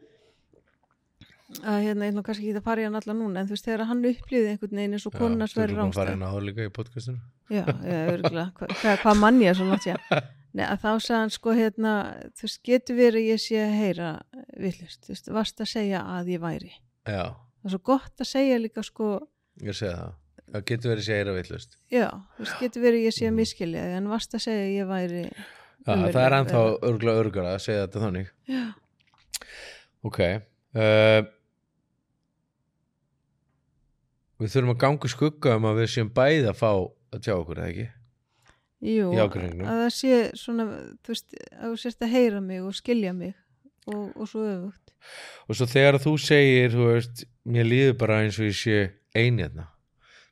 að 1.61 1.79
hérna, 1.87 2.09
ég 2.09 2.15
nú 2.17 2.23
kannski 2.27 2.49
ekki 2.49 2.61
að 2.61 2.67
fara 2.67 2.83
í 2.83 2.87
hann 2.89 2.99
alla 2.99 3.17
núna 3.17 3.43
en 3.43 3.49
þú 3.49 3.57
veist, 3.57 3.67
þegar 3.67 3.89
hann 3.91 4.05
upplýði 4.11 4.53
einhvern 4.53 4.79
veginn 4.81 4.97
eins 4.97 5.09
og 5.09 5.17
konuna 5.17 5.49
sverri 5.51 5.77
rángstæð 5.77 6.01
fara 6.01 6.13
rángstæð 6.13 6.17
inn 6.19 6.29
áður 6.29 6.47
líka 6.49 6.67
í 6.67 6.73
podcastinu. 6.79 7.21
Já, 7.53 7.65
já, 7.69 7.99
örgulega, 8.13 8.47
hvað, 8.59 8.73
hvað, 8.81 8.97
hvað 9.03 9.21
mann 9.23 9.43
ég 9.43 9.53
er 9.53 9.59
svo 9.59 9.67
langt 9.69 9.87
sér 9.87 10.01
Nei, 10.53 10.67
að 10.67 10.83
þá 10.83 10.89
sagði 11.01 11.19
hann 11.19 11.31
sko 11.33 11.53
hérna, 11.57 11.93
þú 12.37 12.45
veist, 12.45 12.59
getur 12.69 12.99
verið 12.99 13.29
ég 13.31 13.41
sé 13.41 13.61
að 13.63 13.71
heyra 13.79 14.09
villust, 14.61 14.99
þú 15.07 15.15
veist, 15.15 15.31
varst 15.33 15.63
að 15.65 15.71
segja 15.71 16.03
að 16.13 16.29
ég 16.35 16.43
væri. 16.43 16.73
Já, 17.09 17.23
það 17.33 17.69
er 17.71 17.73
svo 17.73 17.81
gott 17.89 18.21
að 18.21 18.29
segja 18.29 18.59
líka 18.61 18.85
sko 18.85 19.09
ég 19.65 19.79
segja 19.79 19.95
það. 19.97 20.19
Það 20.53 20.65
getur 20.69 20.93
verið 20.93 21.07
sér 21.07 21.15
að 21.15 21.23
heyra 21.23 21.37
villust 21.39 21.77
já, 21.89 22.07
þú 22.37 22.45
veist, 22.45 22.57
getur 22.61 22.85
verið 22.85 23.07
ég 23.07 23.17
sé 23.17 23.29
að 23.31 23.37
miskilja 23.39 23.85
þig, 23.87 23.97
en 23.97 24.11
varst 24.13 24.37
að 24.37 24.45
segja 24.45 24.67
að 24.67 24.75
ég 24.75 24.91
væri 24.91 25.23
já, 25.23 25.95
það 25.95 26.21
er 26.27 26.37
ennþá 26.39 26.63
örgulega 26.91 27.23
örgara 27.25 27.55
að 27.57 27.65
segja 27.65 27.87
þetta 27.87 28.03
þannig. 28.05 28.33
Já, 28.53 28.63
ok 30.11 30.21
uh, 30.27 31.23
við 34.43 34.55
þurfum 34.55 34.75
að 34.75 34.81
ganga 34.85 35.11
skugga 35.13 35.57
um 35.59 35.67
að 35.71 35.83
við 35.83 35.91
séum 35.95 36.13
bæði 36.15 36.47
að 36.51 36.59
fá 36.59 36.71
að 36.73 37.25
tjá 37.27 37.35
okkur, 37.37 37.61
eða 37.61 37.73
ekki? 37.73 37.89
jú, 38.83 39.11
að 39.15 39.37
það 39.67 39.89
sé 39.95 40.21
svona, 40.39 40.67
þú 41.03 41.15
veist, 41.15 41.37
að 41.55 41.67
þú 41.67 41.81
sérst 41.83 42.03
að 42.03 42.15
heyra 42.17 42.41
mig 42.43 42.63
og 42.67 42.75
skilja 42.75 43.13
mig 43.15 43.35
og, 43.87 44.09
og 44.17 44.31
svo 44.31 44.47
öfugt 44.47 44.95
og 45.47 45.59
svo 45.59 45.69
þegar 45.71 45.99
þú 46.03 46.15
segir, 46.23 46.75
þú 46.75 46.89
veist 46.89 47.25
mér 47.47 47.69
líður 47.69 47.99
bara 48.03 48.23
eins 48.23 48.41
og 48.41 48.49
ég 48.49 48.59
sé 48.59 48.79
eini 49.15 49.47
hérna 49.47 49.69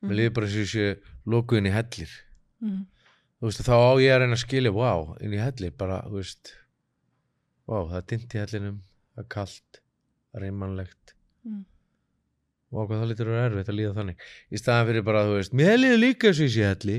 mér 0.02 0.18
líður 0.18 0.34
bara 0.38 0.48
eins 0.48 0.56
og 0.56 0.64
ég 0.64 0.72
sé 0.72 0.88
lokuð 1.30 1.60
inn 1.60 1.70
í 1.70 1.74
hellir 1.74 2.16
mm. 2.64 2.80
þú 3.38 3.50
veist, 3.50 3.64
þá 3.66 3.74
á 3.78 3.92
ég 4.02 4.14
að 4.14 4.22
reyna 4.24 4.38
að 4.38 4.44
skilja 4.44 4.74
vá, 4.74 4.92
inn 5.22 5.36
í 5.36 5.42
hellir, 5.42 5.76
bara, 5.78 6.02
þú 6.08 6.18
veist 6.18 6.54
vá, 7.70 7.78
það 7.78 7.98
er 8.00 8.08
dimmt 8.14 8.34
í 8.34 8.42
hellinum 8.42 8.80
það 9.14 9.24
er 9.24 9.30
kalt, 9.36 9.82
það 10.30 10.40
er 10.40 10.48
einmannlegt 10.50 10.99
Mm. 10.99 10.99
Og 12.72 12.86
hvað 12.88 13.00
það 13.02 13.08
lítur 13.10 13.30
að 13.30 13.34
vera 13.36 13.48
erfitt 13.50 13.70
að 13.72 13.78
líða 13.80 13.94
þannig. 13.98 14.26
Í 14.50 14.60
staðan 14.60 14.86
fyrir 14.90 15.04
bara, 15.08 15.24
þú 15.26 15.36
veist, 15.40 15.54
mér 15.58 15.76
líður 15.80 16.00
líka 16.04 16.28
eins 16.30 16.40
og 16.40 16.46
ég 16.46 16.54
sé 16.54 16.66
helli 16.70 16.98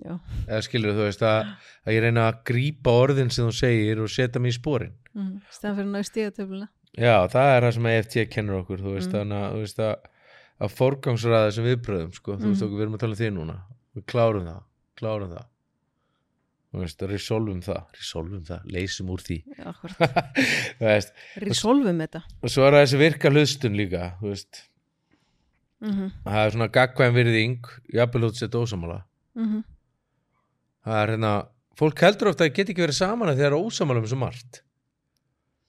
já, 0.00 0.14
eða 0.48 0.60
skilur 0.64 0.94
þú 0.96 1.04
veist 1.10 1.24
að, 1.28 1.50
að 1.84 1.94
ég 1.96 2.04
reyna 2.06 2.26
að 2.30 2.38
grípa 2.50 2.94
orðin 3.04 3.30
sem 3.34 3.44
þú 3.50 3.54
segir 3.58 4.00
og 4.00 4.08
setja 4.14 4.40
mig 4.40 4.54
í 4.54 4.58
sporin. 4.60 4.94
Mm. 5.14 5.34
stæðan 5.52 5.76
fyrir 5.76 5.88
að 5.90 5.92
ná 5.92 6.00
í 6.00 6.08
stígatöfluna. 6.08 6.68
Já, 6.98 7.14
það 7.30 7.52
er 7.56 7.66
það 7.66 7.74
sem 7.76 7.86
EFT 7.92 8.16
kennur 8.32 8.60
okkur 8.62 8.80
þú 8.86 8.94
veist, 8.96 9.12
Mm. 9.12 9.32
að, 9.36 9.52
þú 9.52 9.60
veist, 9.66 9.78
að, 9.84 10.10
að 10.60 10.74
forgangsraða 10.80 11.46
þessum 11.50 11.68
viðbröðum 11.68 12.12
sko, 12.16 12.36
þú 12.40 12.48
veist 12.48 12.60
Mm. 12.62 12.66
okkur, 12.66 12.78
við 12.80 12.84
erum 12.86 12.94
að 12.96 13.02
tala 13.04 13.12
um 13.16 13.20
því 13.20 13.30
núna. 13.36 13.56
Við 13.96 14.04
klárum 14.06 14.46
það, 14.48 14.62
klárum 15.00 15.30
það. 15.36 15.46
Þú 16.70 16.78
veist, 16.84 17.00
resolvum 17.10 17.60
það 17.66 17.80
resolvum 17.98 18.42
það, 18.46 18.66
leysum 18.70 19.08
úr 19.10 19.22
því. 19.26 19.38
Veist, 20.80 21.12
resolvum 21.42 21.98
þetta. 22.04 22.20
og 22.42 22.52
svo 22.52 22.66
er 22.68 22.76
það 22.76 22.84
þessi 22.84 23.00
virka 23.00 23.32
hlustun 23.34 23.74
líka 23.78 24.02
þú 24.20 24.30
veist, 24.30 24.60
mm 25.80 26.10
það 26.24 26.44
er 26.44 26.50
svona 26.54 26.68
gagkvæm 26.68 27.14
virðing 27.14 27.70
jafnvel 27.94 28.28
út 28.28 28.36
sér 28.36 28.50
dósamála 28.52 29.00
-hmm. 29.34 29.62
það 30.84 31.02
er 31.02 31.12
hérna, 31.14 31.32
fólk 31.78 32.02
heldur 32.04 32.32
ofta 32.32 32.44
að 32.44 32.50
það 32.50 32.56
geti 32.58 32.74
ekki 32.74 32.86
verið 32.86 32.98
saman 32.98 33.32
að 33.32 33.40
þeir 33.40 33.48
eru 33.50 33.62
ósamála 33.64 34.02
um 34.02 34.06
svo 34.10 34.20
margt. 34.20 34.62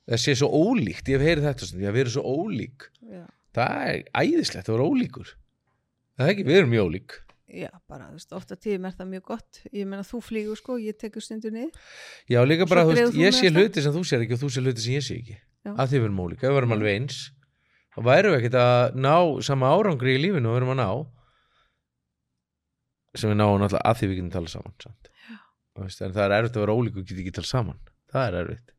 Það 0.09 0.21
sé 0.23 0.35
svo 0.35 0.49
ólíkt 0.49 1.11
ég 1.11 1.19
hef 1.19 1.27
heyrið 1.27 1.47
þetta 1.47 1.67
svona, 1.67 1.81
ég 1.81 1.87
hef 1.87 1.95
verið 1.99 2.15
svo 2.15 2.23
ólík. 2.25 2.87
Já, 3.07 3.25
það 3.55 3.75
er 3.91 3.99
æðislegt 4.23 4.69
að 4.69 4.75
vera 4.75 4.87
ólíkur. 4.89 5.35
Það 6.17 6.25
er 6.25 6.33
ekki, 6.33 6.47
við 6.47 6.57
erum 6.57 6.73
mjög 6.73 6.89
ólík. 6.89 7.17
Já, 7.51 7.69
bara, 7.91 8.07
þú 8.07 8.17
veist, 8.17 8.33
ofta 8.33 8.55
tíðum 8.55 8.87
er 8.87 8.95
það 8.95 9.07
mjög 9.11 9.23
gott. 9.27 9.61
Ég 9.75 9.87
meina 9.87 10.03
þú 10.07 10.21
flýgur 10.23 10.59
sko, 10.59 10.77
ég 10.79 10.97
tekur 10.99 11.23
stundu 11.23 11.51
niður. 11.51 11.71
Já, 12.31 12.39
líka 12.47 12.67
bara, 12.67 12.85
þú 12.87 12.95
veist, 12.95 13.17
ég 13.19 13.35
sé 13.35 13.51
hluti 13.51 13.83
sem 13.83 13.95
þú 13.95 14.03
sér 14.07 14.23
ekki 14.23 14.37
og 14.37 14.41
þú 14.41 14.51
sé 14.55 14.63
hluti 14.63 14.83
sem 14.85 14.95
ég 14.95 15.03
sé 15.03 15.17
ekki. 15.19 15.37
Já. 15.61 15.75
að 15.77 15.91
því 15.91 15.99
við 15.99 16.05
erum 16.07 16.21
ólík, 16.23 16.41
ef 16.41 16.49
við 16.49 16.57
erum 16.57 16.71
alveg 16.73 16.95
eins 16.97 17.17
þá 17.91 17.99
værum 18.07 18.35
við 18.35 18.39
ekkert 18.39 18.59
að 18.61 18.99
ná 19.03 19.15
sama 19.45 19.71
árangri 19.75 20.17
í 20.17 20.21
lífinu 20.25 20.51
og 20.51 20.55
við 20.55 20.61
erum 20.61 20.73
að 20.75 20.81
ná 20.81 20.89
sem 23.19 23.31
við 23.31 23.41
náum 23.41 23.57
náttúrulega 23.59 23.87
að 23.89 23.97
því 23.99 24.07
við 24.07 24.19
getum 24.19 24.35
talað 24.35 24.53
saman 24.55 24.75
veist, 25.79 26.03
en 26.03 26.13
það 26.15 26.27
er 26.27 26.35
erfitt 26.37 26.57
að 26.57 26.65
vera 26.65 26.75
ólík 26.75 26.99
og 26.99 27.07
geta 27.07 27.23
ekki 27.23 27.33
talað 27.35 27.51
saman. 27.51 27.81
Það 28.11 28.27
er 28.27 28.37
erfitt. 28.41 28.73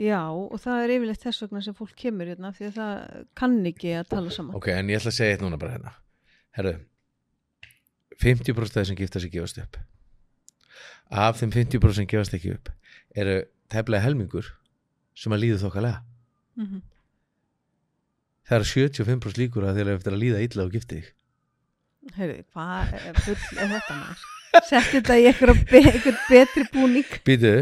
Já, 0.00 0.20
og 0.30 0.60
það 0.62 0.84
er 0.84 0.92
yfirleitt 0.94 1.24
þess 1.24 1.44
vegna 1.44 1.62
sem 1.66 1.76
fólk 1.76 1.96
kemur 1.98 2.30
hérna 2.30 2.52
því 2.54 2.68
að 2.68 2.76
það 2.76 3.24
kann 3.40 3.56
ekki 3.70 3.94
að 3.98 4.10
tala 4.12 4.34
saman. 4.34 4.58
Ok, 4.58 4.68
en 4.74 4.92
ég 4.92 5.00
ætla 5.00 5.10
að 5.10 5.16
segja 5.18 5.36
eitt 5.36 5.44
núna 5.44 5.58
bara 5.60 5.74
hérna. 5.74 5.94
Herru 6.58 6.76
50% 8.20 8.68
af 8.68 8.76
þeir 8.76 8.88
sem 8.90 8.98
gifta 9.00 9.22
sig 9.22 9.32
gefast 9.34 9.58
upp. 9.62 9.80
Af 11.10 11.40
þeim 11.40 11.54
50% 11.56 11.98
sem 11.98 12.08
gefast 12.10 12.36
ekki 12.36 12.54
upp 12.54 12.70
eru 13.18 13.40
tefnilega 13.72 14.04
helmingur 14.04 14.52
sem 15.18 15.34
að 15.34 15.46
líða 15.46 15.62
þokkalega. 15.64 16.02
Mm 16.60 16.82
Það 18.50 18.56
eru 18.58 18.68
75% 18.74 19.38
líkur 19.38 19.64
að 19.70 19.76
þeir 19.78 19.86
eru 19.86 19.96
eftir 20.00 20.14
að 20.16 20.22
líða 20.24 20.42
illa 20.42 20.64
og 20.66 20.72
gifti 20.74 21.00
þig 21.00 21.10
heyrðu, 22.16 22.36
hvað 22.50 22.94
er 22.98 23.18
full 23.22 23.58
er 23.60 23.68
þetta 23.76 23.96
maður 24.00 24.28
sett 24.66 24.88
þetta 24.90 25.16
í 25.20 25.26
einhver, 25.30 25.52
be 25.70 25.82
betri 26.28 26.64
búning 26.74 27.10
Býtu, 27.28 27.52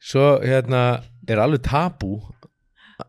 svo 0.00 0.26
hérna 0.40 0.82
er 1.28 1.42
alveg 1.42 1.60
tabú 1.66 2.14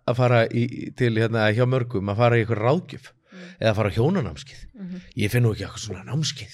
að 0.03 0.17
fara 0.17 0.41
í, 0.49 0.63
til 0.97 1.13
hérna 1.15 1.45
hjá 1.55 1.63
mörgum 1.69 2.09
að 2.11 2.19
fara 2.23 2.39
í 2.39 2.43
eitthvað 2.45 2.63
ráðgjöf 2.67 3.11
Mm. 3.33 3.47
eða 3.65 3.71
fara 3.73 3.89
hjónanámskið 3.95 4.59
Mhm. 4.77 4.97
ég 5.17 5.31
finn 5.33 5.41
nú 5.41 5.53
ekki 5.55 5.63
eitthvað 5.65 5.81
svona 5.87 6.03
námskið 6.05 6.51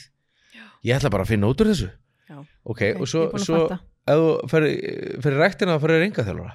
ég 0.88 0.96
ætla 0.96 1.10
bara 1.12 1.26
að 1.26 1.32
finna 1.34 1.50
út 1.52 1.60
úr 1.60 1.68
þessu 1.74 1.90
Já. 2.30 2.38
ok, 2.40 2.48
Ok, 2.72 2.82
og 3.02 3.08
svo, 3.12 3.24
er 3.36 3.40
svo 3.44 3.58
ef 3.68 4.16
þú 4.16 4.30
fyrir, 4.48 5.36
rektina 5.42 5.76
að 5.76 5.82
fara 5.84 5.98
í 5.98 6.02
reyngaþjálfara 6.06 6.54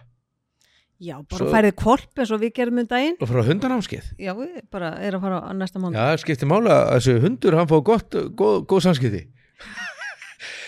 já, 1.04 1.16
bara 1.30 1.48
færið 1.54 1.74
kvolp 1.82 2.20
eins 2.22 2.32
og 2.34 2.40
við 2.42 2.52
gerum 2.58 2.80
um 2.82 2.88
daginn. 2.90 3.16
Og 3.20 3.30
fara 3.30 3.44
hundanámskið 3.50 4.10
já, 4.24 4.32
við 4.38 4.60
bara 4.74 4.92
erum 5.04 5.20
að 5.22 5.26
fara 5.28 5.40
á 5.44 5.50
næsta 5.60 5.82
mánu 5.82 5.94
já, 5.98 6.04
það 6.10 6.20
skiptir 6.24 6.50
mála 6.50 6.76
að 6.84 6.94
þessu 6.98 7.16
hundur 7.24 7.58
hann 7.60 7.70
fá 7.70 7.76
gott, 7.90 8.20
góð, 8.40 8.60
góð 8.72 8.84
samskipti. 8.88 9.24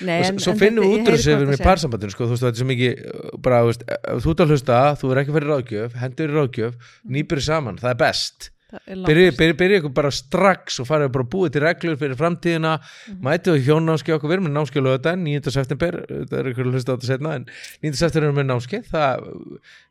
Nei, 0.07 0.23
en- 0.25 0.39
svo 0.41 0.53
finnum 0.57 0.85
við 0.85 0.93
ég 0.93 1.01
út 1.01 1.07
úr 1.09 1.15
heyri 1.15 1.17
þessu 1.21 1.33
hvað 1.33 1.43
við 1.43 1.51
með 1.53 1.63
parsambandinu 1.67 2.13
sko, 2.15 2.27
þú 2.27 2.35
veist, 2.35 2.45
þetta 2.45 2.57
er 2.57 2.61
svo 2.63 2.69
mikið 2.71 2.93
uh, 2.97 3.39
bara, 3.45 3.61
þú 3.63 3.71
veist, 3.71 3.83
þú 4.25 4.33
ert 4.33 4.43
að 4.45 4.53
hlusta, 4.53 4.81
þú 5.01 5.11
er 5.13 5.21
ekki 5.23 5.35
fyrir 5.37 5.51
ráðgjöf 5.53 5.97
hendur 6.03 6.33
í 6.33 6.37
ráðgjöf, 6.37 6.77
nýpur 7.17 7.43
saman 7.45 7.81
það 7.81 7.91
er 7.93 7.99
best. 8.01 8.39
Það 8.47 8.56
byrja, 8.87 9.79
ykkur 9.81 9.93
bara 9.95 10.11
strax 10.15 10.81
og 10.83 10.87
farið 10.89 11.13
bara 11.15 11.25
að 11.27 11.31
búið 11.35 11.53
til 11.57 11.63
reglur 11.65 11.97
fyrir 12.01 12.17
framtíðina 12.19 12.73
Mhm. 12.81 13.21
mætið 13.27 13.53
á 13.53 13.65
hjónnámskeið 13.67 14.17
okkur, 14.17 14.29
við 14.31 14.37
erum 14.37 14.47
með 14.49 14.57
námskeið 14.59 14.87
lögðan 14.87 15.23
9. 15.27 15.51
september, 15.51 15.93
það 16.09 16.39
er 16.39 16.51
ykkur 16.53 16.67
að 16.67 16.73
hlusta 16.77 16.93
á 16.93 16.97
þetta 16.97 17.11
setna 17.13 17.35
en 17.35 17.47
9. 17.83 17.95
september 17.97 18.29
erum 18.29 18.37
við 18.37 18.43
með 18.45 18.51
námskeið 18.53 18.85
það 18.91 19.29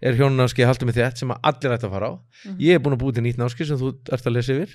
er 0.01 0.13
hjónnámskeið 0.19 0.65
haldum 0.71 0.89
við 0.91 0.99
þétt 1.01 1.17
sem 1.17 1.31
allir 1.31 1.75
ætti 1.77 1.87
að 1.87 1.91
fara 1.95 2.09
á 2.09 2.13
Mhm. 2.45 2.57
ég 2.59 2.75
er 2.75 2.79
búin 2.79 2.95
að 2.97 3.01
búið 3.03 3.13
til 3.15 3.23
nýtt 3.23 3.37
námskeið 3.41 3.67
sem 3.67 3.77
þú 3.77 3.95
ert 4.11 4.25
að 4.25 4.33
lesa 4.35 4.53
yfir 4.53 4.69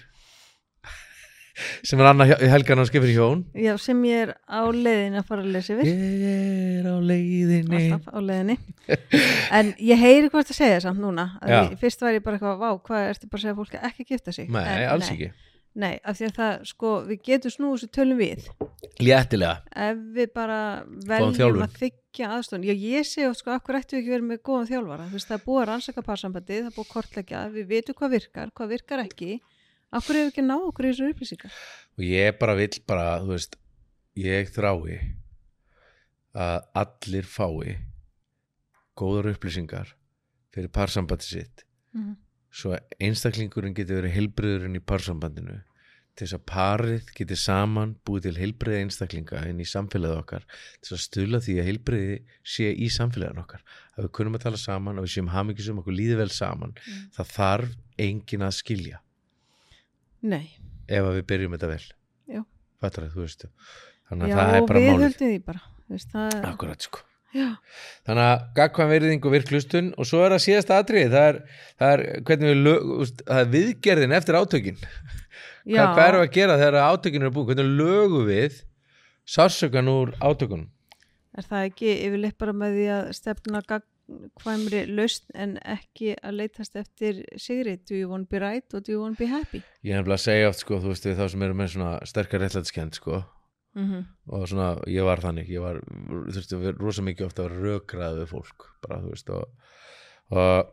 sem 1.87 2.01
er 2.01 2.09
annað 2.11 2.33
helgarnámskeið 2.53 3.05
fyrir 3.05 3.17
hjón. 3.19 3.45
Já, 3.59 3.75
sem 3.81 4.01
ég 4.09 4.25
er 4.27 4.33
á 4.49 4.63
leiðin 4.71 5.19
að 5.21 5.27
fara 5.29 5.45
að 5.45 5.53
lesa 5.57 5.75
yfir. 5.75 5.91
Ég 5.91 6.81
er 6.81 6.87
á 6.89 6.97
leiðinni. 7.11 7.83
Alltaf 7.91 8.07
á 8.11 8.19
leiðinni. 8.25 8.57
En 9.59 9.67
ég 9.91 9.97
heyri 10.01 10.31
hvað 10.31 10.51
það 10.51 10.61
segja 10.61 10.81
samt 10.87 11.01
núna 11.03 11.25
ég, 11.47 11.77
fyrst 11.81 12.03
var 12.05 12.17
ég 12.17 12.25
bara 12.25 12.37
eitthvað, 12.39 12.57
vá, 12.61 12.71
hvað 12.87 13.01
ertu 13.13 13.27
bara 13.31 13.39
að 13.39 13.45
segja 13.47 13.59
fólki 13.61 13.77
ekki 13.91 14.03
að 14.07 14.11
gifta 14.15 14.31
sig? 14.35 14.47
Nei, 14.51 14.65
en, 14.65 14.89
alls 14.95 15.11
ekki. 15.13 15.29
Nei, 15.81 15.95
af 16.03 16.19
því 16.19 16.25
að 16.27 16.35
það, 16.41 16.55
sko, 16.67 16.89
við 17.07 17.19
getum 17.29 17.53
snúið 17.55 17.75
þessu 17.77 17.89
tölum 17.95 18.19
við. 18.19 18.41
Léttilega, 19.01 19.63
ef 19.87 19.97
við 20.17 20.29
bara 20.35 20.61
veljum 21.07 21.63
að 21.63 21.77
þykja 21.79 22.27
aðstofn 22.35 22.67
já, 22.67 22.75
ég 22.75 23.07
sé 23.07 23.29
oft, 23.29 23.41
sko, 23.45 23.55
akkur 23.55 23.79
ættu 23.79 23.95
við 23.95 24.01
ekki 24.03 24.15
verið 24.17 24.29
með 24.33 24.43
góðan 24.49 24.71
þjálfara? 24.73 25.07
Veist, 25.13 25.29
það 25.31 25.39
er 25.39 25.47
búið 25.47 25.61
að 25.63 25.69
rannsaka 25.71 26.03
parsambandið 26.09 26.61
það 26.67 26.73
er 26.73 26.77
búið 28.91 29.41
akkur 29.91 30.19
hefur 30.21 30.33
ekki 30.33 30.47
ná 30.47 30.57
okkur 30.59 30.89
í 30.89 30.93
þessu 30.93 31.11
upplýsingar? 31.15 31.61
Og 31.99 32.07
ég 32.07 32.39
bara 32.41 32.57
vill 32.59 32.81
bara, 32.89 33.07
þú 33.25 33.35
veist 33.35 33.59
ég 34.19 34.51
þrái 34.55 34.99
að 36.41 36.59
allir 36.85 37.27
fái 37.27 37.79
góðar 38.99 39.33
upplýsingar 39.35 39.95
fyrir 40.55 40.71
parsambandi 40.75 41.27
sitt. 41.27 41.65
Mm 41.95 42.19
svo 42.51 42.75
að 42.75 42.95
einstaklingurinn 43.07 43.75
geti 43.77 43.97
verið 43.97 44.17
heilbriðurinn 44.17 44.79
í 44.79 44.83
parsambandinu 44.83 45.59
til 46.19 46.27
þess 46.27 46.37
að 46.37 46.47
parið 46.51 47.13
geti 47.17 47.37
saman 47.39 47.93
búið 48.05 48.27
til 48.27 48.41
heilbriði 48.41 48.81
einstaklinga 48.85 49.45
inn 49.49 49.61
í 49.63 49.69
samfélagið 49.69 50.19
okkar 50.19 50.47
til 50.51 50.89
þess 50.89 50.97
að 50.97 51.05
stuðla 51.05 51.41
því 51.45 51.55
að 51.61 51.69
heilbriði 51.71 52.17
sé 52.55 52.73
í 52.75 52.89
samfélagin 52.93 53.45
okkar. 53.45 53.63
Að 53.95 54.09
við 54.09 54.13
kunum 54.19 54.37
að 54.37 54.45
tala 54.49 54.61
saman 54.61 54.99
að 54.99 55.07
við 55.07 55.15
séum 55.15 55.31
hamingisum 55.33 55.81
okkur 55.81 55.97
líði 55.97 56.19
vel 56.21 56.29
saman. 56.35 56.75
Mm. 56.75 57.07
það 57.17 57.33
þarf 57.37 57.79
engin 58.09 58.47
að 58.49 58.59
skilja 58.59 59.01
nei, 60.23 60.47
ef 60.89 61.07
við 61.07 61.23
byrjum 61.31 61.55
þetta 61.57 61.71
vel. 61.71 61.85
Já. 62.31 62.43
fattar 62.81 63.07
það, 63.07 63.15
þú 63.15 63.27
veist. 63.27 63.47
Þannig 64.11 64.27
að 64.27 64.33
já, 64.33 64.37
það 64.41 64.57
er 64.57 64.67
bara 64.67 64.83
við 64.83 64.91
málið. 64.91 65.07
höldum 65.07 65.31
því 65.31 65.39
bara 65.47 65.63
veist, 65.91 66.11
það, 66.15 66.37
akkurat 66.51 66.89
sko. 66.89 67.05
Já, 67.31 67.47
þannig 68.09 68.27
að 68.27 68.41
gagkvæm 68.57 68.89
verðing 68.91 69.27
og 69.29 69.35
virklustun 69.37 69.93
og 69.95 70.09
svo 70.11 70.25
er 70.25 70.33
það 70.35 70.41
síðasta 70.49 70.79
atrið 70.83 71.13
það 71.13 71.27
er, 71.29 71.37
það 71.79 71.93
er, 71.95 72.03
hvernig 72.27 72.51
við 72.51 72.63
lög, 72.65 72.89
það 73.21 73.43
er 73.43 73.53
viðgerðin 73.53 74.17
eftir 74.19 74.39
átökin. 74.41 74.81
Já. 75.71 75.85
Hvað, 75.93 76.11
við 76.17 76.25
að 76.25 76.35
gera 76.35 76.59
þegar 76.59 76.89
átökin 76.91 77.23
eru 77.23 77.35
búin? 77.37 77.47
Hvernig 77.53 77.71
lögum 77.79 78.27
við 78.27 78.59
sársökan 79.31 79.91
úr 79.93 80.15
átökunum? 80.19 80.67
Er 81.39 81.47
það 81.47 81.69
ekki 81.69 81.93
yfirleitt 81.95 82.39
bara 82.41 82.55
með 82.57 82.77
því 82.79 82.87
að 82.97 83.11
stefna 83.21 83.63
gagnkvæmri 84.11 84.83
lausn 84.91 85.31
en 85.35 85.57
ekki 85.63 86.15
að 86.23 86.37
leitast 86.41 86.77
eftir 86.77 87.23
sigri? 87.39 87.77
Do 87.89 87.95
you 87.95 88.09
want 88.11 88.29
to 88.29 88.31
be 88.35 88.41
right 88.43 88.75
or 88.75 88.81
do 88.81 88.93
you 88.93 89.01
want 89.03 89.17
to 89.19 89.25
be 89.25 89.31
happy? 89.31 89.63
ég 89.85 89.95
er 89.95 90.01
nefnilega 90.03 90.19
að 90.19 90.25
segja 90.27 90.49
oft 90.51 90.59
sko, 90.65 90.81
þú 90.83 90.93
veist 90.95 91.07
þá 91.07 91.29
sem 91.31 91.43
eru 91.47 91.55
með 91.55 91.69
svona 91.75 91.93
sterkar 92.07 92.41
réttlætskend 92.45 92.95
sko 92.99 93.23
Mm 93.75 93.87
-hmm. 93.87 94.05
og 94.35 94.49
svona, 94.49 94.81
ég 94.87 95.05
var 95.05 95.21
þannig 95.21 95.47
ég 95.49 95.61
var, 95.63 95.77
þú 95.79 96.35
veist, 96.35 96.81
rosa 96.81 97.03
mikið 97.03 97.27
ofta 97.27 97.43
við 97.49 98.27
fólk 98.27 98.67
bara, 98.83 99.01
þú 99.01 99.11
veist, 99.11 99.31
og, 99.31 99.45
og 100.31 100.67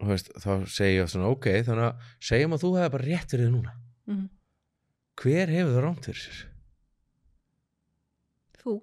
þú 0.00 0.06
veist, 0.08 0.30
þá 0.34 0.66
segi 0.66 0.96
ég 0.98 1.08
svona, 1.08 1.28
ok 1.30 1.46
þannig 1.46 1.84
að 1.84 1.94
segjum 2.20 2.52
að 2.52 2.62
þú 2.64 2.72
hefði 2.76 2.90
bara 2.90 3.04
rétt 3.04 3.30
fyrir 3.30 3.46
þig 3.46 3.52
núna 3.54 3.72
Mhm. 4.06 4.28
hver 5.16 5.48
hefur 5.48 5.72
það 5.72 5.84
rámt 5.84 6.04
fyrir 6.04 6.20
sér? 6.20 6.46
Þú? 8.58 8.82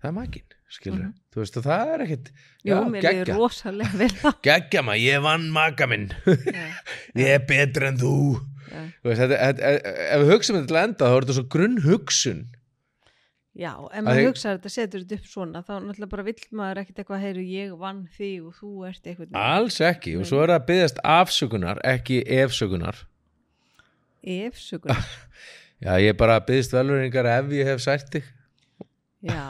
það 0.00 0.08
er 0.08 0.12
makinn, 0.12 0.55
skilur 0.68 0.98
Mhm. 1.06 1.14
þú 1.32 1.40
veist, 1.42 1.56
og 1.60 1.64
það 1.68 1.92
er 1.94 2.02
ekkit 2.06 2.30
já, 2.66 2.76
geggja, 3.00 4.32
geggja 4.48 4.82
maður, 4.82 5.02
ég 5.06 5.22
vann 5.22 5.48
maka 5.54 5.86
minn 5.86 6.08
Já, 6.26 6.66
ég 7.22 7.32
er 7.36 7.44
betur 7.46 7.84
en 7.86 7.98
þú. 8.00 8.12
Þú 8.66 9.06
veist, 9.08 9.20
þetta, 9.22 9.36
þetta, 9.38 9.72
ef 10.10 10.20
við 10.24 10.30
hugsaum 10.34 10.56
þetta 10.58 10.70
til 10.72 10.80
enda 10.82 11.06
þá 11.06 11.14
er 11.16 11.26
þetta 11.26 11.36
svo 11.38 11.44
grunn 11.54 11.76
hugsun 11.86 12.40
já, 13.56 13.70
ef 13.72 13.94
Að 13.96 14.04
maður 14.04 14.18
ég- 14.20 14.26
hugsaður 14.32 14.58
þetta 14.58 14.72
setur 14.74 15.04
þetta 15.04 15.16
upp 15.20 15.28
svona, 15.32 15.62
þá 15.64 15.72
náttúrulega 15.86 16.10
bara 16.16 16.24
vill 16.26 16.42
maður 16.60 16.80
ekkit 16.82 16.98
eitthvað, 17.00 17.22
heyru, 17.24 17.44
ég 17.46 17.76
vann 17.80 18.02
þig 18.18 18.48
og 18.50 18.58
þú 18.58 18.72
ert 18.90 19.06
eitthvað. 19.06 19.38
alls 19.46 19.78
ekki, 19.80 20.16
og 20.18 20.26
svo 20.28 20.42
er 20.42 20.50
það 20.52 20.58
að 20.60 20.66
byggðast 20.72 20.98
afsökunar, 21.14 21.80
ekki 21.94 22.18
efsökunar 22.42 23.04
Ef 24.26 24.58
sögur. 24.58 24.90
já, 25.86 25.92
ég 26.02 26.10
er 26.10 26.18
bara 26.18 26.40
að 26.40 26.48
byggðast 26.50 26.72
velveringar 26.74 27.28
ef 27.30 27.52
ég 27.54 27.70
hef 27.70 27.80
sært 27.86 28.10
þig 28.18 28.24
Já. 29.22 29.46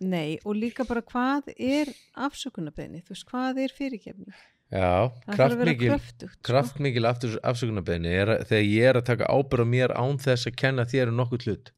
Nei, 0.00 0.36
og 0.44 0.58
líka 0.58 0.84
bara 0.84 1.00
hvað 1.00 1.52
er 1.56 1.88
afsökunarbeðni? 2.26 3.00
Þú 3.06 3.14
veist, 3.14 3.26
hvað 3.30 3.60
er 3.64 3.72
fyrirgefni? 3.76 4.34
já, 4.66 5.08
Það 5.24 5.36
kraftmikil 5.38 5.92
sko. 5.94 6.28
kraftmikil 6.42 7.06
er 8.10 8.32
að, 8.34 8.40
þegar 8.50 8.64
ég 8.66 8.88
er 8.90 8.98
að 8.98 9.04
taka 9.12 9.28
ábyrð 9.30 9.62
á 9.62 9.72
mér 9.72 9.94
án 9.94 10.18
þess 10.18 10.48
að 10.50 10.56
kenna 10.58 10.84
þér 10.90 11.12
um 11.12 11.20
nokkuð 11.22 11.46
hlut 11.46 11.70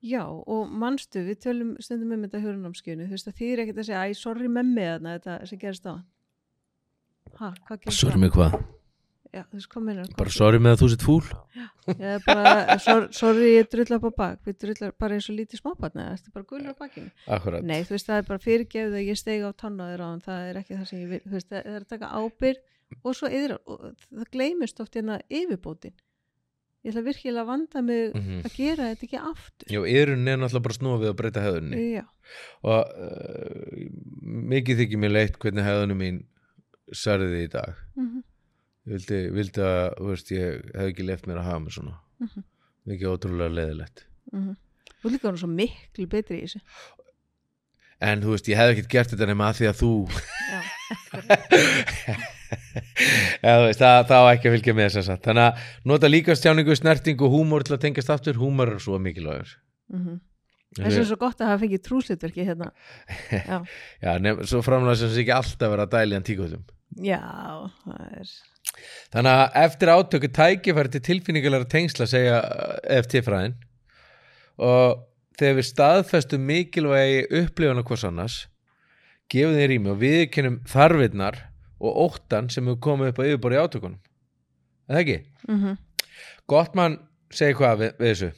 Já, 0.00 0.24
og 0.26 0.70
manstu, 0.80 1.20
við 1.28 1.38
tölum 1.44 1.70
stundum 1.78 2.14
um 2.16 2.22
þetta 2.24 2.40
hjórunámskjönu, 2.40 3.04
þú 3.06 3.14
veist 3.14 3.28
að 3.30 3.38
þýðir 3.40 3.62
ekkert 3.66 3.80
að 3.82 3.88
segja, 3.90 4.04
æ, 4.08 4.16
sorry 4.16 4.48
með 4.48 4.70
mig 4.74 4.88
þarna, 4.90 5.14
þetta 5.18 5.38
sem 5.50 5.60
gerist 5.60 5.86
á 5.86 5.94
Ha, 7.38 7.52
hvað 7.68 7.80
gerist 7.84 8.00
sorry 8.02 8.18
mig 8.20 8.32
hvað, 8.34 8.56
Já, 9.30 9.44
þú 9.46 9.54
veist, 9.60 9.68
hvað 9.70 9.84
meinar 9.86 10.08
bara 10.18 10.32
sorry 10.34 10.58
með 10.58 10.72
að 10.74 10.80
þú 10.82 10.88
sitt 10.90 11.04
fúl 11.06 11.20
Já, 12.00 12.16
bara, 12.26 12.78
sor, 12.82 13.04
sorry, 13.14 13.52
ég 13.60 13.68
drullar 13.70 14.02
á 14.02 14.10
bak, 14.10 14.40
við 14.46 14.56
drullar 14.64 14.92
bara 14.98 15.14
eins 15.18 15.28
og 15.30 15.36
lítið 15.38 15.60
smábarn, 15.62 16.00
eða 16.02 16.16
ertu 16.16 16.32
bara 16.34 16.48
gulur 16.50 16.74
á 16.74 16.80
bakinu. 16.80 17.10
akkurat, 17.26 17.62
Nei, 17.66 17.80
þú 17.86 17.94
veist, 17.94 18.08
það 18.10 18.18
er 18.22 18.26
bara 18.28 18.42
fyrirgefið 18.44 18.98
að 18.98 19.06
ég 19.10 19.18
steig 19.20 19.42
á 19.46 19.50
tannaður 19.54 20.02
á 20.02 20.06
hann, 20.10 20.20
það 20.26 20.48
er 20.50 20.60
ekki 20.64 20.76
það 20.80 20.86
sem 20.90 21.00
ég 21.04 21.08
vil, 21.14 21.20
þú 21.26 21.34
veist, 21.38 21.48
það 21.50 21.70
er 21.74 21.80
að 21.80 21.88
taka 21.94 22.10
ábyrg 22.20 23.02
og 23.06 23.14
svo 23.20 23.30
yfir, 23.30 23.56
og 23.70 23.84
það 24.10 24.30
gleymist 24.34 24.80
oft 24.82 24.94
hérna 24.98 25.20
yfirbótin. 25.30 25.94
Ég 26.80 26.94
ætla 26.94 27.02
virkilega 27.04 27.42
að 27.44 27.50
vanda 27.52 27.82
mig 27.84 28.14
Mhm. 28.16 28.38
að 28.48 28.54
gera 28.56 28.86
þetta 28.94 29.04
ekki 29.06 29.18
aftur. 29.20 29.66
já, 29.68 29.80
yrun 29.84 30.26
er 30.28 30.38
náttúrulega 30.40 30.62
bara 30.64 30.78
snúa 30.78 30.98
við 31.02 31.10
að 31.10 31.16
breyta 31.20 31.42
hefðunni 31.44 31.80
Já, 31.92 32.04
og 32.64 32.82
uh, 32.98 33.90
mikið 34.50 34.78
þykir 34.80 34.98
mér 35.02 35.12
leitt 35.12 35.38
hvernig 35.38 35.66
hefðunum 35.66 36.00
mín 36.00 36.22
særði 36.90 37.44
í 37.44 37.50
dag 37.52 37.74
mhm, 37.96 38.22
ég 38.24 38.29
vildi, 38.90 39.20
vildi 39.36 39.62
að 39.64 39.84
þú 39.98 40.08
veist, 40.12 40.32
ég 40.34 40.56
hef 40.74 40.88
ekki 40.90 41.06
left 41.06 41.28
mér 41.30 41.40
að 41.42 41.48
hafa 41.50 41.62
mig 41.66 41.76
svona. 41.76 41.94
Mhm. 42.20 42.46
mikið 42.90 43.12
ótrúlega 43.12 43.54
leðilegt 43.54 44.06
mm 44.32 44.56
Þú 45.00 45.08
er 45.08 45.12
líka 45.14 45.28
hann 45.30 45.38
svo 45.40 45.48
miklu 45.48 46.04
betri 46.12 46.36
í 46.36 46.44
þessu. 46.44 46.58
En 48.04 48.20
þú 48.20 48.34
veist, 48.34 48.48
ég 48.52 48.58
hef 48.58 48.72
ekkert 48.74 48.90
gert 48.92 49.12
þetta 49.14 49.26
nema 49.30 49.46
að 49.48 49.56
því 49.60 49.66
að 49.70 49.78
þú. 49.80 49.92
Já, 50.50 50.60
Já, 53.40 53.52
þú 53.54 53.64
veist, 53.64 53.80
það, 53.80 53.98
það 54.10 54.20
á 54.20 54.32
ekki 54.34 54.48
að 54.50 54.54
fylgja 54.56 54.74
með 54.76 54.88
þess 54.96 55.12
að 55.14 55.22
þannig 55.26 55.46
að 55.46 55.64
nota 55.92 56.10
líka 56.10 56.36
stjáningu, 56.36 56.76
snertingu 56.76 57.30
húmor 57.32 57.64
til 57.64 57.76
að 57.76 57.82
tengast 57.86 58.12
aftur, 58.12 58.40
húmor 58.40 58.74
er 58.74 58.82
svo 58.82 59.00
mikilvægur. 59.00 59.54
Mm 59.94 60.18
Það 60.78 61.00
er 61.00 61.06
svo 61.08 61.16
gott 61.18 61.40
að 61.42 61.48
hafa 61.50 61.60
fengið 61.64 61.80
trúslutverki 61.82 62.44
hérna. 62.46 62.68
Já, 63.50 63.56
Já, 64.04 64.10
nefn, 64.22 64.46
svo 64.46 64.60
framlega 64.62 65.00
sem 65.00 65.10
sé 65.10 65.24
ekki 65.24 65.32
alltaf 65.34 65.72
vera 65.72 65.86
að 65.88 65.96
dæli 65.96 66.14
hann 66.14 66.26
tíkvöldum 66.28 66.62
Já 67.02 67.18
það 67.82 68.04
er 68.20 68.30
Þannig 69.10 69.36
að 69.36 69.58
eftir 69.64 69.92
átöku 69.92 70.30
tækifæri 70.36 70.92
til 70.94 71.02
tilfinningulega 71.08 71.68
tengsla 71.70 72.06
segja 72.08 72.40
FT-fræðin 73.00 73.56
og 74.60 75.04
þegar 75.40 75.56
við 75.58 75.68
staðfestum 75.70 76.46
mikilvægi 76.46 77.22
upplifana 77.40 77.84
hvers 77.86 78.06
annars 78.06 78.38
gefum 79.30 79.56
þeir 79.56 79.72
rými 79.72 79.92
og 79.92 80.00
viðkennum 80.02 80.58
þarfinnar 80.68 81.38
og 81.80 82.00
óttan 82.06 82.50
sem 82.52 82.66
hefur 82.68 82.82
komið 82.84 83.12
upp 83.12 83.22
á 83.22 83.28
yfirbori 83.28 83.60
átökunum. 83.60 84.00
Er 84.90 84.98
það 84.98 85.04
ekki? 85.04 85.18
mm 85.48 85.78
Gottmann 86.50 86.96
segir 87.30 87.54
hvað 87.60 87.76
við, 87.78 87.90
við 88.00 88.08
þessu 88.10 88.28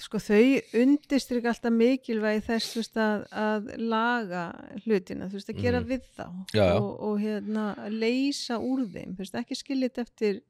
Sko 0.00 0.16
þau 0.24 0.60
undistryk 0.80 1.44
alltaf 1.50 1.72
mikilvægi 1.76 2.40
þess 2.46 2.76
veist, 2.78 2.96
að, 2.96 3.26
að 3.36 3.66
laga 3.92 4.44
hlutina, 4.86 5.26
þú 5.28 5.36
veist, 5.36 5.50
að 5.52 5.60
gera 5.66 5.80
Mhm. 5.82 5.88
við 5.90 6.06
þá 6.16 6.24
Já, 6.56 6.64
já. 6.64 6.76
Og, 6.80 6.92
og 7.10 7.20
hérna 7.20 7.64
leysa 7.92 8.56
úr 8.56 8.86
þeim, 8.88 9.12
veist, 9.18 9.34
ekki 9.36 9.58
skiljit 9.58 9.98
eftir 10.00 10.40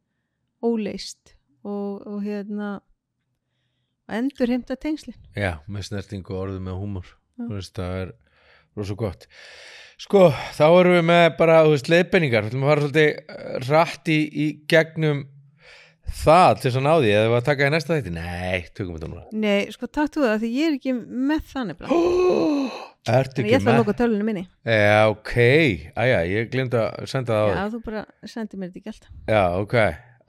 óleist 0.63 1.35
og, 1.65 2.07
og 2.07 2.23
hérna 2.23 2.81
endur 4.13 4.51
heimta 4.53 4.77
tengslin 4.79 5.17
Já, 5.35 5.59
með 5.67 5.89
snertingu 5.91 6.35
og 6.35 6.45
orðum 6.47 6.69
með 6.69 6.79
veist, 7.51 7.75
það 7.75 7.99
er 8.03 8.13
rosa 8.79 8.95
gott 8.99 9.27
Sko, 10.03 10.31
þá 10.57 10.65
erum 10.81 10.97
við 10.97 11.05
með 11.07 11.27
bara, 11.39 11.61
leiðbenningar 11.93 12.47
Þú 12.47 12.51
ætlum 12.51 12.65
að 12.67 12.71
fara 12.73 12.83
svolítið 12.87 13.11
eh, 13.13 13.59
rætt 13.69 14.09
í, 14.11 14.19
í 14.33 14.47
gegnum 14.71 15.21
það 16.23 16.53
til 16.61 16.67
þess 16.69 16.79
að 16.81 16.85
ná 16.87 16.93
því 17.03 17.11
eða 17.17 17.37
að 17.39 17.47
taka 17.49 17.67
í 17.69 17.73
næsta 17.75 17.97
þætti? 17.99 18.13
Nei, 18.17 18.61
tökum 18.77 18.95
við 18.97 19.03
það 19.05 19.13
núna. 19.13 19.25
Nei, 19.43 19.61
sko 19.75 19.89
takk 19.89 20.13
þú 20.15 20.25
það 20.27 20.39
því 20.45 20.51
ég 20.59 20.69
er 20.69 20.77
ekki 20.79 20.93
með 21.33 21.43
þannig 21.53 21.77
blá 21.81 21.89
Ertu 23.13 23.43
ekki 23.43 23.51
ég 23.51 23.59
ætla 23.59 23.73
að 23.73 23.75
með? 23.75 23.81
loka 23.83 23.95
tölunum 23.99 24.29
minni. 24.31 24.45
Já, 24.63 25.01
ok, 25.11 25.33
æja, 25.99 26.19
ég 26.31 26.51
glemt 26.53 26.75
að 26.79 27.09
senda 27.11 27.35
það 27.35 27.43
á 27.43 27.55
Já, 27.57 27.63
þú 27.73 27.81
bara 27.89 28.03
sendir 28.31 28.61
mér 28.63 28.71
þetta 28.71 28.79
ekki 28.79 28.93
alltaf 28.93 29.11
Já, 29.33 29.43
ok, 29.59 29.75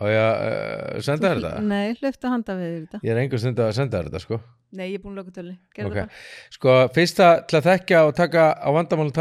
og 0.01 0.07
ég 0.09 0.23
uh, 0.25 1.01
senda 1.05 1.29
þér 1.29 1.41
þetta? 1.43 1.61
Nei, 1.69 1.93
hlöftu 1.99 2.25
að 2.25 2.33
handa 2.33 2.55
við 2.57 2.71
þetta. 2.79 3.01
Ég 3.05 3.13
er 3.13 3.21
engur 3.21 3.43
stund 3.43 3.61
að 3.61 3.75
senda 3.77 3.99
þér 4.01 4.09
þetta, 4.09 4.23
sko. 4.25 4.39
Nei, 4.73 4.87
ég 4.89 4.95
er 4.97 5.03
búin 5.03 5.13
að 5.13 5.19
loka 5.21 5.35
tölunum 5.35 5.59
Gerðu 5.77 5.91
Ok. 5.91 5.97
það. 5.99 6.09
Sko, 6.57 6.77
fyrsta 6.97 7.27
til 7.51 7.59
að 7.59 7.67
þekka 7.69 7.99
og 8.07 8.15
taka 8.17 8.47
á 8.57 8.69
vandamálum 8.73 9.13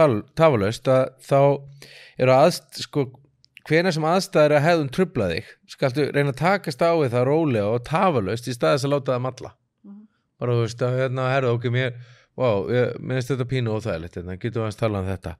hvena 3.68 3.92
sem 3.94 4.06
aðstæður 4.08 4.54
að 4.56 4.64
hefðum 4.66 4.90
trubla 4.96 5.28
þig, 5.32 5.50
skaltu 5.70 6.06
reyna 6.12 6.32
að 6.32 6.40
takast 6.40 6.82
á 6.82 6.90
við 6.98 7.12
það 7.14 7.26
rólega 7.28 7.68
og 7.70 7.84
tafalaust 7.86 8.48
í 8.50 8.54
staðis 8.56 8.86
að 8.88 8.94
láta 8.96 9.14
það 9.14 9.24
malla. 9.26 9.52
Mhm. 9.84 10.00
Bara, 10.42 10.52
þú 10.58 10.64
veist, 10.66 10.82
að 10.82 10.98
hérna, 10.98 11.28
herðu, 11.32 11.52
ok, 11.56 11.64
mér, 11.70 11.92
wow, 12.36 12.66
ég 12.72 12.98
minnst 13.00 13.30
þetta 13.30 13.48
pínu 13.52 13.74
og 13.76 13.82
þægilegt, 13.84 14.18
hérna, 14.18 14.36
getum 14.42 14.62
við 14.64 14.72
að 14.72 14.78
tala 14.82 15.02
um 15.02 15.10
þetta. 15.12 15.36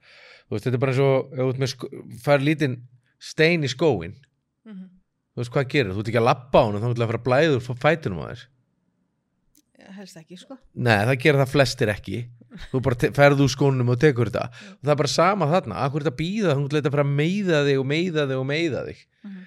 Þú 0.47 0.57
veist, 0.57 0.65
þetta 0.67 0.79
er 0.79 0.85
bara 0.85 0.93
eins 0.93 1.03
og, 1.03 1.33
þú 1.59 1.69
sko, 1.73 1.89
fær 2.23 2.45
lítinn 2.47 2.77
stein 3.19 3.63
í 3.63 3.71
skóin, 3.73 4.15
Mhm. 4.67 4.89
þú 5.35 5.43
veist, 5.43 5.53
hvað 5.53 5.69
gerir? 5.69 5.93
Þú 5.93 6.01
ert 6.01 6.09
ekki 6.13 6.23
að 6.23 6.29
lappa 6.31 6.59
á 6.59 6.65
hann 6.67 6.75
og 6.77 6.83
þá 6.83 6.89
ætla 6.95 7.05
að 7.07 7.11
fara 7.13 7.23
að 7.23 7.29
blæður 7.29 7.63
frá 7.67 7.75
fætunum 7.83 8.23
á 8.23 8.27
þér. 8.31 8.47
Helst 9.97 10.17
ekki, 10.17 10.37
sko. 10.41 10.57
Nei, 10.75 10.99
það 11.09 11.19
gera 11.25 11.43
það 11.43 11.53
flestir 11.53 11.91
ekki. 11.93 12.21
Þú 12.71 12.81
bara 12.85 12.99
te- 13.01 13.11
ferð 13.17 13.41
úr 13.45 13.51
skónum 13.53 13.89
og 13.93 13.99
tekur 14.01 14.29
þetta. 14.31 14.45
Og 14.79 14.83
það 14.85 14.93
er 14.95 15.01
bara 15.03 15.09
sama 15.13 15.47
þarna, 15.51 15.79
akkur 15.87 16.05
þetta 16.05 16.13
að 16.13 16.21
býða 16.21 16.57
ætla 16.59 16.83
að 16.83 16.91
fara 16.95 17.05
að 17.07 17.15
meiða 17.21 17.63
þig 17.69 17.79
og 17.81 17.87
meiða 17.93 18.27
þig 18.31 18.39
og 18.43 18.47
meiða 18.53 18.83
þig. 18.89 19.01
Mhm. 19.25 19.41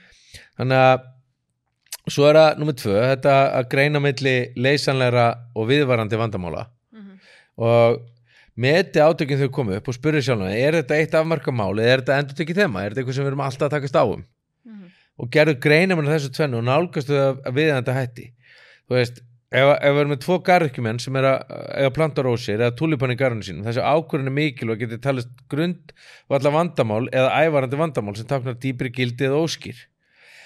Þannig 0.60 0.82
að 0.86 1.06
svo 2.16 2.28
er 2.30 2.36
það 2.40 2.60
nummið 2.62 2.80
tvö, 2.82 2.98
þetta 3.16 3.36
að 3.60 3.70
greina 3.70 4.00
milli 4.04 4.36
leysanlegra 4.56 5.28
og 5.56 5.70
viðvarandi 5.72 6.20
vandamála. 6.22 6.66
Mhm. 6.94 7.20
og 7.58 8.02
meti 8.58 9.00
átökin 9.00 9.40
þau 9.40 9.50
komu 9.52 9.76
upp 9.76 9.88
og 9.88 9.96
spurði 9.96 10.22
sjálf 10.24 10.48
er 10.52 10.74
þetta 10.82 10.96
eitt 11.00 11.14
afmarkamál 11.16 11.74
eða 11.80 11.92
er 11.94 12.02
þetta 12.02 12.18
endur 12.20 12.36
tekið 12.40 12.60
þema, 12.64 12.84
er 12.84 12.90
þetta 12.92 13.02
eitthvað 13.04 13.16
sem 13.16 13.24
við 13.26 13.32
erum 13.32 13.44
alltaf 13.46 13.68
að 13.68 13.74
takast 13.76 13.96
á 14.00 14.04
um? 14.04 14.24
Mhm. 14.66 14.90
og 15.20 15.30
gerðu 15.32 15.56
greina 15.60 15.96
með 15.96 16.12
þessu 16.12 16.32
tvennu 16.36 16.58
og 16.60 16.64
nálgastu 16.68 17.14
það 17.16 17.42
að 17.46 17.54
við 17.56 17.72
þetta 17.76 17.96
hætti. 17.96 18.26
Þú 18.90 18.96
veist, 18.96 19.22
ef, 19.56 19.72
ef 19.80 19.96
við 19.96 20.02
erum 20.02 20.14
með 20.14 20.22
tvo 20.26 20.38
garðkjumenn 20.50 21.02
sem 21.04 21.18
er 21.20 21.28
að, 21.30 21.56
að 21.86 21.92
planta 21.96 22.26
rósir 22.26 22.60
eða 22.60 22.76
tulipan 22.80 23.14
í 23.14 23.18
garðinu 23.20 23.48
sínum, 23.48 23.66
þessi 23.68 23.84
ákvörðin 23.84 24.32
er 24.32 24.38
mikil 24.38 24.72
og 24.74 24.82
getur 24.82 25.02
talist 25.04 25.32
grund 25.52 25.96
og 26.30 26.38
alla 26.40 26.54
vandamál 26.56 27.04
eða 27.12 27.44
ævarandi 27.46 27.80
vandamál 27.80 28.16
sem 28.20 28.30
taknar 28.30 28.60
dýpri 28.62 28.92
gildi 28.96 29.30
eða 29.30 29.42
óskýr. 29.46 29.80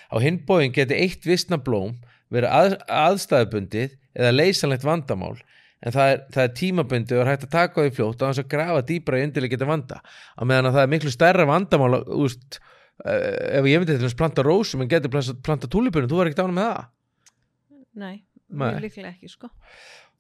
Á 0.10 0.16
hinbóðin 0.24 0.74
geti 0.76 0.97
eitt 0.97 1.28
vissna 1.28 1.60
blóm 1.62 1.97
verið 2.34 2.53
að, 2.53 2.76
aðstæðubundið 2.88 3.95
eða 4.18 4.36
leysanlegt 4.36 4.86
vandamál 4.88 5.38
en 5.80 5.95
það 5.95 6.14
er, 6.14 6.24
það 6.34 6.43
er 6.43 6.55
tímabundið 6.60 7.18
og 7.18 7.24
er 7.24 7.32
hægt 7.32 7.45
að 7.47 7.53
taka 7.55 7.86
því 7.86 7.93
fljótt 7.95 8.24
á 8.24 8.28
þess 8.28 8.43
að 8.43 8.49
grafa 8.51 8.86
dýpra 8.89 9.20
í 9.20 9.26
undirleikita 9.28 9.68
vanda. 9.70 9.99
Á 10.36 10.41
meðan 10.43 10.70
að 10.70 10.78
það 10.78 10.86
er 10.86 10.93
miklu 10.93 11.14
stærra 11.14 11.45
vandamál 11.47 12.01
úst, 12.20 12.60
uh, 13.05 13.60
ef 13.60 13.70
ég 13.70 13.82
myndi 13.82 13.99
þess 14.01 14.18
planta 14.20 14.45
rósum 14.45 14.84
en 14.84 14.91
getur 14.91 15.14
planta, 15.14 15.72
tulipunum, 15.72 16.10
þú 16.12 16.20
var 16.20 16.32
ekkert 16.32 16.43
ánum 16.43 16.60
með 16.60 16.72
það? 16.74 16.89
Nei. 17.99 18.18
Mjög 18.50 18.84
líklega 18.86 19.14
ekki, 19.14 19.32
sko. 19.32 19.50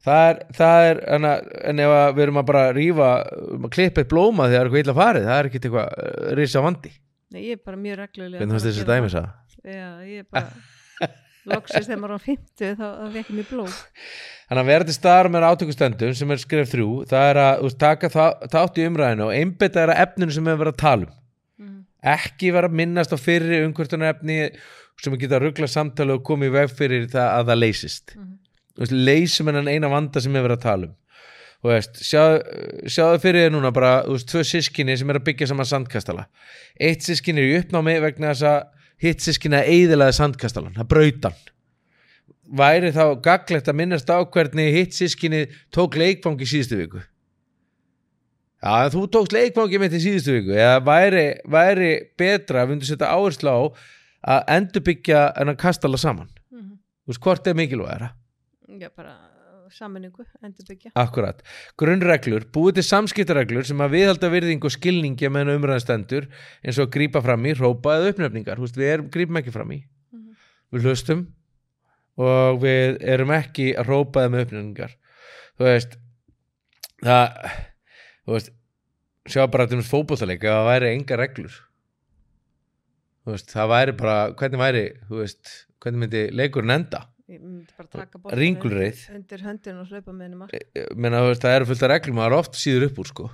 Það 0.05 0.25
er, 0.29 0.41
það 0.55 0.87
er 0.87 1.03
en, 1.17 1.27
að, 1.27 1.51
en 1.69 1.83
ef 1.83 1.93
að 1.97 2.09
við 2.15 2.25
erum 2.25 2.39
að 2.39 2.49
bara 2.49 2.65
rífa 2.71 3.07
að 3.19 3.69
klippa 3.75 4.03
eitt 4.03 4.11
blóma 4.13 4.47
þegar 4.47 4.69
eitthvað 4.69 4.83
illa 4.85 4.95
farið 4.95 5.27
það 5.27 5.39
er 5.39 5.49
ekkert 5.49 5.69
eitthvað 5.69 5.89
uh, 5.91 6.33
risa 6.39 6.63
vandi 6.63 6.91
Nei, 7.29 7.41
ég 7.43 7.57
er 7.57 7.63
bara 7.67 7.77
mjög 7.77 7.97
reglulega 7.99 8.39
hvernig 8.39 8.55
fannst 8.55 8.69
þessi 8.69 8.87
dæmis 8.87 9.17
að 9.19 9.27
Já, 9.59 9.89
ég 10.07 10.23
er 10.23 10.29
bara 10.31 10.53
loksist 11.49 11.87
þegar 11.87 12.01
maður 12.01 12.19
á 12.19 12.21
50 12.25 12.75
þá, 12.79 12.85
þá 12.85 13.15
vekki 13.15 13.35
mér 13.37 13.47
blóð. 13.49 13.77
Þannig 14.49 14.63
að 14.63 14.71
vera 14.71 14.87
til 14.87 14.95
staðar 14.95 15.29
með 15.33 15.45
átökustöndum 15.49 16.17
sem 16.17 16.33
er 16.33 16.41
skref 16.41 16.71
þrjú, 16.73 16.89
það 17.09 17.29
er 17.31 17.39
að 17.43 17.63
úst, 17.67 17.79
taka 17.81 18.11
það, 18.13 18.45
þátt 18.53 18.79
í 18.79 18.85
umræðinu 18.89 19.25
og 19.27 19.33
einbetta 19.37 19.83
er 19.83 19.93
að 19.93 20.03
efninu 20.05 20.35
sem 20.35 20.49
við 20.49 20.59
verðum 20.63 20.75
að 20.75 20.81
tala 20.83 21.07
um. 21.09 21.15
Mhm. 21.65 21.79
Ekki 22.15 22.53
vera 22.55 22.71
að 22.71 22.77
minnast 22.79 23.15
á 23.15 23.17
fyrri 23.19 23.61
umhvertunar 23.65 24.15
efni 24.15 24.39
sem 25.03 25.17
geta 25.19 25.37
að 25.37 25.45
ruggla 25.47 25.69
samtali 25.69 26.15
og 26.15 26.23
koma 26.27 26.47
í 26.47 26.53
veg 26.53 26.71
fyrir 26.71 27.05
það 27.11 27.27
að 27.35 27.51
það 27.51 27.61
leysist. 27.63 28.15
Þú 28.15 28.85
veist, 28.85 28.95
leysum 29.09 29.51
hennan 29.51 29.69
eina 29.71 29.91
vanda 29.91 30.23
sem 30.23 30.33
við 30.33 30.47
verðum 30.47 30.59
að 30.59 30.65
tala 30.65 30.89
um. 30.89 30.95
Þú 31.59 31.71
veist, 31.73 32.01
sjáðu 32.07 32.89
sjáðu 32.95 33.21
fyrir 33.25 33.45
þér 33.45 33.55
núna 33.55 33.71
bara, 33.75 33.93
þú 34.07 34.15
veist, 34.15 34.29
tvö 34.31 34.43
sískinni 34.47 34.97
sem 34.99 35.09
er 35.11 35.19
að 35.19 35.25
byggja 35.27 35.49
saman 35.51 35.67
sandkastala. 35.67 36.27
Eitt 36.79 37.03
sískinni 37.03 37.43
er 37.43 37.49
í 37.49 37.57
uppnámi 37.59 37.97
vegna 38.05 38.31
þess 38.31 38.47
að 38.47 38.59
hitt 39.03 39.23
sískinni 39.23 39.59
að 39.59 39.71
eyðilaði 39.73 40.15
sandkastalan, 40.19 40.75
það 40.77 40.91
brautan 40.93 41.39
væri 42.49 42.91
þá 42.93 43.03
gaglegt 43.21 43.69
að 43.69 43.77
minnast 43.77 44.09
á 44.09 44.17
hvernig 44.25 44.73
hitt 44.73 44.97
sískinni 44.97 45.45
tók 45.73 45.97
leikfangi 45.99 46.47
síðustu 46.49 46.79
viku 46.79 47.01
Já, 48.59 48.71
en 48.83 48.91
þú 48.91 49.05
tókst 49.13 49.35
leikfangi 49.35 49.79
mitt 49.79 49.95
í 49.95 50.01
síðustu 50.03 50.35
viku 50.39 50.55
eða 50.57 50.79
væri, 50.83 51.27
væri 51.47 51.91
betra 52.19 52.63
að 52.63 52.71
við 52.71 52.73
myndum 52.73 52.89
setja 52.89 53.11
áherslu 53.13 53.53
á 53.53 53.59
að 54.27 54.43
endurbyggja 54.57 55.23
en 55.39 55.53
að 55.53 55.59
kastala 55.61 55.97
saman. 55.97 56.29
Mhm. 56.51 56.77
þú 57.05 57.13
veist 57.13 57.21
hvort 57.23 57.47
er 57.47 57.53
mikilvægara? 57.53 58.13
Já, 58.79 58.89
bara 58.95 59.15
sammenningu, 59.69 60.25
endur 60.43 60.65
byggja 60.67 60.91
Akkurat, 60.95 61.41
grunnreglur, 61.77 62.45
búið 62.51 62.79
til 62.79 62.83
samskiptareglur 62.83 63.65
sem 63.65 63.77
að 63.77 63.95
viðhalda 63.95 64.29
virðing 64.33 64.65
og 64.65 64.73
skilningi 64.73 65.29
meðan 65.29 65.55
umræðan 65.57 65.83
stendur 65.83 66.27
eins 66.63 66.79
og 66.81 66.89
grípa 66.93 67.21
fram 67.21 67.45
í, 67.45 67.53
rópa 67.57 67.97
eða 67.97 68.13
uppnefningar. 68.13 68.57
Þú 68.57 68.65
veist, 68.65 68.79
við 68.79 68.93
erum, 68.93 69.09
grípum 69.13 69.37
ekki 69.41 69.53
fram 69.53 69.71
í. 69.71 69.83
Mhm. 70.11 70.35
við 70.73 70.87
hlustum 70.89 71.27
og 72.17 72.61
við 72.61 72.97
erum 73.01 73.31
ekki 73.31 73.75
að 73.77 73.87
rópa 73.87 74.25
eða 74.25 74.33
með 74.33 74.45
uppnefningar. 74.47 74.95
Þú 75.57 75.69
veist 75.69 75.97
það 77.03 77.27
þú 78.25 78.35
veist, 78.35 78.51
sjá 79.29 79.45
bara 79.51 79.67
til 79.67 79.79
þess 79.79 79.91
fótbollaleik 79.93 80.43
að 80.43 80.57
það 80.57 80.69
væri 80.69 80.93
enga 80.95 81.19
reglur 81.19 81.59
veist, 83.33 83.53
það 83.53 83.71
væri 83.73 83.95
bara 83.99 84.17
hvernig 84.39 84.61
væri, 84.61 84.83
veist 85.11 85.53
hvernig 85.79 86.03
myndi 86.03 86.25
leikurinn 86.35 86.75
enda? 86.75 87.05
Ringulreið. 88.33 89.03
undir, 89.13 89.43
höndin 89.45 89.77
og 89.83 89.91
hlaupa 89.91 90.13
með 90.15 90.23
henni 90.25 90.63
meina, 90.97 91.21
þú 91.21 91.29
veist, 91.29 91.43
það 91.43 91.55
eru 91.59 91.67
fullt 91.69 91.83
af 91.85 91.91
reglum 91.91 92.21
það 92.21 92.29
er 92.29 92.35
oft 92.39 92.57
síður 92.57 92.87
upp 92.87 93.03
úr 93.03 93.11
sko. 93.11 93.27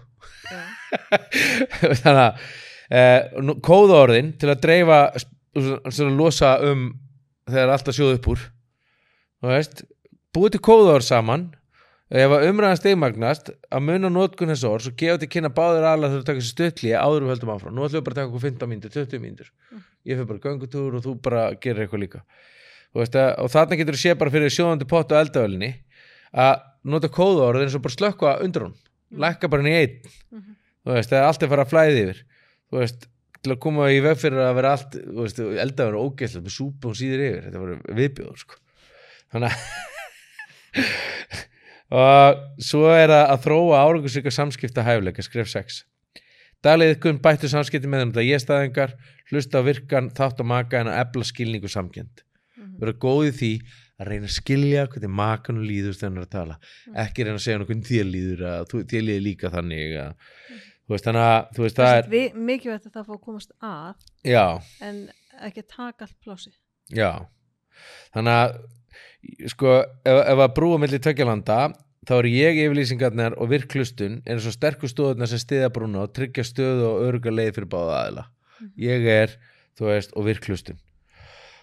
Þannig 2.02 2.20
að 2.26 2.44
eh, 3.00 3.56
kóðaorðin 3.64 4.34
til 4.42 4.52
að 4.52 4.62
dreifa 4.66 5.00
svona 5.56 6.12
að 6.12 6.20
losa 6.20 6.52
um 6.68 6.90
þegar 7.48 7.74
allt 7.76 7.92
að 7.92 7.98
sjóða 8.00 8.18
upp 8.18 8.30
úr 8.34 8.44
þú 9.40 9.52
veist, 9.52 9.86
búið 10.36 10.56
til 10.56 10.64
kóðaorð 10.68 11.08
saman 11.08 11.46
ef 12.10 12.34
að 12.36 12.46
umræðan 12.52 12.80
stegmagnast 12.80 13.46
að 13.74 13.82
munna 13.88 14.10
notkun 14.14 14.52
þess 14.54 14.66
orðs 14.70 14.90
og 14.92 14.96
gefa 15.00 15.18
til 15.22 15.30
kynna 15.32 15.50
báður 15.54 15.86
aðla 15.90 16.08
þegar 16.12 16.22
þú 16.22 16.28
taka 16.30 16.42
sér 16.44 16.54
stöðli 16.54 16.92
áður 16.94 17.22
við 17.26 17.32
höldum 17.34 17.54
áfram. 17.56 17.74
Nú 17.74 17.82
ætlum 17.86 17.98
við 17.98 18.06
bara 18.06 18.14
að 18.14 18.20
taka 18.20 18.30
okkur 18.30 18.44
15 18.46 18.72
mínútur, 18.72 18.92
20 18.94 19.20
mínútur. 19.24 19.50
Mm. 19.72 19.80
ég 20.06 20.14
fyrir 20.20 20.30
bara 20.30 20.46
göngutúr 20.46 20.92
og 21.00 21.04
þú 21.06 21.12
bara 21.26 21.42
gerir 21.58 21.82
eitthvað 21.86 22.04
líka. 22.04 22.20
Að, 22.96 23.16
og 23.42 23.48
þarna 23.52 23.80
getur 23.80 23.96
þú 23.98 24.02
sé 24.04 24.12
bara 24.16 24.32
fyrir 24.32 24.52
sjóðandi 24.54 24.86
pott 24.88 25.12
og 25.12 25.20
eldavælinni 25.20 25.72
að 26.36 26.54
nota 26.86 27.08
kóðaorð 27.10 27.62
eins 27.66 27.76
og 27.76 27.84
bara 27.84 27.98
slökka 27.98 28.42
undir 28.46 28.62
hún 28.68 28.76
lækka 29.16 29.50
bara 29.50 29.62
hann 29.64 29.72
í 29.72 29.80
einn. 29.80 29.96
Mhm. 30.32 30.52
þú 30.86 30.90
veist, 30.94 31.10
það 31.10 31.20
er 31.20 31.26
allt 31.26 31.44
að 31.44 31.50
fara 31.50 31.64
að 31.66 31.72
flæði 31.74 32.00
yfir. 32.04 32.20
Þú 32.70 32.76
veist, 32.82 33.00
til 33.42 33.52
að 33.54 33.64
koma 33.66 33.84
í 33.90 34.00
veg 34.06 34.16
fyrir 34.22 34.42
að 34.46 34.58
vera 34.60 34.70
allt, 34.76 34.92
þú 34.94 35.20
veist, 35.26 35.38
og 41.92 42.02
að 42.02 42.30
og 42.36 42.64
svo 42.66 42.86
er 42.90 43.10
það 43.14 43.26
að 43.34 43.44
þróa 43.46 43.82
árangursvika 43.86 44.32
samskipta 44.34 44.84
hæfleika 44.88 45.26
skref 45.26 45.52
6 45.54 45.84
Dalið 46.66 46.96
ykkur 46.96 47.20
bættu 47.22 47.50
samskipti 47.52 47.88
með 47.92 48.02
þeim 48.02 48.12
þetta 48.16 48.24
ég 48.26 48.42
staðingar, 48.42 48.94
hlusta 49.30 49.60
á 49.62 49.68
virkan 49.68 50.08
þátt 50.18 50.40
á 50.42 50.46
maka 50.50 50.80
en 50.82 50.88
að 50.90 51.02
ebla 51.04 51.24
skilningu 51.30 51.70
samkend 51.70 52.24
Mhm. 52.56 52.80
vera 52.80 52.94
góð 52.94 53.26
í 53.28 53.32
því 53.36 53.50
að 54.00 54.08
reyna 54.10 54.28
að 54.30 54.34
skilja 54.36 54.86
hvernig 54.88 55.12
makan 55.12 55.58
líður 55.68 55.94
þegar 55.96 56.10
hann 56.10 56.18
er 56.18 56.26
að 56.26 56.32
tala. 56.32 56.56
Ekki 57.04 57.24
reyna 57.26 57.36
að 57.36 57.44
segja 57.44 57.58
hann 57.58 57.66
hvernig 57.68 57.90
þér 57.90 58.08
líður 58.12 58.42
að 58.50 58.74
þér 58.92 59.04
líður 59.06 59.24
líka 59.26 59.52
þannig 59.52 59.96
að, 60.00 60.14
þú 60.88 60.96
veist 60.96 61.06
þannig 61.06 61.26
að 61.26 61.52
þú 61.56 61.64
veist 61.66 61.76
það 61.82 61.92
er, 62.00 62.08
er 62.16 62.40
mikilvægt 62.50 62.88
að 62.88 62.96
það 62.96 63.06
fá 63.06 63.14
að 63.16 63.22
komast 63.28 63.52
að 63.62 64.08
já, 64.24 64.46
en 64.82 64.98
ekki 65.50 65.64
að 65.66 65.70
taka 65.76 66.08
allt 66.08 66.18
plási 66.24 66.52
já. 66.96 67.12
Þannig 68.16 68.40
að 68.40 68.58
sko, 69.52 69.82
ef, 70.06 70.22
ef 70.22 70.44
að 70.46 70.56
brúa 70.60 70.80
milli 70.82 71.02
tökjalanda 71.02 71.60
þá 72.06 72.16
er 72.20 72.30
ég 72.30 72.62
yfirlýsingarnar 72.66 73.38
og 73.42 73.50
virklustun 73.52 74.22
er 74.30 74.42
svo 74.42 74.54
sterkur 74.54 74.92
stóðurnar 74.92 75.30
sem 75.32 75.42
stiða 75.42 75.72
brúna 75.74 76.06
og 76.06 76.14
tryggja 76.16 76.46
stöðu 76.46 76.90
og 76.92 77.06
öruga 77.08 77.34
leið 77.34 77.56
fyrir 77.58 77.72
báða 77.72 78.02
aðila. 78.02 78.28
Ég 78.80 79.08
er, 79.10 79.40
þú 79.78 79.90
veist, 79.90 80.14
og 80.16 80.28
virklustun 80.30 80.78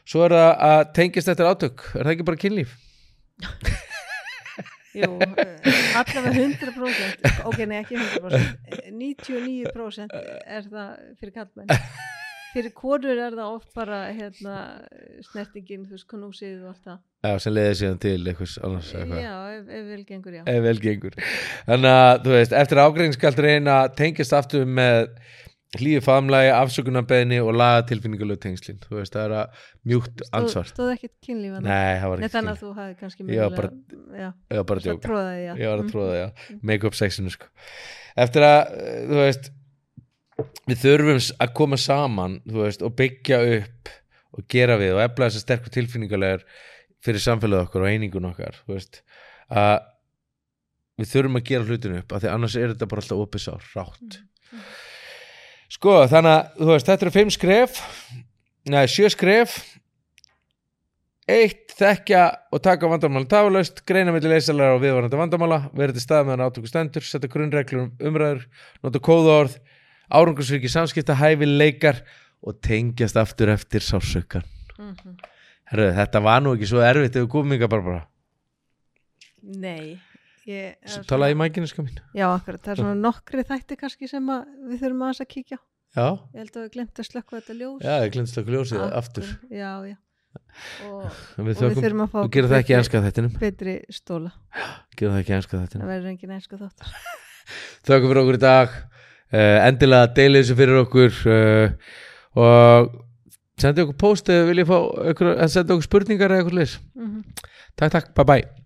svo 0.08 0.26
er 0.26 0.34
það 0.34 0.52
að 0.66 0.82
tengist 0.98 1.30
eftir 1.32 1.48
átök, 1.48 1.86
er 1.94 2.04
það 2.04 2.14
ekki 2.16 2.28
bara 2.28 2.42
kynlíf? 2.44 2.76
Jú, 4.92 5.08
allavega 5.96 6.32
100% 6.36 7.46
ok, 7.48 7.62
nei 7.64 7.78
ekki 7.78 7.96
100% 7.96 8.34
eh, 8.36 8.90
99% 8.92 10.12
er 10.20 10.66
það 10.66 10.90
fyrir 11.16 11.32
kallmenn 11.38 11.72
fyrir 12.52 12.72
konur 12.76 13.16
er 13.26 13.34
það 13.36 13.54
oft 13.56 13.70
bara 13.76 13.98
hérna, 14.12 14.56
snertingin, 15.30 15.86
þú 15.88 15.96
veist, 15.96 16.06
knúsið 16.10 16.58
og 16.62 16.72
allt 16.72 16.86
það. 16.88 16.98
Já, 17.22 17.36
sem 17.44 17.54
leiði 17.54 17.74
síðan 17.78 18.00
til 18.02 18.16
einhvers 18.32 18.56
annars 18.66 18.88
já, 18.92 19.36
ef, 19.54 19.68
ef 19.78 19.84
vel 19.92 20.02
gengur, 20.08 20.34
já. 20.40 20.42
Ef 20.50 20.64
vel 20.64 20.80
gengur. 20.82 21.14
Þannig 21.68 21.94
að 22.00 22.18
þú 22.26 22.34
veist, 22.36 22.56
eftir 22.64 22.80
ágrein 22.82 23.14
skal 23.14 23.32
reyna 23.38 23.76
að 23.84 23.94
tengjast 24.00 24.34
aftur 24.40 24.66
með 24.66 25.12
hlýju 25.78 26.02
faðmlagi, 26.04 26.50
afsökunarbeðni 26.52 27.38
og 27.40 27.54
laga 27.56 27.86
tilfinninguleg 27.88 28.40
tengslin. 28.42 28.76
Þú 28.84 28.98
veist, 28.98 29.14
það 29.14 29.22
er 29.30 29.36
að 29.38 29.62
mjúkt 29.88 30.20
ansvar 30.36 30.68
stóð 30.68 30.90
ekkert 30.98 31.14
kynlíf 31.24 31.54
þarna? 31.54 31.70
nei, 31.70 31.94
það 32.02 32.10
var 32.12 32.18
ekki 32.26 32.34
þannig 32.34 32.52
að 32.52 32.60
þú 32.66 32.72
hafði 32.80 32.98
kannski 33.00 33.24
já, 33.24 33.32
ég 33.32 33.40
var 33.46 34.66
bara 34.68 34.82
að 34.82 34.84
djóka, 34.90 35.06
tróðaði, 35.06 35.40
já. 35.46 35.52
Ég 35.62 35.70
var 35.72 35.78
að 35.78 35.86
Mm. 35.86 35.92
tróða 35.94 36.18
já. 36.18 36.28
Make 36.60 36.84
up 36.90 36.98
sexinu 36.98 37.32
sko. 37.32 37.48
Eftir 38.26 38.44
að, 38.44 38.76
þú 39.08 39.16
veist 39.22 39.48
við 40.68 40.82
þurfum 40.82 41.20
að 41.44 41.54
koma 41.58 41.78
saman 41.80 42.40
veist, 42.48 42.82
og 42.82 42.96
byggja 42.98 43.40
upp 43.58 43.92
og 44.32 44.46
gera 44.48 44.78
við 44.80 44.96
og 44.96 45.04
efla 45.04 45.28
þessar 45.28 45.46
sterkur 45.46 45.74
tilfinningulegar 45.74 46.44
fyrir 47.02 47.24
samfélagið 47.24 47.66
okkar 47.66 47.84
og 47.84 47.92
einingun 47.92 48.28
okkar 48.30 48.58
veist, 48.70 49.02
að 49.52 49.80
við 51.00 51.12
þurfum 51.12 51.40
að 51.40 51.48
gera 51.48 51.68
hlutinu 51.68 52.02
upp 52.02 52.12
af 52.12 52.22
því 52.22 52.32
annars 52.32 52.58
er 52.58 52.74
þetta 52.74 52.90
bara 52.90 53.04
alltaf 53.04 53.24
opið 53.24 53.46
sár, 53.46 53.70
rátt. 53.76 54.20
Sko, 55.72 55.96
þannig 56.12 56.36
að 56.36 56.68
veist, 56.72 56.88
þetta 56.90 57.08
eru 57.08 57.14
fimm 57.14 57.32
skref 57.32 57.80
neða, 58.68 58.90
sjö 58.90 59.10
skref. 59.12 59.60
Eitt, 61.30 61.70
þekkja 61.78 62.22
og 62.52 62.62
taka 62.64 62.88
vandamála 62.90 63.28
tafalaust, 63.30 63.84
greina 63.86 64.12
milli 64.14 64.30
leysalega 64.32 64.74
og 64.74 64.82
viðvarandi 64.82 65.20
vandamála, 65.20 65.60
verið 65.78 66.00
til 66.00 66.02
stað 66.04 66.26
meðan 66.28 66.48
átöku 66.48 66.68
stendur, 66.68 67.06
setja 67.06 67.30
grunnreglur 67.30 67.84
um 67.84 67.92
umræður 68.10 68.42
nota 68.82 69.00
kóðaorð, 69.06 69.54
árangursviki 70.10 70.68
samskipta, 70.72 71.14
hæfi 71.20 71.46
leikar 71.46 72.02
og 72.42 72.60
tengjast 72.64 73.16
aftur 73.16 73.48
eftir 73.54 73.80
sásökan 73.84 74.42
Mhm. 74.78 75.16
Herru, 75.72 75.92
þetta 75.94 76.20
var 76.22 76.40
nú 76.42 76.56
ekki 76.56 76.66
svo 76.66 76.80
erfitt 76.82 77.14
ef 77.16 77.22
við 77.24 77.28
komum 77.30 77.52
ykkar 77.56 77.68
bara 77.70 77.82
bara 77.82 78.06
Nei 79.42 79.98
ég, 80.46 80.74
Svo 80.86 81.02
talaði 81.06 81.34
í 81.34 81.38
mækinu 81.38 81.68
sko 81.70 81.84
mín. 81.86 81.98
Já, 82.16 82.26
akkurat, 82.34 82.60
það 82.62 82.72
er 82.74 82.80
svona 82.82 82.96
nokkri 82.98 83.44
þætti 83.46 83.76
kannski 83.78 84.08
sem 84.10 84.26
að 84.32 84.46
við 84.70 84.80
þurfum 84.82 85.04
aðeins 85.06 85.22
að 85.24 85.30
kíkja 85.34 85.58
Já, 85.92 86.06
Ég 86.32 86.38
held 86.40 86.54
að 86.56 86.62
við 86.64 86.70
glemt 86.72 87.00
að 87.02 87.04
slökka 87.10 87.36
þetta 87.36 87.54
ljós. 87.58 87.82
Já, 87.84 87.94
ég 88.00 88.12
glemst 88.14 88.38
að 88.40 88.46
gljósið 88.48 88.78
Akkur- 88.80 88.94
aftur. 88.96 89.26
Já, 89.52 89.72
já. 89.90 89.96
Og, 90.88 91.02
Við 91.36 91.36
og 91.36 91.44
við 91.44 91.80
þurfum 91.82 92.00
að 92.06 92.08
fá 92.14 92.18
við 92.22 92.30
gerum 92.32 92.48
það 92.50 92.60
ekki 92.62 92.76
enska 92.78 93.02
þettinum 93.04 93.34
betri 93.42 93.74
stóla. 93.92 94.30
Gerum 94.96 95.12
það 95.12 95.20
ekki 95.20 95.34
enska 95.36 95.52
Það 95.58 95.66
þettinum 95.66 95.90
verður 95.92 96.10
engin 96.14 96.32
einsku 96.38 96.56
þátt 96.62 96.86
Þökkum 97.84 98.08
fyrir 98.08 98.22
okkur 98.22 98.38
í 98.38 98.40
dag 98.40 98.68
Endilega 99.32 100.10
deilið 100.16 100.42
þessu 100.42 100.58
fyrir 100.58 100.80
okkur 100.82 101.20
uh, 101.32 101.94
Og 102.42 102.90
sendi 103.60 103.84
okkur 103.84 103.98
post 104.00 104.28
eða 104.32 104.48
viljið 104.50 104.72
fá 104.72 104.78
senda 105.52 105.76
okkur 105.76 105.88
spurningar 105.88 106.32
eða 106.34 106.44
eitthvað 106.44 106.60
leys 106.60 106.78
mm 106.98 107.48
Takk, 107.72 107.92
takk, 107.94 108.10
bye 108.12 108.28
bye 108.28 108.61